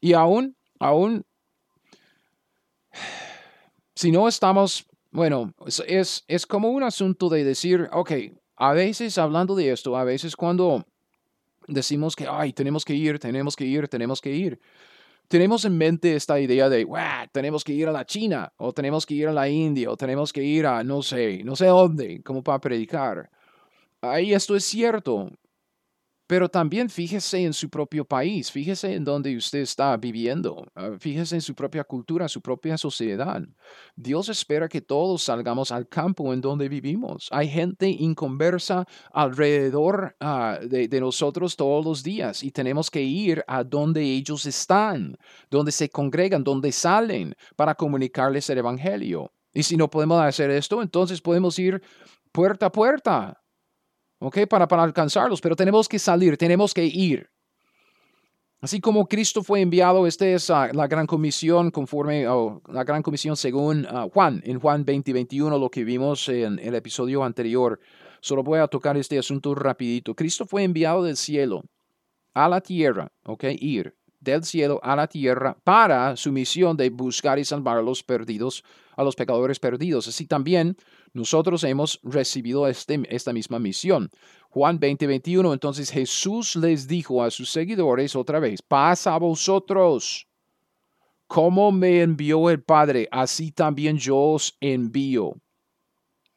Y 0.00 0.12
aún, 0.12 0.56
aún, 0.78 1.24
si 3.94 4.10
no 4.10 4.28
estamos, 4.28 4.86
bueno, 5.10 5.54
es, 5.86 6.24
es 6.26 6.46
como 6.46 6.70
un 6.70 6.82
asunto 6.82 7.28
de 7.28 7.44
decir, 7.44 7.88
ok, 7.92 8.12
a 8.56 8.72
veces 8.72 9.18
hablando 9.18 9.54
de 9.54 9.72
esto, 9.72 9.96
a 9.96 10.04
veces 10.04 10.36
cuando 10.36 10.86
decimos 11.66 12.14
que, 12.16 12.26
ay, 12.28 12.52
tenemos 12.52 12.84
que 12.84 12.94
ir, 12.94 13.18
tenemos 13.18 13.56
que 13.56 13.64
ir, 13.64 13.88
tenemos 13.88 14.20
que 14.20 14.32
ir. 14.32 14.60
Tenemos 15.28 15.64
en 15.64 15.76
mente 15.76 16.14
esta 16.14 16.38
idea 16.38 16.68
de, 16.68 16.86
tenemos 17.32 17.64
que 17.64 17.72
ir 17.72 17.88
a 17.88 17.92
la 17.92 18.04
China, 18.04 18.52
o 18.56 18.72
tenemos 18.72 19.06
que 19.06 19.14
ir 19.14 19.28
a 19.28 19.32
la 19.32 19.48
India, 19.48 19.90
o 19.90 19.96
tenemos 19.96 20.32
que 20.32 20.42
ir 20.42 20.66
a, 20.66 20.84
no 20.84 21.02
sé, 21.02 21.42
no 21.44 21.56
sé 21.56 21.66
dónde, 21.66 22.22
como 22.22 22.42
para 22.42 22.60
predicar. 22.60 23.30
Ahí 24.00 24.34
esto 24.34 24.54
es 24.54 24.64
cierto, 24.64 25.30
pero 26.26 26.48
también 26.48 26.88
fíjese 26.88 27.44
en 27.44 27.52
su 27.52 27.68
propio 27.68 28.04
país, 28.04 28.50
fíjese 28.50 28.94
en 28.94 29.04
donde 29.04 29.36
usted 29.36 29.60
está 29.60 29.96
viviendo, 29.96 30.66
ah, 30.74 30.92
fíjese 30.98 31.34
en 31.34 31.42
su 31.42 31.54
propia 31.54 31.84
cultura, 31.84 32.28
su 32.28 32.40
propia 32.40 32.78
sociedad. 32.78 33.42
Dios 33.94 34.28
espera 34.30 34.68
que 34.68 34.80
todos 34.80 35.22
salgamos 35.22 35.70
al 35.70 35.86
campo 35.86 36.32
en 36.32 36.40
donde 36.40 36.68
vivimos. 36.68 37.28
Hay 37.30 37.48
gente 37.48 37.88
inconversa 37.88 38.86
alrededor 39.12 40.16
ah, 40.20 40.58
de, 40.62 40.88
de, 40.88 41.00
nosotros 41.00 41.56
todos 41.56 41.84
los 41.84 42.02
días 42.02 42.42
y 42.42 42.50
tenemos 42.50 42.90
que 42.90 43.02
ir 43.02 43.44
a 43.46 43.62
donde 43.62 44.02
ellos 44.02 44.46
están, 44.46 45.18
donde 45.50 45.72
se 45.72 45.90
congregan, 45.90 46.42
donde 46.42 46.72
salen 46.72 47.34
para 47.54 47.74
comunicarles 47.74 48.48
el 48.48 48.58
Evangelio. 48.58 49.30
Y 49.52 49.62
si 49.62 49.76
no 49.76 49.88
podemos 49.90 50.20
hacer 50.22 50.50
esto, 50.50 50.80
entonces 50.80 51.20
podemos 51.20 51.58
ir 51.58 51.82
puerta 52.32 52.66
a 52.66 52.72
puerta 52.72 53.43
¿ok? 54.24 54.46
Para, 54.48 54.66
para 54.66 54.82
alcanzarlos, 54.82 55.40
pero 55.40 55.54
tenemos 55.54 55.88
que 55.88 55.98
salir, 55.98 56.36
tenemos 56.36 56.72
que 56.72 56.84
ir. 56.84 57.28
Así 58.60 58.80
como 58.80 59.06
Cristo 59.06 59.42
fue 59.42 59.60
enviado, 59.60 60.06
esta 60.06 60.26
es 60.26 60.48
ah, 60.48 60.70
la 60.72 60.86
gran 60.86 61.06
comisión 61.06 61.70
conforme, 61.70 62.26
oh, 62.28 62.62
la 62.68 62.82
gran 62.84 63.02
comisión 63.02 63.36
según 63.36 63.86
ah, 63.90 64.06
Juan, 64.10 64.40
en 64.46 64.58
Juan 64.58 64.86
20, 64.86 65.12
21, 65.12 65.58
lo 65.58 65.70
que 65.70 65.84
vimos 65.84 66.26
en 66.30 66.58
el 66.58 66.74
episodio 66.74 67.22
anterior. 67.22 67.78
Solo 68.20 68.42
voy 68.42 68.60
a 68.60 68.68
tocar 68.68 68.96
este 68.96 69.18
asunto 69.18 69.54
rapidito. 69.54 70.14
Cristo 70.14 70.46
fue 70.46 70.62
enviado 70.62 71.02
del 71.02 71.18
cielo 71.18 71.62
a 72.32 72.48
la 72.48 72.62
tierra, 72.62 73.12
¿ok? 73.24 73.44
Ir 73.58 73.94
del 74.20 74.44
cielo 74.44 74.80
a 74.82 74.96
la 74.96 75.06
tierra 75.06 75.58
para 75.62 76.16
su 76.16 76.32
misión 76.32 76.78
de 76.78 76.88
buscar 76.88 77.38
y 77.38 77.44
salvar 77.44 77.76
a 77.76 77.82
los 77.82 78.02
perdidos, 78.02 78.64
a 78.96 79.04
los 79.04 79.16
pecadores 79.16 79.58
perdidos. 79.58 80.08
Así 80.08 80.26
también 80.26 80.76
nosotros 81.12 81.64
hemos 81.64 82.00
recibido 82.02 82.66
este, 82.68 83.02
esta 83.08 83.32
misma 83.32 83.58
misión. 83.58 84.10
Juan 84.50 84.78
20, 84.78 85.06
21, 85.06 85.52
entonces 85.52 85.90
Jesús 85.90 86.54
les 86.56 86.86
dijo 86.86 87.22
a 87.22 87.30
sus 87.30 87.50
seguidores 87.50 88.14
otra 88.14 88.38
vez, 88.38 88.62
pasa 88.62 89.14
a 89.14 89.18
vosotros. 89.18 90.28
Como 91.26 91.72
me 91.72 92.02
envió 92.02 92.50
el 92.50 92.62
Padre, 92.62 93.08
así 93.10 93.50
también 93.50 93.96
yo 93.98 94.16
os 94.16 94.56
envío. 94.60 95.34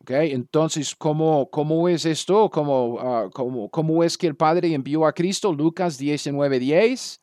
Okay, 0.01 0.31
entonces, 0.31 0.95
¿cómo, 0.95 1.49
¿cómo 1.51 1.89
es 1.89 2.05
esto? 2.05 2.49
¿Cómo, 2.49 2.97
ah, 3.01 3.29
cómo, 3.33 3.69
¿Cómo 3.69 4.03
es 4.05 4.17
que 4.17 4.27
el 4.27 4.37
Padre 4.37 4.73
envió 4.73 5.05
a 5.05 5.11
Cristo? 5.11 5.51
Lucas 5.51 5.97
19, 5.97 6.59
10. 6.59 7.21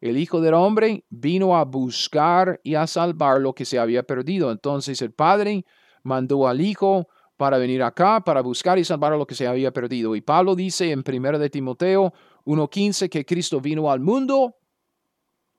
El 0.00 0.16
Hijo 0.16 0.40
del 0.40 0.54
Hombre 0.54 1.04
vino 1.10 1.56
a 1.56 1.64
buscar 1.64 2.60
y 2.62 2.74
a 2.74 2.86
salvar 2.86 3.40
lo 3.40 3.54
que 3.54 3.66
se 3.66 3.78
había 3.78 4.02
perdido. 4.02 4.50
Entonces 4.50 5.02
el 5.02 5.12
Padre 5.12 5.66
mandó 6.02 6.48
al 6.48 6.60
Hijo 6.60 7.06
para 7.36 7.58
venir 7.58 7.82
acá, 7.82 8.22
para 8.22 8.40
buscar 8.40 8.78
y 8.78 8.84
salvar 8.84 9.12
lo 9.12 9.26
que 9.26 9.34
se 9.34 9.46
había 9.46 9.72
perdido. 9.72 10.16
Y 10.16 10.22
Pablo 10.22 10.54
dice 10.54 10.90
en 10.90 11.04
1 11.06 11.38
de 11.38 11.50
Timoteo 11.50 12.12
1.15 12.44 13.08
que 13.10 13.24
Cristo 13.24 13.60
vino 13.60 13.90
al 13.90 14.00
mundo 14.00 14.56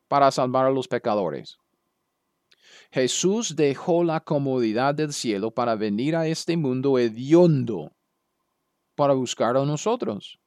para 0.08 0.32
salvar 0.32 0.66
a 0.66 0.72
los 0.72 0.88
pecadores. 0.88 1.58
Jesús 2.92 3.56
dejó 3.56 4.04
la 4.04 4.20
comodidad 4.20 4.94
del 4.94 5.14
cielo 5.14 5.52
para 5.52 5.76
venir 5.76 6.16
a 6.16 6.28
este 6.28 6.58
mundo 6.58 6.98
hediondo 6.98 7.94
para 8.96 9.14
buscar 9.14 9.56
a 9.56 9.66
nosotros 9.66 10.41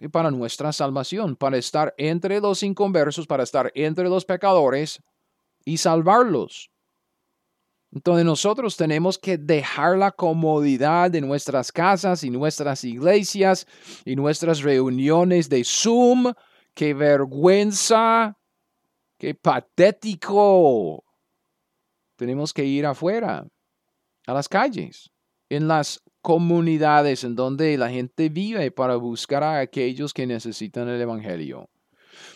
y 0.00 0.08
para 0.08 0.30
nuestra 0.30 0.72
salvación, 0.72 1.36
para 1.36 1.56
estar 1.56 1.94
entre 1.98 2.40
los 2.40 2.62
inconversos, 2.62 3.26
para 3.26 3.42
estar 3.42 3.70
entre 3.74 4.08
los 4.08 4.24
pecadores 4.24 5.02
y 5.64 5.78
salvarlos. 5.78 6.70
Entonces 7.92 8.24
nosotros 8.24 8.76
tenemos 8.76 9.18
que 9.18 9.38
dejar 9.38 9.96
la 9.96 10.10
comodidad 10.10 11.10
de 11.10 11.20
nuestras 11.20 11.72
casas 11.72 12.24
y 12.24 12.30
nuestras 12.30 12.84
iglesias 12.84 13.66
y 14.04 14.16
nuestras 14.16 14.60
reuniones 14.60 15.48
de 15.48 15.64
Zoom. 15.64 16.32
¡Qué 16.74 16.92
vergüenza! 16.92 18.36
¡Qué 19.18 19.34
patético! 19.34 21.04
Tenemos 22.16 22.52
que 22.52 22.64
ir 22.64 22.84
afuera, 22.84 23.46
a 24.26 24.32
las 24.34 24.48
calles, 24.48 25.10
en 25.48 25.68
las 25.68 26.02
comunidades 26.26 27.22
en 27.22 27.36
donde 27.36 27.78
la 27.78 27.88
gente 27.88 28.28
vive 28.30 28.72
para 28.72 28.96
buscar 28.96 29.44
a 29.44 29.60
aquellos 29.60 30.12
que 30.12 30.26
necesitan 30.26 30.88
el 30.88 31.00
Evangelio. 31.00 31.70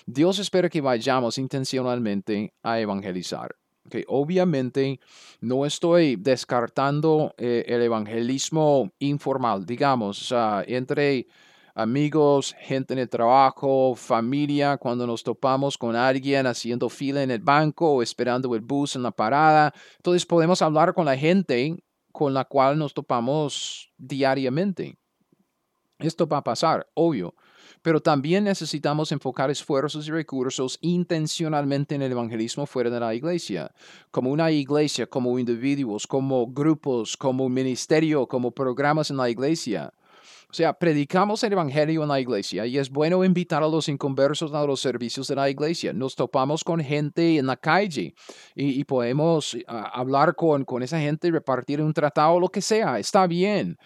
Dios 0.06 0.38
espera 0.38 0.68
que 0.68 0.80
vayamos 0.80 1.38
intencionalmente 1.38 2.54
a 2.62 2.78
evangelizar. 2.78 3.56
Okay, 3.86 4.04
obviamente 4.06 5.00
no 5.40 5.66
estoy 5.66 6.14
descartando 6.14 7.34
eh, 7.36 7.64
el 7.66 7.82
evangelismo 7.82 8.92
informal, 9.00 9.66
digamos, 9.66 10.32
entre 10.68 11.26
amigos, 11.74 12.54
gente 12.60 12.92
en 12.92 13.00
el 13.00 13.08
trabajo, 13.08 13.96
familia, 13.96 14.76
cuando 14.76 15.04
nos 15.04 15.24
topamos 15.24 15.76
con 15.76 15.96
alguien 15.96 16.46
haciendo 16.46 16.88
fila 16.88 17.24
en 17.24 17.32
el 17.32 17.40
banco 17.40 17.90
o 17.90 18.02
esperando 18.02 18.54
el 18.54 18.60
bus 18.60 18.94
en 18.94 19.02
la 19.02 19.10
parada. 19.10 19.74
Entonces 19.96 20.24
podemos 20.24 20.62
hablar 20.62 20.94
con 20.94 21.06
la 21.06 21.16
gente 21.16 21.82
con 22.12 22.34
la 22.34 22.44
cual 22.44 22.78
nos 22.78 22.94
topamos 22.94 23.92
diariamente. 23.96 24.98
Esto 25.98 26.26
va 26.26 26.38
a 26.38 26.44
pasar, 26.44 26.88
obvio, 26.94 27.34
pero 27.82 28.00
también 28.00 28.44
necesitamos 28.44 29.12
enfocar 29.12 29.50
esfuerzos 29.50 30.06
y 30.08 30.10
recursos 30.10 30.78
intencionalmente 30.80 31.94
en 31.94 32.02
el 32.02 32.12
evangelismo 32.12 32.66
fuera 32.66 32.90
de 32.90 33.00
la 33.00 33.14
iglesia, 33.14 33.72
como 34.10 34.30
una 34.30 34.50
iglesia, 34.50 35.06
como 35.06 35.38
individuos, 35.38 36.06
como 36.06 36.46
grupos, 36.46 37.16
como 37.16 37.48
ministerio, 37.48 38.26
como 38.26 38.50
programas 38.50 39.10
en 39.10 39.16
la 39.18 39.30
iglesia. 39.30 39.92
O 40.50 40.52
sea, 40.52 40.72
predicamos 40.72 41.44
el 41.44 41.52
Evangelio 41.52 42.02
en 42.02 42.08
la 42.08 42.18
iglesia 42.18 42.66
y 42.66 42.76
es 42.76 42.90
bueno 42.90 43.24
invitar 43.24 43.62
a 43.62 43.68
los 43.68 43.88
inconversos 43.88 44.52
a 44.52 44.64
los 44.64 44.80
servicios 44.80 45.28
de 45.28 45.36
la 45.36 45.48
iglesia. 45.48 45.92
Nos 45.92 46.16
topamos 46.16 46.64
con 46.64 46.80
gente 46.80 47.36
en 47.36 47.46
la 47.46 47.56
calle 47.56 48.14
y, 48.56 48.82
podemos 48.82 49.56
ah, 49.68 49.92
hablar 49.94 50.34
con, 50.34 50.64
con 50.64 50.82
esa 50.82 50.98
gente 50.98 51.28
y 51.28 51.30
repartir 51.30 51.80
un 51.80 51.92
tratado, 51.92 52.40
lo 52.40 52.48
que 52.48 52.60
sea. 52.60 52.98
Está 52.98 53.28
bien, 53.28 53.76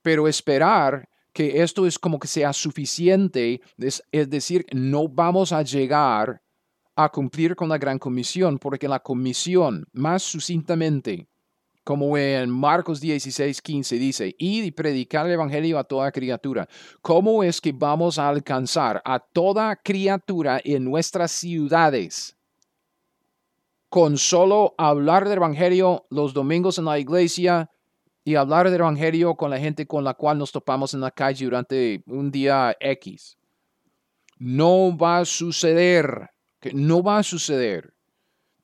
pero 0.00 0.28
esperar 0.28 1.08
que 1.32 1.60
esto 1.60 1.88
es 1.88 1.98
como 1.98 2.20
que 2.20 2.28
sea 2.28 2.52
suficiente, 2.52 3.60
es, 3.78 4.00
es 4.12 4.30
decir, 4.30 4.64
no 4.72 5.08
vamos 5.08 5.50
a 5.50 5.62
llegar 5.62 6.40
a 6.94 7.08
cumplir 7.08 7.56
con 7.56 7.68
la 7.68 7.78
gran 7.78 7.98
comisión, 7.98 8.58
porque 8.58 8.86
la 8.86 9.00
comisión, 9.00 9.86
más 9.92 10.22
sucintamente, 10.22 11.26
como 11.84 12.16
en 12.16 12.48
Marcos 12.50 13.00
16, 13.00 13.60
15 13.60 13.96
dice, 13.96 14.34
id 14.38 14.64
y 14.64 14.70
predicar 14.70 15.26
el 15.26 15.32
Evangelio 15.32 15.78
a 15.78 15.84
toda 15.84 16.12
criatura. 16.12 16.68
¿Cómo 17.00 17.42
es 17.42 17.60
que 17.60 17.72
vamos 17.72 18.18
a 18.18 18.28
alcanzar 18.28 19.02
a 19.04 19.18
toda 19.18 19.74
criatura 19.76 20.60
en 20.62 20.84
nuestras 20.84 21.32
ciudades? 21.32 22.36
Con 23.88 24.16
solo 24.16 24.74
hablar 24.78 25.28
del 25.28 25.38
Evangelio 25.38 26.06
los 26.10 26.32
domingos 26.32 26.78
en 26.78 26.84
la 26.84 26.98
iglesia 26.98 27.68
y 28.24 28.36
hablar 28.36 28.70
del 28.70 28.80
Evangelio 28.80 29.34
con 29.34 29.50
la 29.50 29.58
gente 29.58 29.86
con 29.86 30.04
la 30.04 30.14
cual 30.14 30.38
nos 30.38 30.52
topamos 30.52 30.94
en 30.94 31.00
la 31.00 31.10
calle 31.10 31.44
durante 31.44 32.02
un 32.06 32.30
día 32.30 32.76
X. 32.78 33.36
No 34.38 34.96
va 34.96 35.18
a 35.18 35.24
suceder, 35.24 36.30
no 36.72 37.02
va 37.02 37.18
a 37.18 37.22
suceder. 37.22 37.92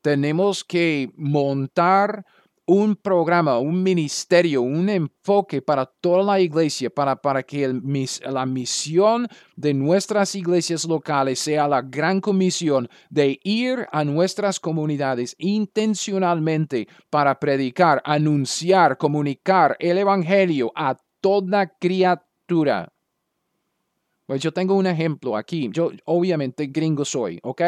Tenemos 0.01 0.65
que 0.65 1.13
montar 1.17 2.25
un 2.69 2.97
programa, 2.97 3.59
un 3.59 3.83
ministerio, 3.83 4.61
un 4.61 4.91
enfoque 4.91 5.63
para 5.63 5.87
toda 5.87 6.23
la 6.23 6.39
iglesia, 6.39 6.91
para, 6.91 7.17
para 7.17 7.43
que 7.43 7.67
la 7.67 8.45
misión 8.45 9.27
de 9.57 9.73
nuestras 9.73 10.35
iglesias 10.35 10.85
locales 10.85 11.39
sea 11.39 11.67
la 11.67 11.81
gran 11.81 12.21
comisión 12.21 12.87
de 13.09 13.41
ir 13.43 13.87
a 13.91 14.05
nuestras 14.05 14.61
comunidades 14.61 15.35
intencionalmente 15.39 16.87
para 17.09 17.41
predicar, 17.41 18.03
anunciar, 18.05 18.99
comunicar 18.99 19.75
el 19.81 19.97
Evangelio 19.97 20.71
a 20.75 20.95
toda 21.23 21.73
criatura. 21.79 22.93
Pues 24.27 24.43
yo 24.43 24.53
tengo 24.53 24.75
un 24.75 24.87
ejemplo 24.87 25.39
aquí. 25.39 25.71
Yo 25.73 25.91
obviamente 26.05 26.67
gringo 26.67 27.07
soy, 27.07 27.41
¿ok? 27.43 27.63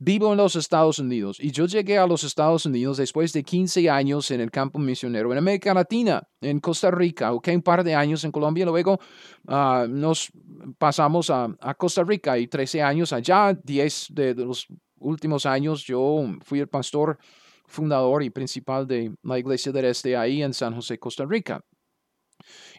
Vivo 0.00 0.30
en 0.30 0.36
los 0.36 0.54
Estados 0.54 1.00
Unidos 1.00 1.38
y 1.40 1.50
yo 1.50 1.66
llegué 1.66 1.98
a 1.98 2.06
los 2.06 2.22
Estados 2.22 2.64
Unidos 2.66 2.98
después 2.98 3.32
de 3.32 3.42
15 3.42 3.90
años 3.90 4.30
en 4.30 4.40
el 4.40 4.50
campo 4.50 4.78
misionero 4.78 5.32
en 5.32 5.38
América 5.38 5.74
Latina, 5.74 6.22
en 6.40 6.60
Costa 6.60 6.92
Rica, 6.92 7.32
ok, 7.32 7.48
un 7.54 7.62
par 7.62 7.82
de 7.82 7.96
años 7.96 8.22
en 8.22 8.30
Colombia, 8.30 8.64
luego 8.64 9.00
ah, 9.48 9.86
nos 9.88 10.30
pasamos 10.78 11.30
a, 11.30 11.48
Costa 11.76 12.04
Rica 12.04 12.38
y 12.38 12.46
13 12.46 12.80
años 12.80 13.12
allá, 13.12 13.52
10 13.52 14.06
de, 14.10 14.34
de 14.34 14.44
los 14.44 14.68
últimos 15.00 15.46
años 15.46 15.84
yo 15.84 16.24
fui 16.44 16.60
el 16.60 16.68
pastor 16.68 17.18
fundador 17.66 18.22
y 18.22 18.30
principal 18.30 18.86
de 18.86 19.14
la 19.22 19.38
iglesia 19.38 19.72
del 19.72 19.86
este 19.86 20.16
ahí 20.16 20.42
en 20.42 20.54
San 20.54 20.74
José, 20.74 20.98
Costa 20.98 21.24
Rica. 21.26 21.60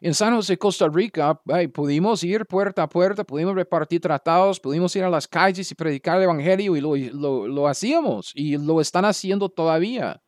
En 0.02 0.14
San 0.14 0.34
José, 0.34 0.58
Costa 0.58 0.88
Rica, 0.88 1.40
pudimos 1.74 2.24
ir 2.24 2.46
puerta 2.46 2.84
a 2.84 2.90
puerta, 2.90 3.24
pudimos 3.24 3.56
repartir 3.56 4.00
tratados, 4.00 4.60
pudimos 4.60 4.96
ir 4.96 5.04
a 5.04 5.10
las 5.10 5.28
calles 5.28 5.72
y 5.72 5.76
predicar 5.76 6.18
el 6.18 6.24
Evangelio 6.24 6.76
y 6.76 6.82
lo, 6.82 7.48
lo, 7.48 7.68
hacíamos 7.68 8.32
y 8.34 8.58
lo 8.58 8.80
están 8.80 9.06
haciendo 9.06 9.50
todavía. 9.50 10.22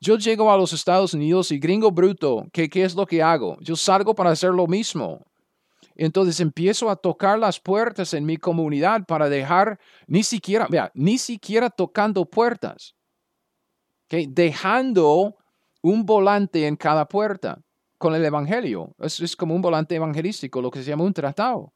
Yo 0.00 0.16
llego 0.16 0.50
a 0.50 0.56
los 0.56 0.72
Estados 0.72 1.14
Unidos 1.14 1.50
y 1.50 1.58
gringo 1.58 1.90
bruto, 1.90 2.46
¿qué, 2.52 2.68
¿qué 2.68 2.84
es 2.84 2.94
lo 2.94 3.06
que 3.06 3.22
hago? 3.22 3.58
Yo 3.60 3.76
salgo 3.76 4.14
para 4.14 4.30
hacer 4.30 4.50
lo 4.50 4.66
mismo. 4.66 5.22
Entonces 5.96 6.40
empiezo 6.40 6.90
a 6.90 6.96
tocar 6.96 7.38
las 7.38 7.60
puertas 7.60 8.14
en 8.14 8.24
mi 8.24 8.36
comunidad 8.36 9.04
para 9.06 9.28
dejar, 9.28 9.78
ni 10.06 10.24
siquiera, 10.24 10.66
vea, 10.68 10.90
ni 10.94 11.18
siquiera 11.18 11.70
tocando 11.70 12.24
puertas, 12.24 12.96
¿okay? 14.06 14.26
dejando 14.26 15.36
un 15.82 16.04
volante 16.04 16.66
en 16.66 16.76
cada 16.76 17.06
puerta 17.06 17.63
con 17.98 18.14
el 18.14 18.24
Evangelio. 18.24 18.94
Es, 18.98 19.20
es, 19.20 19.36
como 19.36 19.54
un 19.54 19.62
volante 19.62 19.94
evangelístico, 19.94 20.60
lo 20.60 20.70
que 20.70 20.82
se 20.82 20.90
llama 20.90 21.04
un 21.04 21.14
tratado. 21.14 21.72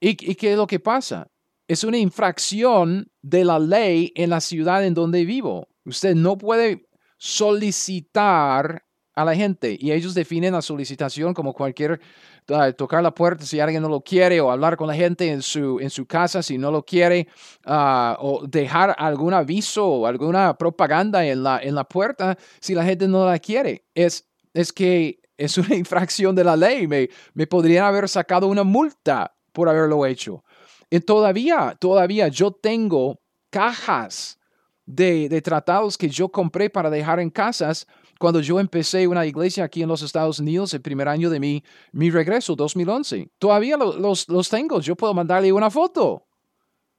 ¿Y, 0.00 0.10
¿Y 0.30 0.34
qué 0.34 0.52
es 0.52 0.56
lo 0.56 0.66
que 0.66 0.80
pasa? 0.80 1.28
Es 1.66 1.84
una 1.84 1.98
infracción 1.98 3.10
de 3.22 3.44
la 3.44 3.58
ley 3.58 4.12
en 4.14 4.30
la 4.30 4.40
ciudad 4.40 4.84
en 4.84 4.94
donde 4.94 5.24
vivo. 5.24 5.68
Usted 5.84 6.14
no 6.14 6.36
puede 6.36 6.88
solicitar 7.16 8.84
a 9.14 9.24
la 9.24 9.34
gente 9.34 9.76
y 9.78 9.92
ellos 9.92 10.14
definen 10.14 10.52
la 10.52 10.62
solicitación 10.62 11.34
como 11.34 11.52
cualquier 11.52 12.00
uh, 12.48 12.72
tocar 12.72 13.02
la 13.02 13.14
puerta 13.14 13.44
si 13.44 13.60
alguien 13.60 13.82
no 13.82 13.88
lo 13.88 14.00
quiere 14.00 14.40
o 14.40 14.50
hablar 14.50 14.76
con 14.76 14.88
la 14.88 14.94
gente 14.94 15.30
en 15.30 15.40
su, 15.40 15.78
en 15.80 15.90
su 15.90 16.06
casa 16.06 16.42
si 16.42 16.58
no 16.58 16.70
lo 16.70 16.84
quiere 16.84 17.28
uh, 17.66 18.14
o 18.18 18.44
dejar 18.46 18.94
algún 18.98 19.32
aviso 19.32 19.86
o 19.86 20.06
alguna 20.06 20.56
propaganda 20.58 21.24
en 21.24 21.42
la, 21.42 21.60
en 21.62 21.74
la 21.74 21.84
puerta 21.84 22.36
si 22.60 22.74
la 22.74 22.84
gente 22.84 23.06
no 23.06 23.24
la 23.24 23.38
quiere. 23.38 23.84
Es 23.94 24.28
es 24.54 24.72
que 24.72 25.20
es 25.36 25.58
una 25.58 25.74
infracción 25.76 26.34
de 26.34 26.44
la 26.44 26.56
ley. 26.56 26.86
Me, 26.86 27.10
me 27.34 27.46
podrían 27.46 27.84
haber 27.84 28.08
sacado 28.08 28.46
una 28.46 28.64
multa 28.64 29.34
por 29.52 29.68
haberlo 29.68 30.06
hecho. 30.06 30.42
Y 30.88 31.00
todavía, 31.00 31.76
todavía 31.78 32.28
yo 32.28 32.52
tengo 32.52 33.20
cajas 33.50 34.38
de, 34.86 35.28
de, 35.28 35.42
tratados 35.42 35.96
que 35.96 36.08
yo 36.08 36.28
compré 36.28 36.68
para 36.70 36.90
dejar 36.90 37.20
en 37.20 37.30
casas 37.30 37.86
cuando 38.18 38.40
yo 38.40 38.60
empecé 38.60 39.06
una 39.06 39.24
iglesia 39.26 39.64
aquí 39.64 39.82
en 39.82 39.88
los 39.88 40.02
Estados 40.02 40.38
Unidos 40.38 40.74
el 40.74 40.82
primer 40.82 41.08
año 41.08 41.30
de 41.30 41.40
mi, 41.40 41.64
mi 41.92 42.10
regreso, 42.10 42.54
2011. 42.54 43.30
Todavía 43.38 43.76
los, 43.76 44.28
los 44.28 44.48
tengo, 44.48 44.80
yo 44.80 44.94
puedo 44.94 45.14
mandarle 45.14 45.52
una 45.52 45.70
foto. 45.70 46.26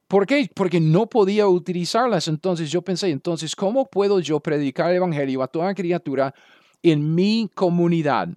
¿Por 0.08 0.26
qué? 0.26 0.48
Porque 0.54 0.80
no 0.80 1.08
podía 1.08 1.48
utilizarlas. 1.48 2.28
Entonces 2.28 2.70
yo 2.70 2.82
pensé, 2.82 3.10
entonces, 3.10 3.56
¿cómo 3.56 3.86
puedo 3.86 4.20
yo 4.20 4.40
predicar 4.40 4.90
el 4.90 4.96
Evangelio 4.96 5.42
a 5.42 5.48
toda 5.48 5.74
criatura 5.74 6.32
en 6.82 7.14
mi 7.14 7.50
comunidad. 7.54 8.28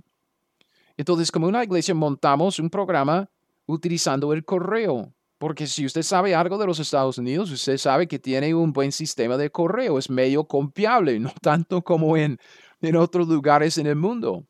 Entonces, 0.98 1.32
como 1.32 1.48
una 1.48 1.64
iglesia, 1.64 1.94
montamos 1.94 2.60
un 2.60 2.70
programa 2.70 3.30
utilizando 3.66 4.34
el 4.34 4.44
correo. 4.44 5.14
Porque 5.38 5.68
si 5.68 5.86
usted 5.86 6.04
sabe 6.04 6.36
algo 6.36 6.58
de 6.58 6.66
los 6.66 6.80
Estados 6.80 7.18
Unidos, 7.18 7.50
usted 7.50 7.78
sabe 7.78 8.08
que 8.08 8.20
tiene 8.20 8.54
un 8.54 8.74
buen 8.74 8.92
sistema 8.92 9.38
de 9.38 9.50
correo. 9.50 9.98
Es 9.98 10.10
medio 10.10 10.44
confiable, 10.46 11.20
no 11.20 11.32
tanto 11.42 11.82
como 11.82 12.18
en, 12.18 12.38
en 12.82 12.96
otros 12.98 13.28
lugares 13.28 13.78
en 13.78 13.88
el 13.88 13.96
mundo. 13.96 14.46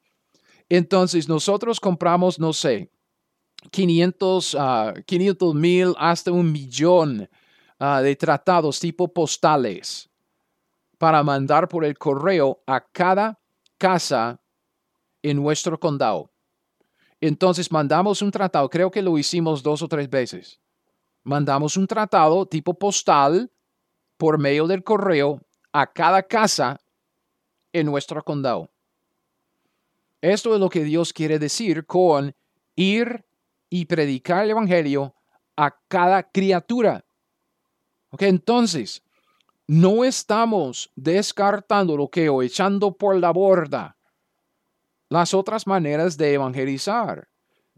Entonces, 0.67 1.27
nosotros 1.29 1.79
compramos, 1.79 2.39
no 2.39 2.53
sé, 2.53 2.91
500 3.71 4.53
uh, 4.55 5.53
mil 5.53 5.93
hasta 5.97 6.31
un 6.31 6.51
millón 6.51 7.29
uh, 7.79 8.01
de 8.01 8.15
tratados 8.15 8.79
tipo 8.79 9.11
postales 9.13 10.09
para 10.97 11.23
mandar 11.23 11.67
por 11.67 11.85
el 11.85 11.97
correo 11.97 12.61
a 12.65 12.81
cada 12.81 13.38
casa 13.79 14.39
en 15.23 15.37
nuestro 15.37 15.79
condado. 15.79 16.29
Entonces 17.19 17.71
mandamos 17.71 18.21
un 18.21 18.29
tratado, 18.29 18.69
creo 18.69 18.91
que 18.91 19.01
lo 19.01 19.17
hicimos 19.17 19.63
dos 19.63 19.81
o 19.81 19.87
tres 19.87 20.09
veces. 20.09 20.59
Mandamos 21.23 21.75
un 21.75 21.87
tratado 21.87 22.45
tipo 22.45 22.75
postal 22.75 23.51
por 24.17 24.37
medio 24.37 24.67
del 24.67 24.83
correo 24.83 25.41
a 25.73 25.91
cada 25.91 26.21
casa 26.23 26.79
en 27.73 27.87
nuestro 27.87 28.23
condado. 28.23 28.69
Esto 30.21 30.53
es 30.53 30.59
lo 30.59 30.69
que 30.69 30.83
Dios 30.83 31.13
quiere 31.13 31.39
decir 31.39 31.85
con 31.85 32.35
ir 32.75 33.25
y 33.69 33.85
predicar 33.85 34.43
el 34.43 34.51
Evangelio 34.51 35.15
a 35.55 35.77
cada 35.87 36.23
criatura. 36.23 37.05
Ok, 38.11 38.23
entonces, 38.23 39.03
no 39.69 40.03
estamos 40.03 40.91
descartando 40.95 41.95
lo 41.95 42.09
que 42.09 42.27
o 42.27 42.41
echando 42.41 42.97
por 42.97 43.15
la 43.15 43.29
borda 43.29 43.95
las 45.09 45.35
otras 45.35 45.67
maneras 45.67 46.17
de 46.17 46.33
evangelizar. 46.33 47.27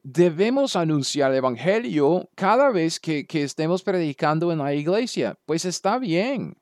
Debemos 0.01 0.77
anunciar 0.77 1.31
el 1.31 1.39
Evangelio 1.39 2.29
cada 2.33 2.69
vez 2.71 2.97
que, 2.97 3.27
estemos 3.29 3.83
predicando 3.83 4.53
en 4.53 4.59
la 4.59 4.73
iglesia. 4.73 5.37
Pues 5.45 5.65
está 5.65 5.99
bien. 5.99 6.55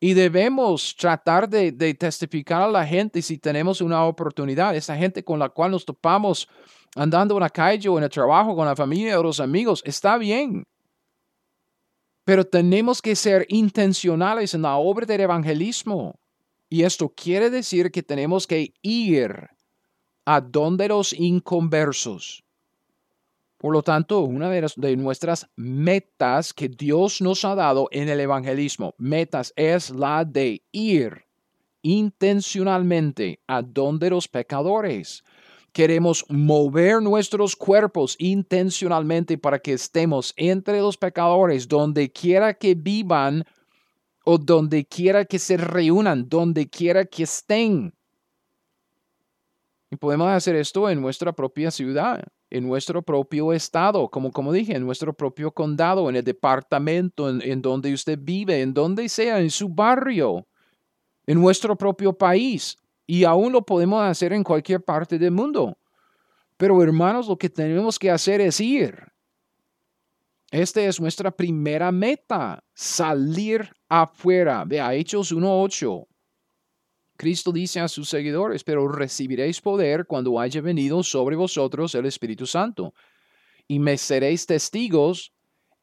Y 0.00 0.14
debemos 0.14 0.96
tratar 0.96 1.48
de, 1.48 1.70
de, 1.70 1.94
testificar 1.94 2.62
a 2.62 2.68
la 2.68 2.84
gente 2.84 3.22
si 3.22 3.38
tenemos 3.38 3.80
una 3.80 4.04
oportunidad. 4.04 4.74
Esa 4.74 4.96
gente 4.96 5.22
con 5.22 5.38
la 5.38 5.48
cual 5.48 5.70
nos 5.70 5.84
topamos 5.84 6.48
andando 6.96 7.34
en 7.34 7.40
la 7.40 7.50
calle 7.50 7.88
o 7.88 7.98
en 7.98 8.04
el 8.04 8.10
trabajo 8.10 8.56
con 8.56 8.66
la 8.66 8.74
familia 8.74 9.20
o 9.20 9.22
los 9.22 9.38
amigos. 9.38 9.80
Está 9.86 10.18
bien. 10.18 10.64
Pero 12.24 12.44
tenemos 12.44 13.02
que 13.02 13.14
ser 13.14 13.46
intencionales 13.48 14.54
en 14.54 14.62
la 14.62 14.76
obra 14.76 15.06
del 15.06 15.20
evangelismo. 15.20 16.18
Y 16.68 16.82
esto 16.82 17.12
quiere 17.14 17.50
decir 17.50 17.90
que 17.90 18.02
tenemos 18.02 18.46
que 18.46 18.72
ir 18.82 19.50
a 20.24 20.40
donde 20.40 20.88
los 20.88 21.12
inconversos. 21.12 22.42
Por 23.58 23.72
lo 23.72 23.82
tanto, 23.82 24.20
una 24.20 24.50
de, 24.50 24.66
de, 24.76 24.96
nuestras 24.96 25.48
metas 25.56 26.52
que 26.52 26.68
Dios 26.68 27.20
nos 27.20 27.44
ha 27.44 27.54
dado 27.54 27.88
en 27.92 28.08
el 28.08 28.20
evangelismo, 28.20 28.94
metas, 28.98 29.52
es 29.56 29.90
la 29.90 30.24
de 30.24 30.62
ir 30.72 31.24
intencionalmente 31.82 33.40
a 33.46 33.62
donde 33.62 34.10
los 34.10 34.26
pecadores 34.26 35.22
queremos 35.74 36.24
mover 36.28 37.02
nuestros 37.02 37.56
cuerpos 37.56 38.14
intencionalmente 38.20 39.36
para 39.36 39.58
que 39.58 39.72
estemos 39.72 40.32
entre 40.36 40.78
los 40.78 40.96
pecadores, 40.96 41.66
donde 41.66 42.12
quiera 42.12 42.54
que 42.54 42.76
vivan 42.76 43.44
o 44.24 44.38
donde 44.38 44.86
quiera 44.86 45.24
que 45.24 45.40
se 45.40 45.56
reúnan, 45.56 46.28
donde 46.28 46.70
quiera 46.70 47.04
que 47.04 47.24
estén. 47.24 47.92
Y 49.90 49.96
podemos 49.96 50.28
hacer 50.28 50.54
esto 50.54 50.88
en 50.88 51.00
nuestra 51.00 51.32
propia 51.32 51.72
ciudad, 51.72 52.22
en 52.50 52.66
nuestro 52.66 53.02
propio 53.02 53.52
estado, 53.52 54.08
como, 54.08 54.30
como 54.30 54.52
dije, 54.52 54.76
en 54.76 54.86
nuestro 54.86 55.12
propio 55.12 55.50
condado, 55.50 56.08
en 56.08 56.14
el 56.14 56.24
departamento 56.24 57.28
en, 57.28 57.42
en 57.42 57.60
donde 57.60 57.92
usted 57.92 58.16
vive, 58.22 58.62
en 58.62 58.72
donde 58.72 59.08
sea, 59.08 59.40
en 59.40 59.50
su 59.50 59.68
barrio, 59.68 60.46
en 61.26 61.40
nuestro 61.40 61.76
propio 61.76 62.12
país. 62.12 62.78
Y 63.06 63.24
aún 63.24 63.52
lo 63.52 63.62
podemos 63.62 64.02
hacer 64.02 64.32
en 64.32 64.42
cualquier 64.42 64.82
parte 64.82 65.18
del 65.18 65.30
mundo. 65.30 65.76
Pero 66.56 66.82
hermanos, 66.82 67.28
lo 67.28 67.36
que 67.36 67.50
tenemos 67.50 67.98
que 67.98 68.10
hacer 68.10 68.40
es 68.40 68.60
ir. 68.60 68.96
Esta 70.50 70.80
es 70.82 71.00
nuestra 71.00 71.30
primera 71.30 71.90
meta, 71.90 72.62
salir 72.74 73.68
afuera. 73.88 74.64
Vea, 74.64 74.94
Hechos 74.94 75.32
1.8. 75.34 76.06
Cristo 77.16 77.52
dice 77.52 77.80
a 77.80 77.88
sus 77.88 78.08
seguidores, 78.08 78.64
pero 78.64 78.88
recibiréis 78.88 79.60
poder 79.60 80.06
cuando 80.06 80.38
haya 80.38 80.60
venido 80.60 81.02
sobre 81.02 81.36
vosotros 81.36 81.94
el 81.94 82.06
Espíritu 82.06 82.46
Santo. 82.46 82.94
Y 83.66 83.78
me 83.78 83.96
seréis 83.96 84.46
testigos 84.46 85.32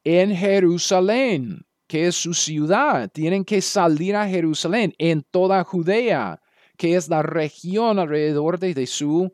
en 0.04 0.34
Jerusalén, 0.34 1.66
que 1.86 2.06
es 2.06 2.16
su 2.16 2.34
ciudad. 2.34 3.10
Tienen 3.12 3.44
que 3.44 3.60
salir 3.60 4.16
a 4.16 4.28
Jerusalén, 4.28 4.94
en 4.98 5.22
toda 5.22 5.64
Judea, 5.64 6.40
que 6.76 6.96
es 6.96 7.08
la 7.08 7.22
región 7.22 7.98
alrededor 7.98 8.58
de, 8.58 8.86
su, 8.86 9.32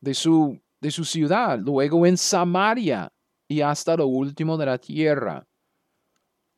de, 0.00 0.14
su, 0.14 0.60
de 0.80 0.90
su 0.90 1.04
ciudad, 1.04 1.58
luego 1.58 2.06
en 2.06 2.16
Samaria 2.16 3.12
y 3.48 3.60
hasta 3.60 3.96
lo 3.96 4.06
último 4.06 4.56
de 4.56 4.66
la 4.66 4.78
tierra. 4.78 5.46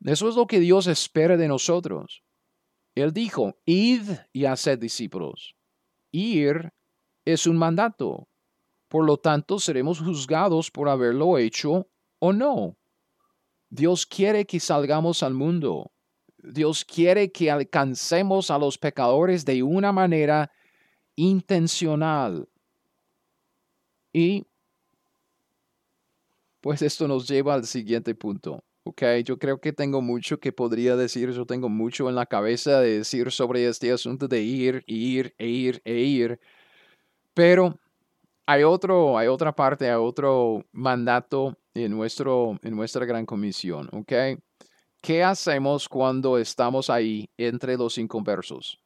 Eso 0.05 0.29
es 0.29 0.37
lo 0.37 0.47
que 0.47 0.61
Dios 0.61 0.87
espera 0.87 1.37
de 1.37 1.49
nosotros. 1.49 2.22
Él 2.95 3.12
dijo, 3.12 3.59
id 3.64 4.03
y 4.33 4.45
haced 4.45 4.79
discípulos. 4.79 5.57
Ir 6.12 6.72
es 7.25 7.47
un 7.47 7.57
mandato. 7.57 8.29
Por 8.89 9.05
lo 9.05 9.16
tanto, 9.16 9.59
seremos 9.59 10.01
juzgados 10.01 10.70
por 10.70 10.89
haberlo 10.89 11.39
hecho 11.39 11.89
o 12.20 12.33
no. 12.33 12.77
Dios 13.70 14.07
quiere 14.07 14.47
que 14.47 14.61
salgamos 14.61 15.22
al 15.22 15.35
mundo. 15.35 15.91
Dios 16.53 16.84
quiere 16.84 17.32
que 17.32 17.51
alcancemos 17.51 18.51
a 18.51 18.59
los 18.59 18.78
pecadores 18.78 19.45
de 19.45 19.62
una 19.62 19.92
manera 19.92 20.51
intencional. 21.16 22.49
Y 24.12 24.47
pues 26.61 26.82
esto 26.82 27.09
nos 27.09 27.28
lleva 27.28 27.55
al 27.55 27.66
siguiente 27.66 28.14
punto. 28.14 28.64
Ok, 28.84 29.03
yo 29.24 29.38
creo 29.38 29.61
que 29.61 29.72
tengo 29.72 30.03
mucho 30.03 30.38
que 30.38 30.53
podría 30.53 30.95
decir, 30.95 31.30
yo 31.30 31.47
tengo 31.47 31.68
mucho 31.68 32.09
en 32.09 32.14
la 32.14 32.26
cabeza 32.26 32.80
de 32.80 32.99
decir 32.99 33.30
sobre 33.32 33.66
este 33.66 33.90
asunto 33.90 34.28
de 34.28 34.42
ir, 34.42 34.84
ir, 34.86 35.34
e 35.38 35.47
ir, 35.47 35.80
e 35.84 35.95
ir. 36.01 36.40
Pero 37.32 37.78
hay 38.47 38.62
otro, 38.62 39.16
hay 39.18 39.28
otra 39.28 39.55
parte, 39.55 39.90
hay 39.90 39.97
otro 39.97 40.64
mandato 40.72 41.57
en, 41.74 41.92
nuestro, 41.92 42.59
en 42.62 42.76
nuestra 42.76 43.07
gran 43.07 43.26
comisión, 43.26 43.88
¿ok? 43.92 44.12
¿Qué 45.05 45.22
hacemos 45.22 45.86
cuando 45.86 46.38
estamos 46.38 46.88
ahí 46.88 47.28
entre 47.36 47.76
los 47.76 47.98
inconversos? 47.98 48.80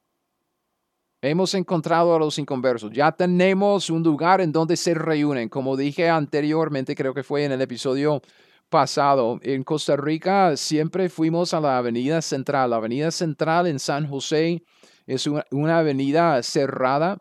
Hemos 1.21 1.53
encontrado 1.53 2.13
a 2.13 2.19
los 2.19 2.37
inconversos. 2.37 2.91
Ya 2.91 3.09
tenemos 3.13 3.89
un 3.89 4.03
lugar 4.03 4.41
en 4.41 4.51
donde 4.51 4.75
se 4.75 4.93
reúnen. 4.93 5.47
Como 5.47 5.77
dije 5.77 6.09
anteriormente, 6.09 6.93
creo 6.93 7.13
que 7.13 7.23
fue 7.23 7.45
en 7.45 7.53
el 7.53 7.61
episodio 7.61 8.21
pasado, 8.67 9.39
en 9.43 9.63
Costa 9.63 9.95
Rica 9.95 10.57
siempre 10.57 11.07
fuimos 11.07 11.53
a 11.53 11.61
la 11.61 11.77
Avenida 11.77 12.21
Central. 12.21 12.71
La 12.71 12.75
Avenida 12.75 13.11
Central 13.11 13.67
en 13.67 13.79
San 13.79 14.05
José 14.05 14.61
es 15.07 15.25
una, 15.25 15.77
avenida 15.79 16.43
cerrada 16.43 17.19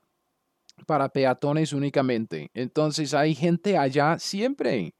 para 0.88 1.08
peatones 1.08 1.72
únicamente. 1.72 2.50
Entonces 2.52 3.14
hay 3.14 3.36
gente 3.36 3.78
allá 3.78 4.18
siempre. 4.18 4.92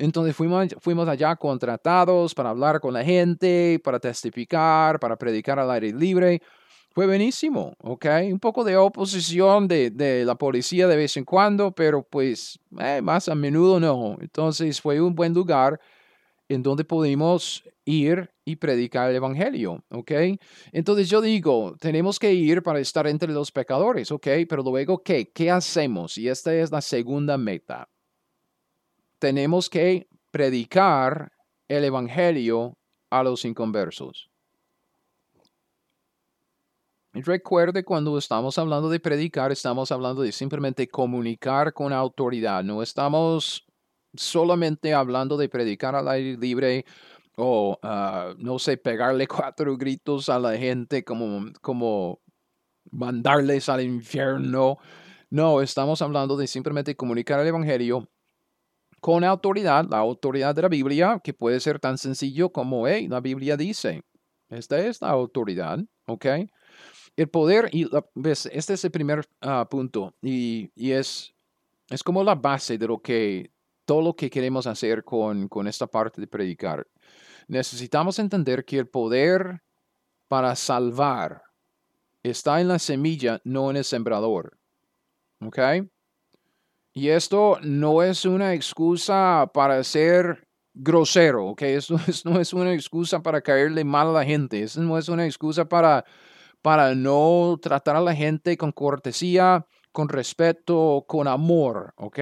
Entonces 0.00 0.34
fuimos, 0.34 1.08
allá 1.08 1.36
contratados 1.36 2.34
para 2.34 2.48
hablar 2.48 2.80
con 2.80 2.94
la 2.94 3.04
gente, 3.04 3.78
para 3.84 4.00
testificar, 4.00 4.98
para 4.98 5.14
predicar 5.16 5.58
al 5.58 5.70
aire 5.70 5.92
libre 5.92 6.40
fue 6.92 7.06
buenísimo, 7.06 7.76
¿ok? 7.78 8.06
Un 8.32 8.40
poco 8.40 8.64
de 8.64 8.76
oposición 8.76 9.68
de, 9.68 10.24
la 10.26 10.34
policía 10.34 10.88
de 10.88 10.96
vez 10.96 11.16
en 11.16 11.24
cuando, 11.24 11.70
pero 11.70 12.02
pues 12.02 12.58
eh, 12.80 13.00
más 13.00 13.28
a 13.28 13.34
menudo 13.34 13.78
no. 13.78 14.16
Entonces 14.20 14.80
fue 14.80 15.00
un 15.00 15.14
buen 15.14 15.32
lugar 15.32 15.78
en 16.48 16.62
donde 16.62 16.84
pudimos 16.84 17.62
ir 17.84 18.30
y 18.44 18.56
predicar 18.56 19.10
el 19.10 19.16
Evangelio, 19.16 19.84
¿ok? 19.90 20.12
Entonces 20.72 21.08
yo 21.08 21.20
digo, 21.20 21.76
tenemos 21.78 22.18
que 22.18 22.32
ir 22.32 22.62
para 22.62 22.80
estar 22.80 23.06
entre 23.06 23.32
los 23.32 23.52
pecadores, 23.52 24.10
¿ok? 24.10 24.26
Pero 24.48 24.62
luego, 24.62 25.02
¿qué? 25.02 25.30
¿Qué 25.30 25.50
hacemos? 25.50 26.18
Y 26.18 26.28
esta 26.28 26.54
es 26.54 26.72
la 26.72 26.80
segunda 26.80 27.38
meta. 27.38 27.88
Tenemos 29.20 29.68
que 29.68 30.08
predicar 30.30 31.30
el 31.68 31.84
Evangelio 31.84 32.78
a 33.10 33.22
los 33.22 33.44
inconversos. 33.44 34.30
Recuerde 37.12 37.84
cuando 37.84 38.16
estamos 38.16 38.56
hablando 38.56 38.88
de 38.88 38.98
predicar, 38.98 39.52
estamos 39.52 39.92
hablando 39.92 40.22
de 40.22 40.32
simplemente 40.32 40.88
comunicar 40.88 41.74
con 41.74 41.92
autoridad. 41.92 42.64
No 42.64 42.82
estamos 42.82 43.66
solamente 44.14 44.94
hablando 44.94 45.36
de 45.36 45.50
predicar 45.50 45.94
al 45.94 46.08
aire 46.08 46.38
libre 46.38 46.86
o, 47.36 47.78
ah, 47.82 48.32
no 48.38 48.58
sé, 48.58 48.78
pegarle 48.78 49.26
cuatro 49.28 49.76
gritos 49.76 50.30
a 50.30 50.38
la 50.38 50.56
gente 50.56 51.04
como, 51.04 51.52
como 51.60 52.20
mandarles 52.90 53.68
al 53.68 53.82
infierno. 53.82 54.78
No, 55.28 55.60
estamos 55.60 56.00
hablando 56.00 56.38
de 56.38 56.46
simplemente 56.46 56.96
comunicar 56.96 57.38
el 57.40 57.48
Evangelio 57.48 58.08
con 59.00 59.24
autoridad, 59.24 59.86
la 59.90 59.98
autoridad 59.98 60.54
de 60.54 60.62
la 60.62 60.68
Biblia, 60.68 61.20
que 61.22 61.32
puede 61.32 61.58
ser 61.60 61.80
tan 61.80 61.98
sencillo 61.98 62.50
como, 62.50 62.86
hey, 62.86 63.08
la 63.08 63.20
Biblia 63.20 63.56
dice, 63.56 64.02
esta 64.48 64.78
es 64.78 65.00
la 65.00 65.08
autoridad, 65.08 65.78
¿ok? 66.06 66.26
El 67.16 67.28
poder, 67.28 67.68
y 67.72 67.88
ves, 68.14 68.48
este 68.52 68.74
es 68.74 68.84
el 68.84 68.90
primer 68.90 69.26
ah, 69.40 69.66
punto, 69.70 70.14
y, 70.22 70.70
es, 70.76 71.34
es 71.88 72.02
como 72.02 72.22
la 72.22 72.34
base 72.34 72.78
de 72.78 72.86
lo 72.86 72.98
que, 73.00 73.50
todo 73.84 74.02
lo 74.02 74.14
que 74.14 74.30
queremos 74.30 74.66
hacer 74.66 75.02
con, 75.02 75.48
con 75.48 75.66
esta 75.66 75.86
parte 75.86 76.20
de 76.20 76.26
predicar. 76.26 76.86
Necesitamos 77.48 78.18
entender 78.18 78.64
que 78.64 78.78
el 78.78 78.88
poder 78.88 79.62
para 80.28 80.54
salvar 80.54 81.42
está 82.22 82.60
en 82.60 82.68
la 82.68 82.78
semilla, 82.78 83.40
no 83.44 83.70
en 83.70 83.78
el 83.78 83.84
sembrador. 83.84 84.58
¿Ok? 85.40 85.58
Y 86.92 87.08
esto 87.08 87.58
no 87.62 88.02
es 88.02 88.24
una 88.24 88.54
excusa 88.54 89.50
para 89.54 89.82
ser 89.84 90.46
grosero, 90.74 91.46
¿ok? 91.48 91.62
Esto, 91.62 91.96
no 92.24 92.40
es 92.40 92.52
una 92.52 92.72
excusa 92.72 93.22
para 93.22 93.40
caerle 93.40 93.84
mal 93.84 94.08
a 94.08 94.12
la 94.12 94.24
gente. 94.24 94.62
Esto 94.62 94.80
no 94.80 94.98
es 94.98 95.08
una 95.08 95.26
excusa 95.26 95.68
para 95.68 96.04
para 96.62 96.94
no 96.94 97.58
tratar 97.60 97.96
a 97.96 98.00
la 98.00 98.14
gente 98.14 98.56
con 98.56 98.72
cortesía, 98.72 99.66
con 99.92 100.08
respeto, 100.08 101.04
con 101.06 101.26
amor, 101.26 101.92
¿ok? 101.96 102.18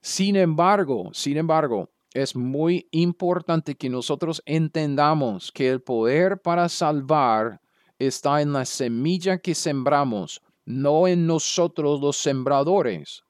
Sin 0.00 0.36
embargo, 0.36 1.10
sin 1.12 1.36
embargo, 1.36 1.90
es 2.12 2.36
muy 2.36 2.88
importante 2.90 3.76
que 3.76 3.88
nosotros 3.88 4.42
entendamos 4.46 5.52
que 5.52 5.68
el 5.70 5.80
poder 5.80 6.40
para 6.40 6.68
salvar 6.68 7.60
está 7.98 8.42
en 8.42 8.52
la 8.52 8.64
semilla 8.64 9.38
que 9.38 9.54
sembramos, 9.54 10.42
no 10.64 11.06
en 11.06 11.26
nosotros 11.26 12.00
los 12.00 12.16
sembradores. 12.16 13.22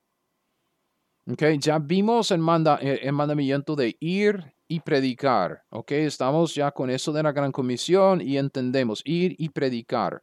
Okay, 1.24 1.56
ya 1.58 1.78
vimos 1.78 2.32
el, 2.32 2.40
eh, 2.80 3.12
mandamiento 3.12 3.76
de 3.76 3.96
ir 4.00 4.54
y 4.66 4.80
predicar. 4.80 5.62
Ok, 5.70 5.92
estamos 5.92 6.54
ya 6.54 6.72
con 6.72 6.90
eso 6.90 7.12
de 7.12 7.22
la 7.22 7.30
gran 7.30 7.52
comisión 7.52 8.20
y 8.20 8.38
entendemos 8.38 9.02
ir 9.04 9.36
y 9.38 9.48
predicar. 9.48 10.22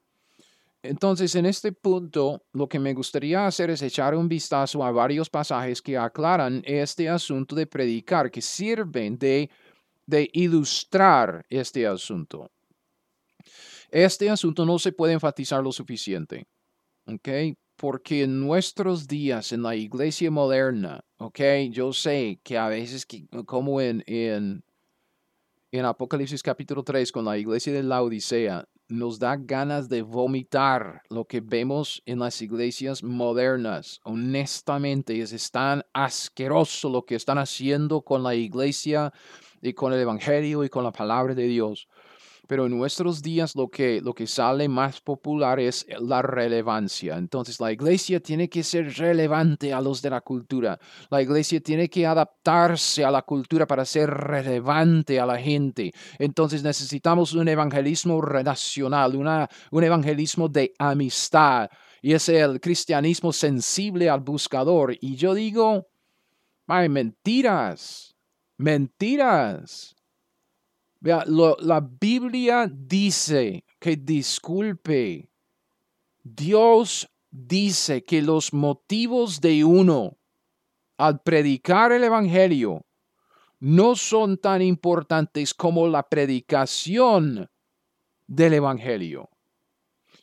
Entonces, 0.82 1.36
en 1.36 1.46
este 1.46 1.72
punto, 1.72 2.44
lo 2.52 2.68
que 2.68 2.80
me 2.80 2.94
gustaría 2.94 3.46
hacer 3.46 3.70
es 3.70 3.82
echar 3.82 4.14
un 4.16 4.28
vistazo 4.28 4.84
a 4.84 4.92
varios 4.92 5.30
pasajes 5.30 5.82
que 5.82 5.98
aclaran 5.98 6.62
este 6.66 7.08
asunto 7.08 7.56
de 7.56 7.68
predicar, 7.68 8.30
que 8.30 8.42
sirven 8.42 9.18
de, 9.18 9.50
de 10.06 10.30
ilustrar 10.34 11.46
este 11.50 11.88
asunto. 11.88 12.50
Este 13.90 14.30
asunto 14.30 14.66
no 14.66 14.80
se 14.80 14.92
puede 14.92 15.14
enfatizar 15.14 15.64
lo 15.64 15.72
suficiente, 15.72 16.46
¿ok? 17.06 17.58
Porque 17.80 18.24
en 18.24 18.42
nuestros 18.42 19.08
días, 19.08 19.54
en 19.54 19.64
la 19.64 19.74
iglesia 19.74 20.30
moderna, 20.30 21.00
¿ok? 21.18 21.40
Yo 21.72 21.94
sé 21.94 22.42
que 22.44 22.58
a 22.58 22.68
veces, 22.68 23.08
como 23.46 23.80
en, 23.80 24.04
en, 24.06 24.66
en 25.72 25.86
Apocalipsis 25.86 26.44
capítulo 26.44 26.84
3, 26.84 27.10
con 27.10 27.24
la 27.24 27.38
iglesia 27.38 27.72
de 27.72 27.84
la 27.84 28.04
Odisea, 28.04 28.68
nos 28.90 29.18
da 29.18 29.38
ganas 29.38 29.88
de 29.88 30.02
vomitar 30.02 31.04
lo 31.10 31.24
que 31.24 31.40
vemos 31.40 32.04
en 32.06 32.20
las 32.20 32.42
iglesias 32.42 33.02
modernas. 33.02 34.02
Honestamente, 34.04 35.22
es 35.22 35.50
tan 35.50 35.82
asqueroso 35.94 36.90
lo 36.90 37.06
que 37.06 37.16
están 37.16 37.38
haciendo 37.38 38.02
con 38.02 38.24
la 38.24 38.36
iglesia 38.36 39.14
y 39.62 39.72
con 39.72 39.94
el 39.94 40.02
Evangelio 40.02 40.66
y 40.66 40.70
con 40.70 40.84
la 40.84 40.92
palabra 40.92 41.34
de 41.34 41.48
Dios. 41.48 41.88
Pero 42.50 42.66
en 42.66 42.76
nuestros 42.76 43.22
días 43.22 43.56
lo 43.56 43.68
que, 43.68 44.02
lo 44.02 44.16
que 44.16 44.26
sale 44.26 44.68
más 44.68 45.02
popular 45.02 45.60
es 45.60 45.86
la 46.00 46.24
relevancia. 46.24 47.16
Entonces 47.16 47.60
la 47.60 47.72
iglesia 47.72 48.20
tiene 48.20 48.50
que 48.50 48.64
ser 48.64 48.92
relevante 48.96 49.72
a 49.72 49.80
los 49.80 50.02
de 50.02 50.10
la 50.10 50.22
cultura. 50.22 50.80
La 51.12 51.22
iglesia 51.22 51.62
tiene 51.62 51.88
que 51.92 52.08
adaptarse 52.08 53.06
a 53.06 53.12
la 53.12 53.22
cultura 53.22 53.68
para 53.68 53.86
ser 53.86 54.10
relevante 54.10 55.20
a 55.20 55.28
la 55.28 55.38
gente. 55.38 55.92
Entonces 56.18 56.64
necesitamos 56.64 57.34
un 57.34 57.48
evangelismo 57.48 58.20
relacional, 58.20 59.16
una, 59.16 59.48
un 59.70 59.84
evangelismo 59.84 60.50
de 60.50 60.74
amistad. 60.80 61.70
Y 62.02 62.14
es 62.14 62.30
el 62.30 62.60
cristianismo 62.60 63.32
sensible 63.32 64.10
al 64.10 64.22
buscador. 64.22 64.98
Y 65.00 65.18
yo 65.18 65.36
digo, 65.36 65.86
ay, 66.66 66.90
mentiras, 66.90 68.16
mentiras. 68.58 69.99
Vea, 71.00 71.24
la 71.26 71.80
Biblia 71.80 72.70
dice 72.70 73.64
que 73.80 73.96
disculpe. 73.96 75.30
Dios 76.24 77.10
dice 77.32 78.04
que 78.04 78.22
los 78.22 78.54
motivos 78.54 79.40
de 79.40 79.64
uno 79.64 80.18
al 80.98 81.22
predicar 81.22 81.92
el 81.94 82.04
Evangelio 82.04 82.86
no 83.60 83.96
son 83.96 84.38
tan 84.38 84.62
importantes 84.62 85.54
como 85.54 85.88
la 85.88 86.04
predicación 86.04 87.50
del 88.28 88.54
Evangelio. 88.54 89.30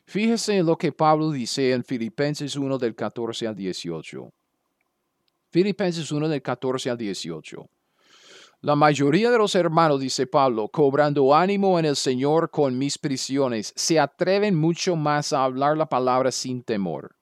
Fíjese 0.07 0.59
en 0.59 0.67
lo 0.67 0.77
que 0.77 0.93
Pablo 0.93 1.31
dice 1.31 1.73
en 1.73 1.85
Filipenses 1.85 2.55
1 2.55 2.79
del 2.79 2.95
14 2.95 3.47
al 3.49 3.57
18. 3.57 4.33
Filipenses 5.51 6.13
1 6.13 6.29
del 6.29 6.43
14 6.43 6.91
al 6.91 6.99
18. 6.99 7.69
La 8.63 8.75
mayoría 8.75 9.31
de 9.31 9.39
los 9.39 9.55
hermanos, 9.55 10.01
dice 10.01 10.27
Pablo, 10.27 10.69
cobrando 10.69 11.35
ánimo 11.35 11.79
en 11.79 11.85
el 11.85 11.97
Señor 11.97 12.51
con 12.51 12.77
mis 12.79 12.99
prisiones, 12.99 13.73
se 13.77 14.01
atreven 14.01 14.55
mucho 14.55 14.97
más 14.97 15.33
a 15.33 15.45
hablar 15.45 15.77
la 15.77 15.89
palabra 15.89 16.33
sin 16.33 16.63
temor. 16.63 17.17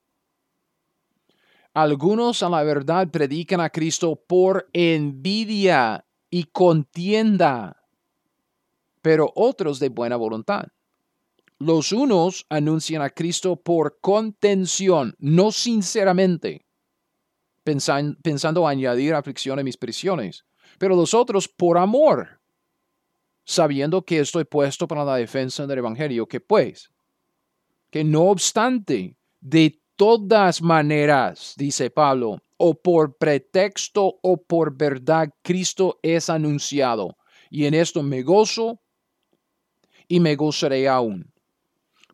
Algunos 1.73 2.41
a 2.41 2.49
la 2.49 2.63
verdad 2.63 3.09
predican 3.11 3.59
a 3.59 3.69
Cristo 3.69 4.15
por 4.15 4.69
envidia 4.71 6.05
y 6.29 6.45
contienda, 6.45 7.83
pero 9.01 9.29
otros 9.35 9.79
de 9.79 9.89
buena 9.89 10.15
voluntad. 10.15 10.67
Los 11.59 11.91
unos 11.91 12.45
anuncian 12.49 13.01
a 13.01 13.09
Cristo 13.09 13.57
por 13.57 13.99
contención, 13.99 15.15
no 15.19 15.51
sinceramente, 15.51 16.65
pensando, 17.63 18.67
añadir 18.67 19.13
aflicción 19.13 19.59
a 19.59 19.63
mis 19.63 19.75
prisiones, 19.75 20.45
pero 20.77 20.95
los 20.95 21.13
otros 21.13 21.47
por 21.47 21.77
amor, 21.77 22.39
sabiendo 23.43 24.03
que 24.03 24.19
estoy 24.19 24.43
puesto 24.43 24.87
para 24.87 25.05
la 25.05 25.15
defensa 25.17 25.67
del 25.67 25.79
Evangelio, 25.79 26.27
que 26.27 26.39
pues, 26.39 26.89
que 27.91 28.03
no 28.03 28.23
obstante, 28.23 29.15
de 29.39 29.79
todas 29.95 30.61
maneras, 30.61 31.53
dice 31.57 31.89
Pablo, 31.89 32.39
o 32.57 32.73
por 32.73 33.17
pretexto 33.17 34.19
o 34.21 34.37
por 34.37 34.75
verdad, 34.75 35.29
Cristo 35.41 35.99
es 36.01 36.29
anunciado. 36.29 37.15
Y 37.49 37.65
en 37.65 37.73
esto 37.73 38.01
me 38.01 38.21
gozo 38.23 38.81
y 40.07 40.19
me 40.19 40.35
gozaré 40.35 40.87
aún. 40.87 41.31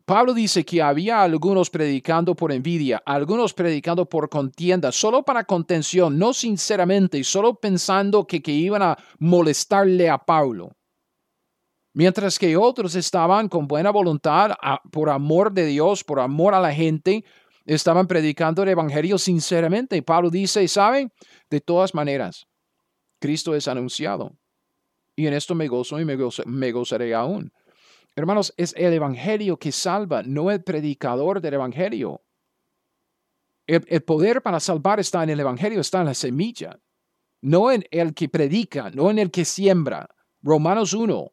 Pablo 0.04 0.34
dice 0.34 0.64
que 0.64 0.82
había 0.82 1.22
algunos 1.22 1.70
predicando 1.70 2.34
por 2.34 2.52
envidia, 2.52 3.02
algunos 3.06 3.54
predicando 3.54 4.06
por 4.08 4.28
contienda, 4.28 4.90
solo 4.90 5.22
para 5.24 5.44
contención, 5.44 6.18
no 6.18 6.32
sinceramente, 6.32 7.22
solo 7.22 7.54
pensando 7.54 8.26
que, 8.26 8.42
iban 8.46 8.82
a 8.82 8.98
molestarle 9.18 10.10
a 10.10 10.18
Pablo. 10.18 10.72
Mientras 11.94 12.38
que 12.38 12.56
otros 12.56 12.94
estaban 12.94 13.48
con 13.48 13.68
buena 13.68 13.90
voluntad, 13.90 14.52
por 14.90 15.10
amor 15.10 15.52
de 15.52 15.66
Dios, 15.66 16.02
por 16.02 16.20
amor 16.20 16.54
a 16.54 16.60
la 16.60 16.72
gente, 16.72 17.24
estaban 17.64 18.06
predicando 18.06 18.62
el 18.62 18.70
Evangelio 18.70 19.18
sinceramente. 19.18 19.96
Y 19.96 20.00
Pablo 20.00 20.30
dice, 20.30 20.66
¿saben? 20.68 21.12
De 21.50 21.60
todas 21.60 21.94
maneras, 21.94 22.46
Cristo 23.20 23.54
es 23.54 23.68
anunciado. 23.68 24.32
Y 25.14 25.26
en 25.26 25.34
esto 25.34 25.54
me 25.54 25.68
gozo 25.68 26.00
y 26.00 26.04
me, 26.04 26.16
me 26.46 26.72
gozaré 26.72 27.14
aún. 27.14 27.52
Hermanos, 28.14 28.52
es 28.56 28.74
el 28.76 28.92
Evangelio 28.92 29.58
que 29.58 29.72
salva, 29.72 30.22
no 30.22 30.50
el 30.50 30.62
predicador 30.62 31.40
del 31.40 31.54
Evangelio. 31.54 32.22
El, 33.66 33.84
el, 33.88 34.02
poder 34.02 34.42
para 34.42 34.60
salvar 34.60 35.00
está 35.00 35.22
en 35.22 35.30
el 35.30 35.40
Evangelio, 35.40 35.80
está 35.80 36.00
en 36.00 36.06
la 36.06 36.14
semilla, 36.14 36.78
no 37.40 37.70
en 37.70 37.84
el 37.90 38.12
que 38.12 38.28
predica, 38.28 38.90
no 38.90 39.10
en 39.10 39.18
el 39.18 39.30
que 39.30 39.44
siembra. 39.44 40.08
Romanos 40.42 40.92
1, 40.92 41.32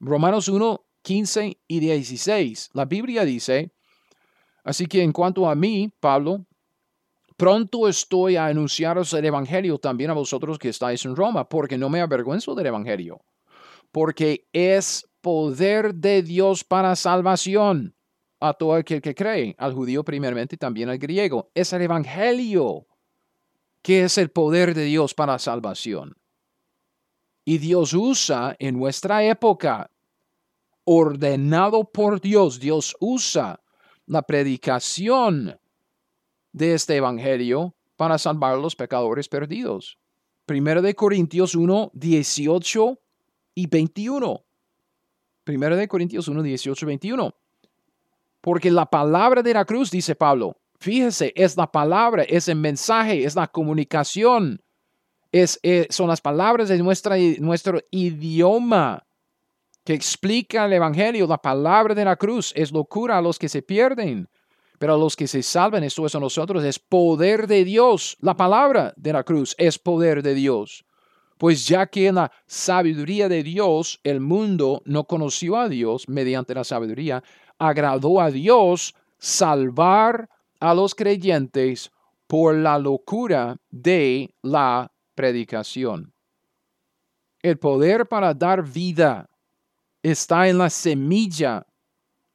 Romanos 0.00 0.48
1, 0.48 0.84
15 1.02 1.58
y 1.66 1.80
16. 1.80 2.70
La 2.72 2.84
Biblia 2.86 3.24
dice, 3.24 3.72
así 4.64 4.86
que 4.86 5.02
en 5.02 5.12
cuanto 5.12 5.48
a 5.48 5.54
mí, 5.54 5.92
Pablo, 6.00 6.46
pronto 7.36 7.88
estoy 7.88 8.36
a 8.36 8.46
anunciaros 8.46 9.12
el 9.14 9.24
Evangelio 9.24 9.78
también 9.78 10.10
a 10.10 10.14
vosotros 10.14 10.58
que 10.58 10.70
estáis 10.70 11.04
en 11.04 11.16
Roma, 11.16 11.48
porque 11.48 11.78
no 11.78 11.88
me 11.88 12.00
avergüenzo 12.00 12.54
del 12.54 12.66
Evangelio, 12.66 13.20
porque 13.92 14.46
es 14.52 15.09
poder 15.20 15.94
de 15.94 16.22
Dios 16.22 16.64
para 16.64 16.96
salvación 16.96 17.94
a 18.40 18.54
todo 18.54 18.74
aquel 18.74 19.02
que 19.02 19.14
cree, 19.14 19.54
al 19.58 19.74
judío 19.74 20.02
primeramente 20.04 20.54
y 20.54 20.58
también 20.58 20.88
al 20.88 20.98
griego. 20.98 21.50
Es 21.54 21.72
el 21.72 21.82
Evangelio 21.82 22.86
que 23.82 24.04
es 24.04 24.18
el 24.18 24.30
poder 24.30 24.74
de 24.74 24.84
Dios 24.84 25.14
para 25.14 25.38
salvación. 25.38 26.16
Y 27.44 27.58
Dios 27.58 27.94
usa 27.94 28.54
en 28.58 28.78
nuestra 28.78 29.24
época, 29.24 29.90
ordenado 30.84 31.90
por 31.90 32.20
Dios, 32.20 32.60
Dios 32.60 32.96
usa 33.00 33.60
la 34.06 34.22
predicación 34.22 35.58
de 36.52 36.74
este 36.74 36.96
Evangelio 36.96 37.74
para 37.96 38.18
salvar 38.18 38.54
a 38.54 38.58
los 38.58 38.76
pecadores 38.76 39.28
perdidos. 39.28 39.98
Primero 40.46 40.82
de 40.82 40.94
Corintios 40.94 41.54
1, 41.54 41.92
18 41.94 42.98
y 43.54 43.66
21. 43.66 44.44
Primero 45.44 45.76
de 45.76 45.88
Corintios 45.88 46.28
1, 46.28 46.42
18 46.42 46.84
y 46.84 46.86
21. 46.86 47.34
Porque 48.40 48.70
la 48.70 48.86
palabra 48.86 49.42
de 49.42 49.54
la 49.54 49.64
cruz, 49.64 49.90
dice 49.90 50.14
Pablo, 50.14 50.56
fíjese, 50.78 51.32
es 51.36 51.56
la 51.56 51.70
palabra, 51.70 52.22
es 52.22 52.48
el 52.48 52.56
mensaje, 52.56 53.24
es 53.24 53.34
la 53.34 53.46
comunicación, 53.46 54.62
es, 55.32 55.60
eh, 55.62 55.86
son 55.90 56.08
las 56.08 56.20
palabras 56.20 56.68
de 56.68 56.78
nuestra, 56.78 57.16
nuestro 57.38 57.80
idioma 57.90 59.04
que 59.84 59.94
explica 59.94 60.64
el 60.64 60.72
Evangelio. 60.72 61.26
La 61.26 61.38
palabra 61.38 61.94
de 61.94 62.04
la 62.04 62.16
cruz 62.16 62.52
es 62.56 62.72
locura 62.72 63.18
a 63.18 63.22
los 63.22 63.38
que 63.38 63.48
se 63.48 63.62
pierden, 63.62 64.28
pero 64.78 64.94
a 64.94 64.98
los 64.98 65.16
que 65.16 65.28
se 65.28 65.42
salvan, 65.42 65.84
esto 65.84 66.06
es 66.06 66.14
a 66.14 66.20
nosotros, 66.20 66.64
es 66.64 66.78
poder 66.78 67.46
de 67.46 67.64
Dios. 67.64 68.16
La 68.20 68.36
palabra 68.36 68.94
de 68.96 69.12
la 69.12 69.24
cruz 69.24 69.54
es 69.58 69.78
poder 69.78 70.22
de 70.22 70.34
Dios. 70.34 70.84
Pues 71.40 71.66
ya 71.66 71.86
que 71.86 72.08
en 72.08 72.16
la 72.16 72.30
sabiduría 72.46 73.26
de 73.26 73.42
Dios 73.42 73.98
el 74.04 74.20
mundo 74.20 74.82
no 74.84 75.04
conoció 75.04 75.56
a 75.56 75.70
Dios 75.70 76.06
mediante 76.06 76.54
la 76.54 76.64
sabiduría, 76.64 77.24
agradó 77.58 78.20
a 78.20 78.30
Dios 78.30 78.94
salvar 79.16 80.28
a 80.60 80.74
los 80.74 80.94
creyentes 80.94 81.90
por 82.26 82.56
la 82.56 82.78
locura 82.78 83.56
de 83.70 84.34
la 84.42 84.92
predicación. 85.14 86.12
El 87.40 87.58
poder 87.58 88.06
para 88.06 88.34
dar 88.34 88.62
vida 88.62 89.30
está 90.02 90.46
en 90.46 90.58
la 90.58 90.68
semilla, 90.68 91.66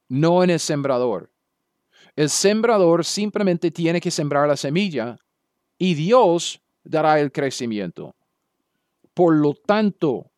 no 0.09 0.43
en 0.43 0.49
el 0.49 0.59
sembrador. 0.59 1.31
El 2.15 2.31
sembrador 2.31 3.05
simplemente 3.05 3.69
tiene 3.69 4.01
que 4.01 4.09
sembrar 4.09 4.47
la 4.47 4.57
semilla 4.57 5.15
y 5.77 5.93
Dios 5.93 6.59
dará 6.83 7.19
el 7.19 7.31
crecimiento. 7.31 8.14
Por 9.15 9.37
lo 9.37 9.53
tanto, 9.53 10.29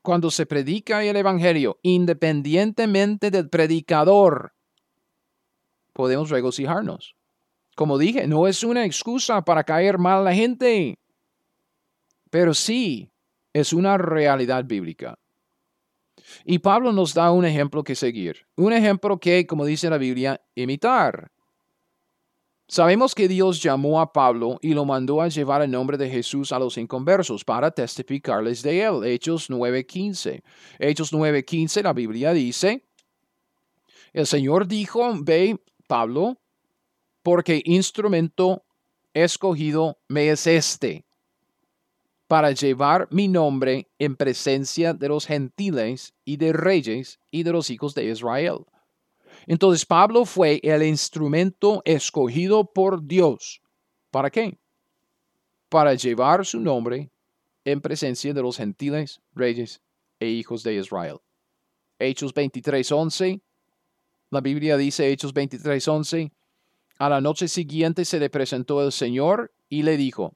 cuando 0.00 0.30
se 0.30 0.46
predica 0.46 1.04
el 1.04 1.14
Evangelio, 1.14 1.78
independientemente 1.82 3.30
del 3.30 3.48
predicador, 3.50 4.54
podemos 5.92 6.30
regocijarnos. 6.30 7.14
Como 7.76 7.98
dije, 7.98 8.26
no 8.26 8.46
es 8.46 8.64
una 8.64 8.86
excusa 8.86 9.42
para 9.42 9.62
caer 9.64 9.98
mal 9.98 10.20
a 10.20 10.24
la 10.24 10.34
gente, 10.34 10.98
pero 12.30 12.54
sí 12.54 13.12
es 13.52 13.74
una 13.74 13.98
realidad 13.98 14.64
bíblica. 14.64 15.18
Y 16.46 16.60
Pablo 16.60 16.92
nos 16.92 17.12
da 17.12 17.30
un 17.30 17.44
ejemplo 17.44 17.84
que 17.84 17.94
seguir, 17.94 18.46
un 18.56 18.72
ejemplo 18.72 19.18
que, 19.18 19.46
como 19.46 19.66
dice 19.66 19.90
la 19.90 19.98
Biblia, 19.98 20.40
imitar. 20.54 21.30
Sabemos 22.68 23.14
que 23.14 23.28
Dios 23.28 23.62
llamó 23.62 24.00
a 24.00 24.12
Pablo 24.12 24.58
y 24.60 24.74
lo 24.74 24.84
mandó 24.84 25.22
a 25.22 25.28
llevar 25.28 25.62
el 25.62 25.70
nombre 25.70 25.96
de 25.96 26.10
Jesús 26.10 26.50
a 26.50 26.58
los 26.58 26.76
inconversos 26.76 27.44
para 27.44 27.70
testificarles 27.70 28.60
de 28.62 28.82
él. 28.82 29.04
Hechos 29.04 29.48
9:15. 29.48 30.42
Hechos 30.80 31.12
9:15, 31.12 31.82
la 31.84 31.92
Biblia 31.92 32.32
dice, 32.32 32.84
el 34.12 34.26
Señor 34.26 34.66
dijo, 34.66 35.12
ve, 35.22 35.62
Pablo, 35.86 36.38
porque 37.22 37.62
instrumento 37.64 38.64
escogido 39.14 39.98
me 40.08 40.30
es 40.30 40.48
este, 40.48 41.04
para 42.26 42.50
llevar 42.50 43.06
mi 43.12 43.28
nombre 43.28 43.88
en 44.00 44.16
presencia 44.16 44.92
de 44.92 45.08
los 45.08 45.26
gentiles 45.26 46.14
y 46.24 46.36
de 46.38 46.52
reyes 46.52 47.20
y 47.30 47.44
de 47.44 47.52
los 47.52 47.70
hijos 47.70 47.94
de 47.94 48.06
Israel 48.06 48.66
entonces 49.46 49.86
Pablo 49.86 50.24
fue 50.24 50.60
el 50.62 50.82
instrumento 50.82 51.82
escogido 51.84 52.64
por 52.72 53.06
Dios. 53.06 53.62
¿Para 54.10 54.30
qué? 54.30 54.58
Para 55.68 55.94
llevar 55.94 56.44
su 56.44 56.60
nombre 56.60 57.10
en 57.64 57.80
presencia 57.80 58.34
de 58.34 58.42
los 58.42 58.56
gentiles, 58.56 59.20
reyes 59.34 59.80
e 60.18 60.28
hijos 60.28 60.62
de 60.62 60.74
Israel. 60.74 61.18
Hechos 61.98 62.34
23:11. 62.34 63.40
La 64.30 64.40
Biblia 64.40 64.76
dice 64.76 65.10
Hechos 65.10 65.32
23:11. 65.32 66.32
A 66.98 67.08
la 67.08 67.20
noche 67.20 67.46
siguiente 67.48 68.04
se 68.04 68.18
le 68.18 68.30
presentó 68.30 68.82
el 68.82 68.90
Señor 68.90 69.52
y 69.68 69.82
le 69.82 69.96
dijo, 69.96 70.34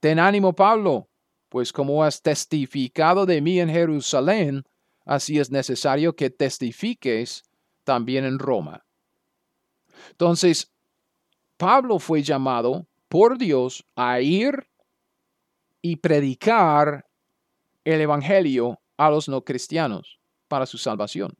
Ten 0.00 0.18
ánimo, 0.18 0.54
Pablo, 0.54 1.08
pues 1.48 1.72
como 1.72 2.02
has 2.02 2.22
testificado 2.22 3.26
de 3.26 3.40
mí 3.40 3.60
en 3.60 3.68
Jerusalén, 3.68 4.64
así 5.04 5.38
es 5.38 5.50
necesario 5.50 6.14
que 6.14 6.30
testifiques 6.30 7.42
también 7.88 8.26
en 8.26 8.38
Roma. 8.38 8.84
Entonces, 10.10 10.70
Pablo 11.56 11.98
fue 11.98 12.22
llamado 12.22 12.86
por 13.08 13.38
Dios 13.38 13.82
a 13.96 14.20
ir 14.20 14.68
y 15.80 15.96
predicar 15.96 17.06
el 17.84 18.02
Evangelio 18.02 18.78
a 18.98 19.08
los 19.08 19.26
no 19.26 19.42
cristianos 19.42 20.20
para 20.48 20.66
su 20.66 20.76
salvación. 20.76 21.32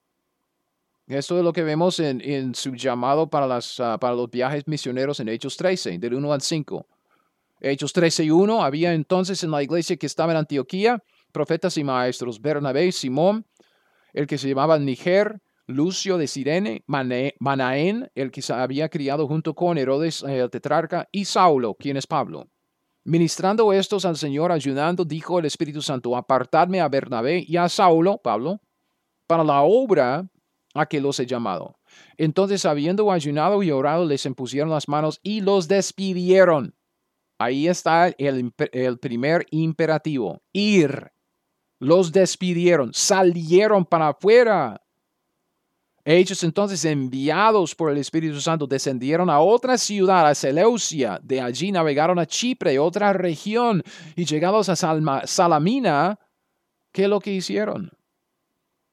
Esto 1.06 1.36
es 1.36 1.44
lo 1.44 1.52
que 1.52 1.64
vemos 1.64 2.00
en, 2.00 2.54
su 2.54 2.74
llamado 2.74 3.28
para, 3.28 3.46
las, 3.46 3.78
ah, 3.78 3.98
para 4.00 4.14
los 4.14 4.30
viajes 4.30 4.66
misioneros 4.66 5.20
en 5.20 5.28
Hechos 5.28 5.54
13, 5.58 5.98
del 5.98 6.14
1 6.14 6.32
al 6.32 6.40
5. 6.40 6.86
Hechos 7.60 7.92
13 7.92 8.24
y 8.24 8.30
1, 8.30 8.64
había 8.64 8.94
entonces 8.94 9.44
en 9.44 9.50
la 9.50 9.62
iglesia 9.62 9.98
que 9.98 10.06
estaba 10.06 10.32
en 10.32 10.38
Antioquía 10.38 11.02
profetas 11.30 11.76
y 11.76 11.84
maestros, 11.84 12.40
Bernabé, 12.40 12.90
Simón, 12.90 13.44
el 14.14 14.26
que 14.26 14.38
se 14.38 14.48
llamaba 14.48 14.78
Niger, 14.78 15.42
Lucio 15.68 16.16
de 16.16 16.26
Sirene, 16.26 16.82
Manaén, 16.86 18.10
el 18.14 18.30
que 18.30 18.40
se 18.40 18.54
había 18.54 18.88
criado 18.88 19.28
junto 19.28 19.54
con 19.54 19.76
Herodes 19.76 20.22
eh, 20.22 20.38
el 20.38 20.50
tetrarca, 20.50 21.08
y 21.12 21.26
Saulo, 21.26 21.74
quien 21.74 21.98
es 21.98 22.06
Pablo. 22.06 22.48
Ministrando 23.04 23.72
estos 23.74 24.06
al 24.06 24.16
Señor, 24.16 24.50
ayudando, 24.50 25.04
dijo 25.04 25.38
el 25.38 25.44
Espíritu 25.44 25.82
Santo, 25.82 26.16
apartadme 26.16 26.80
a 26.80 26.88
Bernabé 26.88 27.44
y 27.46 27.58
a 27.58 27.68
Saulo, 27.68 28.18
Pablo, 28.18 28.60
para 29.26 29.44
la 29.44 29.60
obra 29.60 30.30
a 30.74 30.86
que 30.86 31.02
los 31.02 31.20
he 31.20 31.26
llamado. 31.26 31.78
Entonces, 32.16 32.64
habiendo 32.64 33.12
ayunado 33.12 33.62
y 33.62 33.70
orado, 33.70 34.06
les 34.06 34.24
impusieron 34.24 34.70
las 34.70 34.88
manos 34.88 35.20
y 35.22 35.42
los 35.42 35.68
despidieron. 35.68 36.74
Ahí 37.38 37.68
está 37.68 38.08
el, 38.08 38.54
el 38.72 38.98
primer 38.98 39.46
imperativo, 39.50 40.42
ir. 40.52 41.12
Los 41.78 42.10
despidieron, 42.12 42.94
salieron 42.94 43.84
para 43.84 44.08
afuera. 44.08 44.80
Ellos 46.04 46.42
entonces, 46.42 46.84
enviados 46.84 47.74
por 47.74 47.90
el 47.90 47.98
Espíritu 47.98 48.40
Santo, 48.40 48.66
descendieron 48.66 49.28
a 49.28 49.40
otra 49.40 49.76
ciudad, 49.76 50.26
a 50.26 50.34
Seleucia. 50.34 51.20
De 51.22 51.40
allí 51.40 51.70
navegaron 51.70 52.18
a 52.18 52.26
Chipre, 52.26 52.78
otra 52.78 53.12
región, 53.12 53.82
y 54.16 54.24
llegados 54.24 54.68
a 54.68 54.76
Salamina, 55.26 56.18
¿qué 56.92 57.04
es 57.04 57.08
lo 57.08 57.20
que 57.20 57.32
hicieron? 57.32 57.90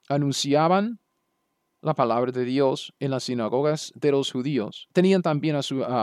Anunciaban 0.09 0.99
la 1.81 1.93
palabra 1.93 2.31
de 2.31 2.43
Dios 2.43 2.93
en 2.99 3.11
las 3.11 3.23
sinagogas 3.23 3.93
de 3.95 4.11
los 4.11 4.31
judíos. 4.31 4.87
Tenían 4.91 5.21
también 5.21 5.55
a, 5.55 5.61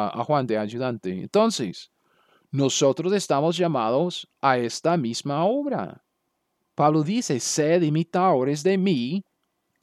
a 0.09 0.24
Juan 0.24 0.46
de 0.46 0.57
ayudante. 0.57 1.11
Entonces, 1.11 1.90
nosotros 2.50 3.12
estamos 3.12 3.57
llamados 3.57 4.28
a 4.40 4.59
esta 4.59 4.96
misma 4.96 5.44
obra. 5.44 6.05
Pablo 6.74 7.03
dice, 7.03 7.40
sed 7.40 7.82
imitadores 7.82 8.62
de 8.62 8.78
mí 8.78 9.24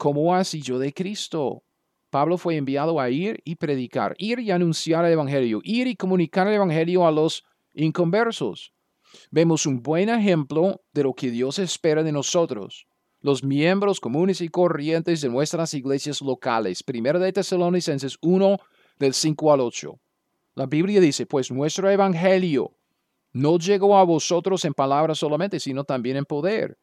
como 0.00 0.34
así 0.34 0.62
yo 0.62 0.78
de 0.78 0.94
Cristo. 0.94 1.62
Pablo 2.08 2.38
fue 2.38 2.56
enviado 2.56 2.98
a 2.98 3.10
ir 3.10 3.42
y 3.44 3.56
predicar, 3.56 4.14
ir 4.16 4.40
y 4.40 4.50
anunciar 4.50 5.04
el 5.04 5.12
Evangelio, 5.12 5.60
ir 5.62 5.88
y 5.88 5.94
comunicar 5.94 6.46
el 6.46 6.54
Evangelio 6.54 7.06
a 7.06 7.12
los 7.12 7.44
inconversos. 7.74 8.72
Vemos 9.30 9.66
un 9.66 9.82
buen 9.82 10.08
ejemplo 10.08 10.80
de 10.94 11.02
lo 11.02 11.12
que 11.12 11.30
Dios 11.30 11.58
espera 11.58 12.02
de 12.02 12.12
nosotros, 12.12 12.86
los 13.20 13.44
miembros 13.44 14.00
comunes 14.00 14.40
y 14.40 14.48
corrientes 14.48 15.20
de 15.20 15.28
nuestras 15.28 15.74
iglesias 15.74 16.22
locales. 16.22 16.82
Primero 16.82 17.18
de 17.18 17.34
Tesalonicenses 17.34 18.16
1, 18.22 18.56
del 18.98 19.12
5 19.12 19.52
al 19.52 19.60
8. 19.60 20.00
La 20.54 20.64
Biblia 20.64 21.02
dice, 21.02 21.26
pues 21.26 21.50
nuestro 21.50 21.90
Evangelio 21.90 22.74
no 23.34 23.58
llegó 23.58 23.98
a 23.98 24.04
vosotros 24.04 24.64
en 24.64 24.72
palabras 24.72 25.18
solamente, 25.18 25.60
sino 25.60 25.84
también 25.84 26.16
en 26.16 26.24
poder 26.24 26.78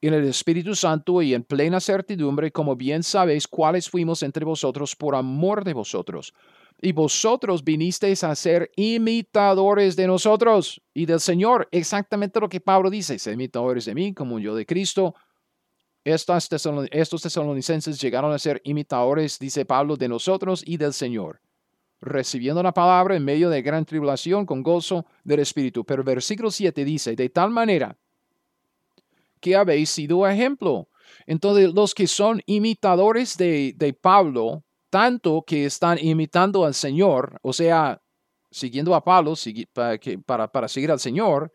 en 0.00 0.14
el 0.14 0.24
Espíritu 0.24 0.74
Santo 0.74 1.20
y 1.22 1.34
en 1.34 1.42
plena 1.42 1.80
certidumbre, 1.80 2.52
como 2.52 2.76
bien 2.76 3.02
sabéis 3.02 3.48
cuáles 3.48 3.90
fuimos 3.90 4.22
entre 4.22 4.44
vosotros 4.44 4.94
por 4.94 5.14
amor 5.14 5.64
de 5.64 5.74
vosotros. 5.74 6.32
Y 6.80 6.92
vosotros 6.92 7.64
vinisteis 7.64 8.22
a 8.22 8.34
ser 8.36 8.70
imitadores 8.76 9.96
de 9.96 10.06
nosotros 10.06 10.80
y 10.94 11.06
del 11.06 11.18
Señor. 11.18 11.68
Exactamente 11.72 12.38
lo 12.38 12.48
que 12.48 12.60
Pablo 12.60 12.88
dice, 12.88 13.18
ser 13.18 13.34
imitadores 13.34 13.84
de 13.86 13.94
mí 13.94 14.14
como 14.14 14.38
yo 14.38 14.54
de 14.54 14.64
Cristo. 14.64 15.14
Estos, 16.04 16.48
estos 16.92 17.22
tesalonicenses 17.22 18.00
llegaron 18.00 18.32
a 18.32 18.38
ser 18.38 18.60
imitadores, 18.64 19.40
dice 19.40 19.64
Pablo, 19.64 19.96
de 19.96 20.08
nosotros 20.08 20.62
y 20.64 20.76
del 20.76 20.92
Señor 20.92 21.40
recibiendo 22.00 22.62
la 22.62 22.72
palabra 22.72 23.16
en 23.16 23.24
medio 23.24 23.50
de 23.50 23.60
gran 23.60 23.84
tribulación 23.84 24.46
con 24.46 24.62
gozo 24.62 25.06
del 25.24 25.40
Espíritu. 25.40 25.84
Pero 25.84 26.04
versículo 26.04 26.48
7 26.48 26.84
dice, 26.84 27.16
de 27.16 27.28
tal 27.28 27.50
manera 27.50 27.98
que 29.40 29.56
habéis 29.56 29.90
sido 29.90 30.26
ejemplo. 30.26 30.88
Entonces, 31.26 31.72
los 31.74 31.94
que 31.94 32.06
son 32.06 32.42
imitadores 32.46 33.36
de, 33.36 33.98
Pablo, 34.00 34.64
tanto 34.90 35.42
que 35.46 35.66
están 35.66 35.98
imitando 36.00 36.64
al 36.64 36.74
Señor, 36.74 37.38
o 37.42 37.52
sea, 37.52 38.00
siguiendo 38.50 38.94
a 38.94 39.04
Pablo 39.04 39.34
para, 40.26 40.50
para, 40.50 40.68
seguir 40.68 40.90
al 40.90 41.00
Señor, 41.00 41.52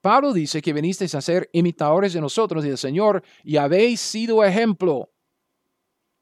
Pablo 0.00 0.32
dice 0.32 0.62
que 0.62 0.72
venisteis 0.72 1.14
a 1.14 1.20
ser 1.20 1.48
imitadores 1.52 2.12
de 2.12 2.20
nosotros 2.20 2.64
y 2.64 2.68
del 2.68 2.78
Señor 2.78 3.22
y 3.42 3.56
habéis 3.56 4.00
sido 4.00 4.44
ejemplo 4.44 5.10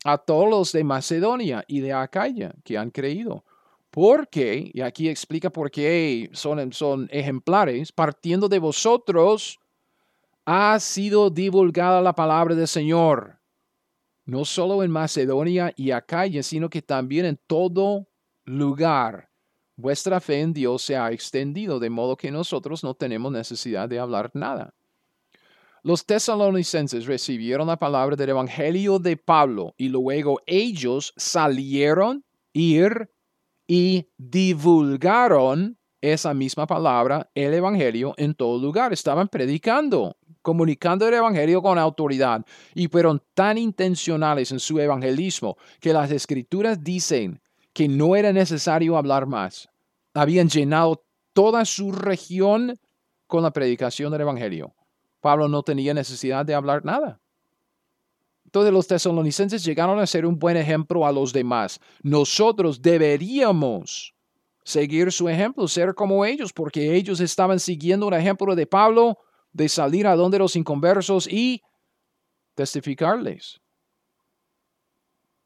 a 0.04 0.18
todos 0.18 0.48
los 0.48 0.72
de 0.72 0.84
Macedonia 0.84 1.64
y 1.66 1.80
de 1.80 1.92
Acaya 1.92 2.54
que 2.64 2.78
han 2.78 2.90
creído. 2.90 3.44
Porque, 3.90 4.70
y 4.72 4.80
aquí 4.80 5.08
explica 5.08 5.50
por 5.50 5.70
qué 5.70 6.28
son, 6.32 6.72
son 6.72 7.08
ejemplares, 7.12 7.92
partiendo 7.92 8.48
de 8.48 8.58
vosotros, 8.58 9.60
ha 10.44 10.78
sido 10.78 11.30
divulgada 11.30 12.00
la 12.00 12.14
palabra 12.14 12.54
del 12.54 12.68
Señor, 12.68 13.38
no 14.26 14.44
solo 14.44 14.82
en 14.82 14.90
Macedonia 14.90 15.72
y 15.76 15.90
Acaya, 15.90 16.42
sino 16.42 16.68
que 16.68 16.82
también 16.82 17.26
en 17.26 17.38
todo 17.46 18.06
lugar. 18.44 19.30
Vuestra 19.76 20.20
fe 20.20 20.40
en 20.40 20.52
Dios 20.52 20.82
se 20.82 20.96
ha 20.96 21.10
extendido, 21.10 21.80
de 21.80 21.90
modo 21.90 22.16
que 22.16 22.30
nosotros 22.30 22.84
no 22.84 22.94
tenemos 22.94 23.32
necesidad 23.32 23.88
de 23.88 23.98
hablar 23.98 24.30
nada. 24.34 24.74
Los 25.82 26.06
tesalonicenses 26.06 27.04
recibieron 27.06 27.66
la 27.66 27.76
palabra 27.76 28.16
del 28.16 28.30
Evangelio 28.30 28.98
de 28.98 29.16
Pablo 29.16 29.74
y 29.76 29.88
luego 29.88 30.40
ellos 30.46 31.12
salieron, 31.16 32.24
ir 32.54 33.10
y 33.66 34.08
divulgaron 34.16 35.76
esa 36.00 36.34
misma 36.34 36.66
palabra, 36.66 37.30
el 37.34 37.52
Evangelio, 37.54 38.14
en 38.16 38.34
todo 38.34 38.58
lugar. 38.58 38.92
Estaban 38.92 39.28
predicando 39.28 40.16
comunicando 40.44 41.08
el 41.08 41.14
Evangelio 41.14 41.62
con 41.62 41.78
autoridad 41.78 42.44
y 42.74 42.86
fueron 42.86 43.20
tan 43.32 43.56
intencionales 43.56 44.52
en 44.52 44.60
su 44.60 44.78
evangelismo 44.78 45.56
que 45.80 45.94
las 45.94 46.10
escrituras 46.10 46.84
dicen 46.84 47.40
que 47.72 47.88
no 47.88 48.14
era 48.14 48.30
necesario 48.30 48.98
hablar 48.98 49.26
más. 49.26 49.70
Habían 50.12 50.50
llenado 50.50 51.02
toda 51.32 51.64
su 51.64 51.92
región 51.92 52.78
con 53.26 53.42
la 53.42 53.52
predicación 53.52 54.12
del 54.12 54.20
Evangelio. 54.20 54.74
Pablo 55.22 55.48
no 55.48 55.62
tenía 55.62 55.94
necesidad 55.94 56.44
de 56.44 56.54
hablar 56.54 56.84
nada. 56.84 57.18
Entonces 58.44 58.70
los 58.70 58.86
tesalonicenses 58.86 59.64
llegaron 59.64 59.98
a 59.98 60.06
ser 60.06 60.26
un 60.26 60.38
buen 60.38 60.58
ejemplo 60.58 61.06
a 61.06 61.10
los 61.10 61.32
demás. 61.32 61.80
Nosotros 62.02 62.82
deberíamos 62.82 64.14
seguir 64.62 65.10
su 65.10 65.26
ejemplo, 65.26 65.66
ser 65.68 65.94
como 65.94 66.22
ellos, 66.26 66.52
porque 66.52 66.94
ellos 66.94 67.20
estaban 67.20 67.58
siguiendo 67.58 68.06
un 68.06 68.14
ejemplo 68.14 68.54
de 68.54 68.66
Pablo 68.66 69.18
de 69.54 69.68
salir 69.68 70.06
a 70.06 70.16
donde 70.16 70.38
los 70.38 70.56
inconversos 70.56 71.26
y 71.26 71.62
testificarles. 72.54 73.60